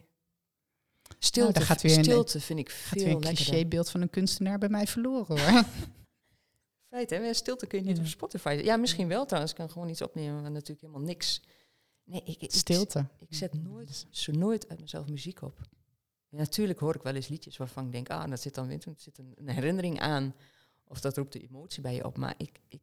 Stilte, 1.18 1.52
daar 1.52 1.62
gaat 1.62 1.82
weer 1.82 1.98
een- 1.98 2.04
stilte 2.04 2.40
vind 2.40 2.58
ik 2.58 2.70
Gaat 2.70 2.98
veel 2.98 3.04
weer 3.04 3.14
een 3.14 3.20
clichébeeld 3.20 3.90
van 3.90 4.00
een 4.00 4.10
kunstenaar 4.10 4.58
bij 4.58 4.68
mij 4.68 4.86
verloren 4.86 5.38
hoor. 5.40 5.62
Feit, 6.90 7.10
hè? 7.10 7.34
Stilte 7.34 7.66
kun 7.66 7.78
je 7.78 7.84
niet 7.84 7.96
Ja. 7.96 8.02
op 8.02 8.08
Spotify. 8.08 8.60
Ja, 8.64 8.76
misschien 8.76 9.08
wel 9.08 9.24
trouwens. 9.24 9.52
Ik 9.52 9.58
kan 9.58 9.70
gewoon 9.70 9.88
iets 9.88 10.02
opnemen, 10.02 10.42
maar 10.42 10.50
natuurlijk 10.50 10.80
helemaal 10.80 11.02
niks. 11.06 11.42
Nee, 12.12 12.22
ik, 12.24 12.42
ik, 12.42 12.52
Stilte. 12.52 13.06
Ik 13.18 13.34
zet 13.34 13.54
nooit, 13.54 14.06
zo 14.10 14.32
nooit 14.32 14.68
uit 14.68 14.80
mezelf 14.80 15.08
muziek 15.08 15.42
op. 15.42 15.60
Ja, 16.28 16.38
natuurlijk 16.38 16.78
hoor 16.78 16.94
ik 16.94 17.02
wel 17.02 17.14
eens 17.14 17.28
liedjes 17.28 17.56
waarvan 17.56 17.86
ik 17.86 17.92
denk, 17.92 18.10
ah, 18.10 18.30
dat 18.30 18.40
zit 18.40 18.54
dan 18.54 18.66
weer, 18.66 18.82
er 18.86 18.94
zit 18.96 19.18
een, 19.18 19.32
een 19.34 19.48
herinnering 19.48 20.00
aan. 20.00 20.34
Of 20.84 21.00
dat 21.00 21.16
roept 21.16 21.32
de 21.32 21.42
emotie 21.42 21.82
bij 21.82 21.94
je 21.94 22.04
op. 22.04 22.16
Maar 22.16 22.34
ik, 22.36 22.60
ik, 22.68 22.80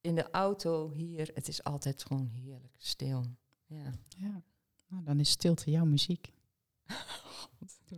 in 0.00 0.14
de 0.14 0.30
auto 0.30 0.90
hier, 0.90 1.30
het 1.34 1.48
is 1.48 1.64
altijd 1.64 2.04
gewoon 2.04 2.26
heerlijk 2.26 2.74
stil. 2.78 3.24
Ja. 3.66 3.92
Ja. 4.08 4.42
Nou, 4.88 5.04
dan 5.04 5.20
is 5.20 5.30
stilte 5.30 5.70
jouw 5.70 5.84
muziek. 5.84 6.32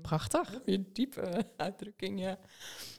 Prachtig. 0.02 0.60
Weer 0.64 0.84
diepe 0.92 1.46
uitdrukking, 1.56 2.20
ja. 2.20 2.38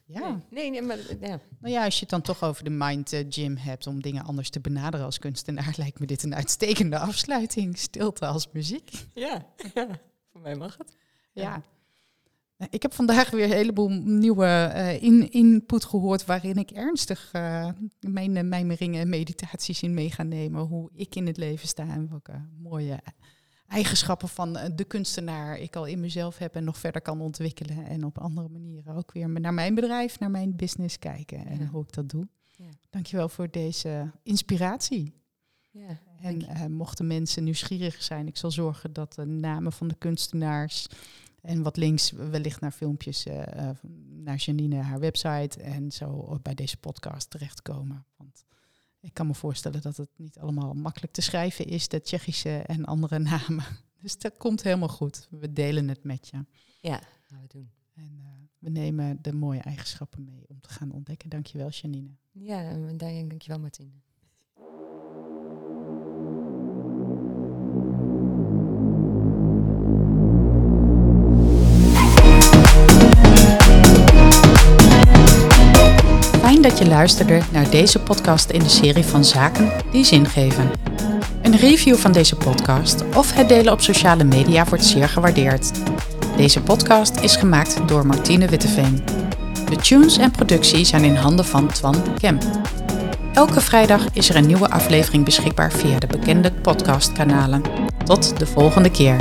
Ja. 0.06 0.42
Nee, 0.50 0.70
nee, 0.70 0.82
maar 0.82 0.98
ja. 1.20 1.40
Nou 1.60 1.74
ja, 1.74 1.84
als 1.86 1.94
je 1.94 2.00
het 2.00 2.10
dan 2.10 2.22
toch 2.22 2.44
over 2.44 2.64
de 2.64 2.70
mind 2.70 3.14
eh, 3.14 3.26
gym 3.30 3.58
hebt 3.58 3.88
om 3.88 4.02
dingen 4.02 4.24
anders 4.24 4.50
te 4.50 4.60
benaderen 4.60 5.06
als 5.06 5.20
kunstenaar, 5.20 5.74
lijkt 5.78 6.00
me 6.00 6.06
dit 6.06 6.24
een 6.24 6.36
uitstekende 6.36 7.00
afsluiting. 7.00 7.78
Stilte 7.78 8.26
als 8.26 8.48
muziek. 8.52 8.92
Ja, 9.14 9.46
ja, 9.74 9.88
voor 10.32 10.42
mij 10.42 10.56
mag 10.56 10.78
het. 10.78 10.96
Ja. 11.34 11.64
Nou, 12.58 12.72
Ik 12.72 12.82
heb 12.82 12.94
vandaag 12.94 13.30
weer 13.30 13.44
een 13.44 13.52
heleboel 13.52 13.90
nieuwe 13.90 14.46
eh, 14.46 15.04
in, 15.04 15.32
input 15.32 15.86
gehoord 15.86 16.26
waarin 16.26 16.56
ik 16.56 16.72
ernstig 16.72 17.30
eh, 17.32 17.70
mijn 18.00 18.36
uh, 18.36 18.44
mijmeringen 18.44 19.02
en 19.02 19.10
meditaties 19.10 19.84
in 19.84 19.94
mee 19.94 20.12
ga 20.12 20.24
nemen. 20.24 20.62
Hoe 20.62 20.90
ik 20.94 21.16
in 21.16 21.28
het 21.28 21.38
leven 21.38 21.68
sta 21.68 21.88
en 21.88 22.10
welke 22.10 22.48
mooie 22.58 23.00
eigenschappen 23.74 24.30
van 24.30 24.58
eh, 24.58 24.70
de 24.76 24.84
kunstenaar 24.84 25.60
ik 25.60 25.76
al 25.76 25.86
in 25.86 26.00
mezelf 26.00 26.38
heb 26.38 26.56
en 26.56 26.64
nog 26.64 26.78
verder 26.78 27.02
kan 27.02 27.22
ontwikkelen. 27.22 27.86
En 27.86 28.06
op 28.06 28.18
andere 28.18 28.50
manieren 28.50 28.96
ook 28.96 29.12
weer 29.12 29.30
naar 29.30 29.54
mijn 29.54 29.76
bedrijf, 29.76 30.20
naar 30.20 30.32
mijn 30.32 30.56
business 30.56 31.00
kijken 31.00 31.46
en 31.46 31.60
Ja. 31.60 31.66
hoe 31.66 31.84
ik 31.84 31.92
dat 31.94 32.10
doe. 32.10 32.28
Ja. 32.56 32.66
Dankjewel 32.90 33.30
voor 33.30 33.50
deze 33.52 34.12
inspiratie. 34.24 35.14
Ja, 35.72 36.00
En 36.22 36.42
eh, 36.48 36.66
mochten 36.66 37.08
mensen 37.08 37.44
nieuwsgierig 37.44 38.04
zijn, 38.04 38.28
ik 38.28 38.38
zal 38.38 38.52
zorgen 38.52 38.94
dat 38.94 39.14
de 39.14 39.26
namen 39.26 39.72
van 39.72 39.88
de 39.88 39.96
kunstenaars 39.96 40.88
en 41.42 41.62
wat 41.64 41.78
links 41.78 42.12
wellicht 42.12 42.62
naar 42.62 42.72
filmpjes 42.72 43.26
eh, 43.26 43.70
naar 44.10 44.38
Janine, 44.38 44.76
haar 44.76 45.00
website 45.00 45.62
en 45.62 45.92
zo 45.92 46.40
bij 46.42 46.54
deze 46.54 46.78
podcast 46.78 47.30
terechtkomen. 47.30 48.06
Ik 49.04 49.14
kan 49.14 49.28
me 49.28 49.34
voorstellen 49.34 49.82
dat 49.82 49.98
het 49.98 50.10
niet 50.16 50.40
allemaal 50.40 50.74
makkelijk 50.74 51.14
te 51.14 51.22
schrijven 51.22 51.66
is, 51.66 51.88
de 51.88 52.02
Tsjechische 52.02 52.58
en 52.58 52.86
andere 52.86 53.20
namen. 53.20 53.66
Dus 54.02 54.18
dat 54.18 54.38
komt 54.38 54.64
helemaal 54.64 54.88
goed. 54.88 55.28
We 55.30 55.54
delen 55.54 55.88
het 55.88 56.04
met 56.04 56.28
je. 56.28 56.46
ja, 56.82 57.02
gaan 57.22 57.42
we 57.42 57.48
doen. 57.48 57.72
En 57.94 58.20
eh, 58.20 58.26
we 58.60 58.70
nemen 58.70 59.22
de 59.22 59.34
mooie 59.34 59.60
eigenschappen 59.60 60.24
mee 60.24 60.46
om 60.48 60.62
te 60.62 60.70
gaan 60.70 60.92
ontdekken. 60.92 61.30
Dankjewel, 61.30 61.70
Janine. 61.70 62.16
Ja, 62.32 62.70
en 62.70 62.98
dankjewel 62.98 63.60
Martine. 63.60 63.92
Dat 76.64 76.78
je 76.78 76.88
luisterde 76.88 77.42
naar 77.52 77.70
deze 77.70 78.00
podcast 78.00 78.50
in 78.50 78.60
de 78.60 78.70
serie 78.70 79.04
van 79.04 79.26
Zaken 79.26 79.72
die 79.92 80.04
zin 80.04 80.26
geven. 80.26 80.72
Een 81.42 81.58
review 81.58 81.96
van 81.96 82.12
deze 82.12 82.36
podcast 82.36 83.04
of 83.16 83.34
het 83.34 83.50
delen 83.50 83.74
op 83.74 83.82
sociale 83.82 84.24
media 84.24 84.66
wordt 84.66 84.86
zeer 84.86 85.10
gewaardeerd. 85.10 85.72
Deze 86.38 86.62
podcast 86.62 87.20
is 87.20 87.36
gemaakt 87.36 87.88
door 87.88 88.06
Martine 88.06 88.48
Witteveen. 88.48 89.04
De 89.70 89.76
tunes 89.76 90.18
en 90.18 90.32
productie 90.32 90.86
zijn 90.86 91.04
in 91.04 91.16
handen 91.16 91.46
van 91.46 91.68
Twan 91.68 91.96
Kemp. 92.20 92.44
Elke 93.34 93.62
vrijdag 93.62 94.06
is 94.14 94.30
er 94.30 94.36
een 94.36 94.48
nieuwe 94.48 94.70
aflevering 94.70 95.26
beschikbaar 95.26 95.72
via 95.72 96.00
de 96.00 96.08
bekende 96.08 96.52
podcastkanalen. 96.52 97.62
Tot 98.04 98.40
de 98.40 98.46
volgende 98.46 98.92
keer. 98.92 99.16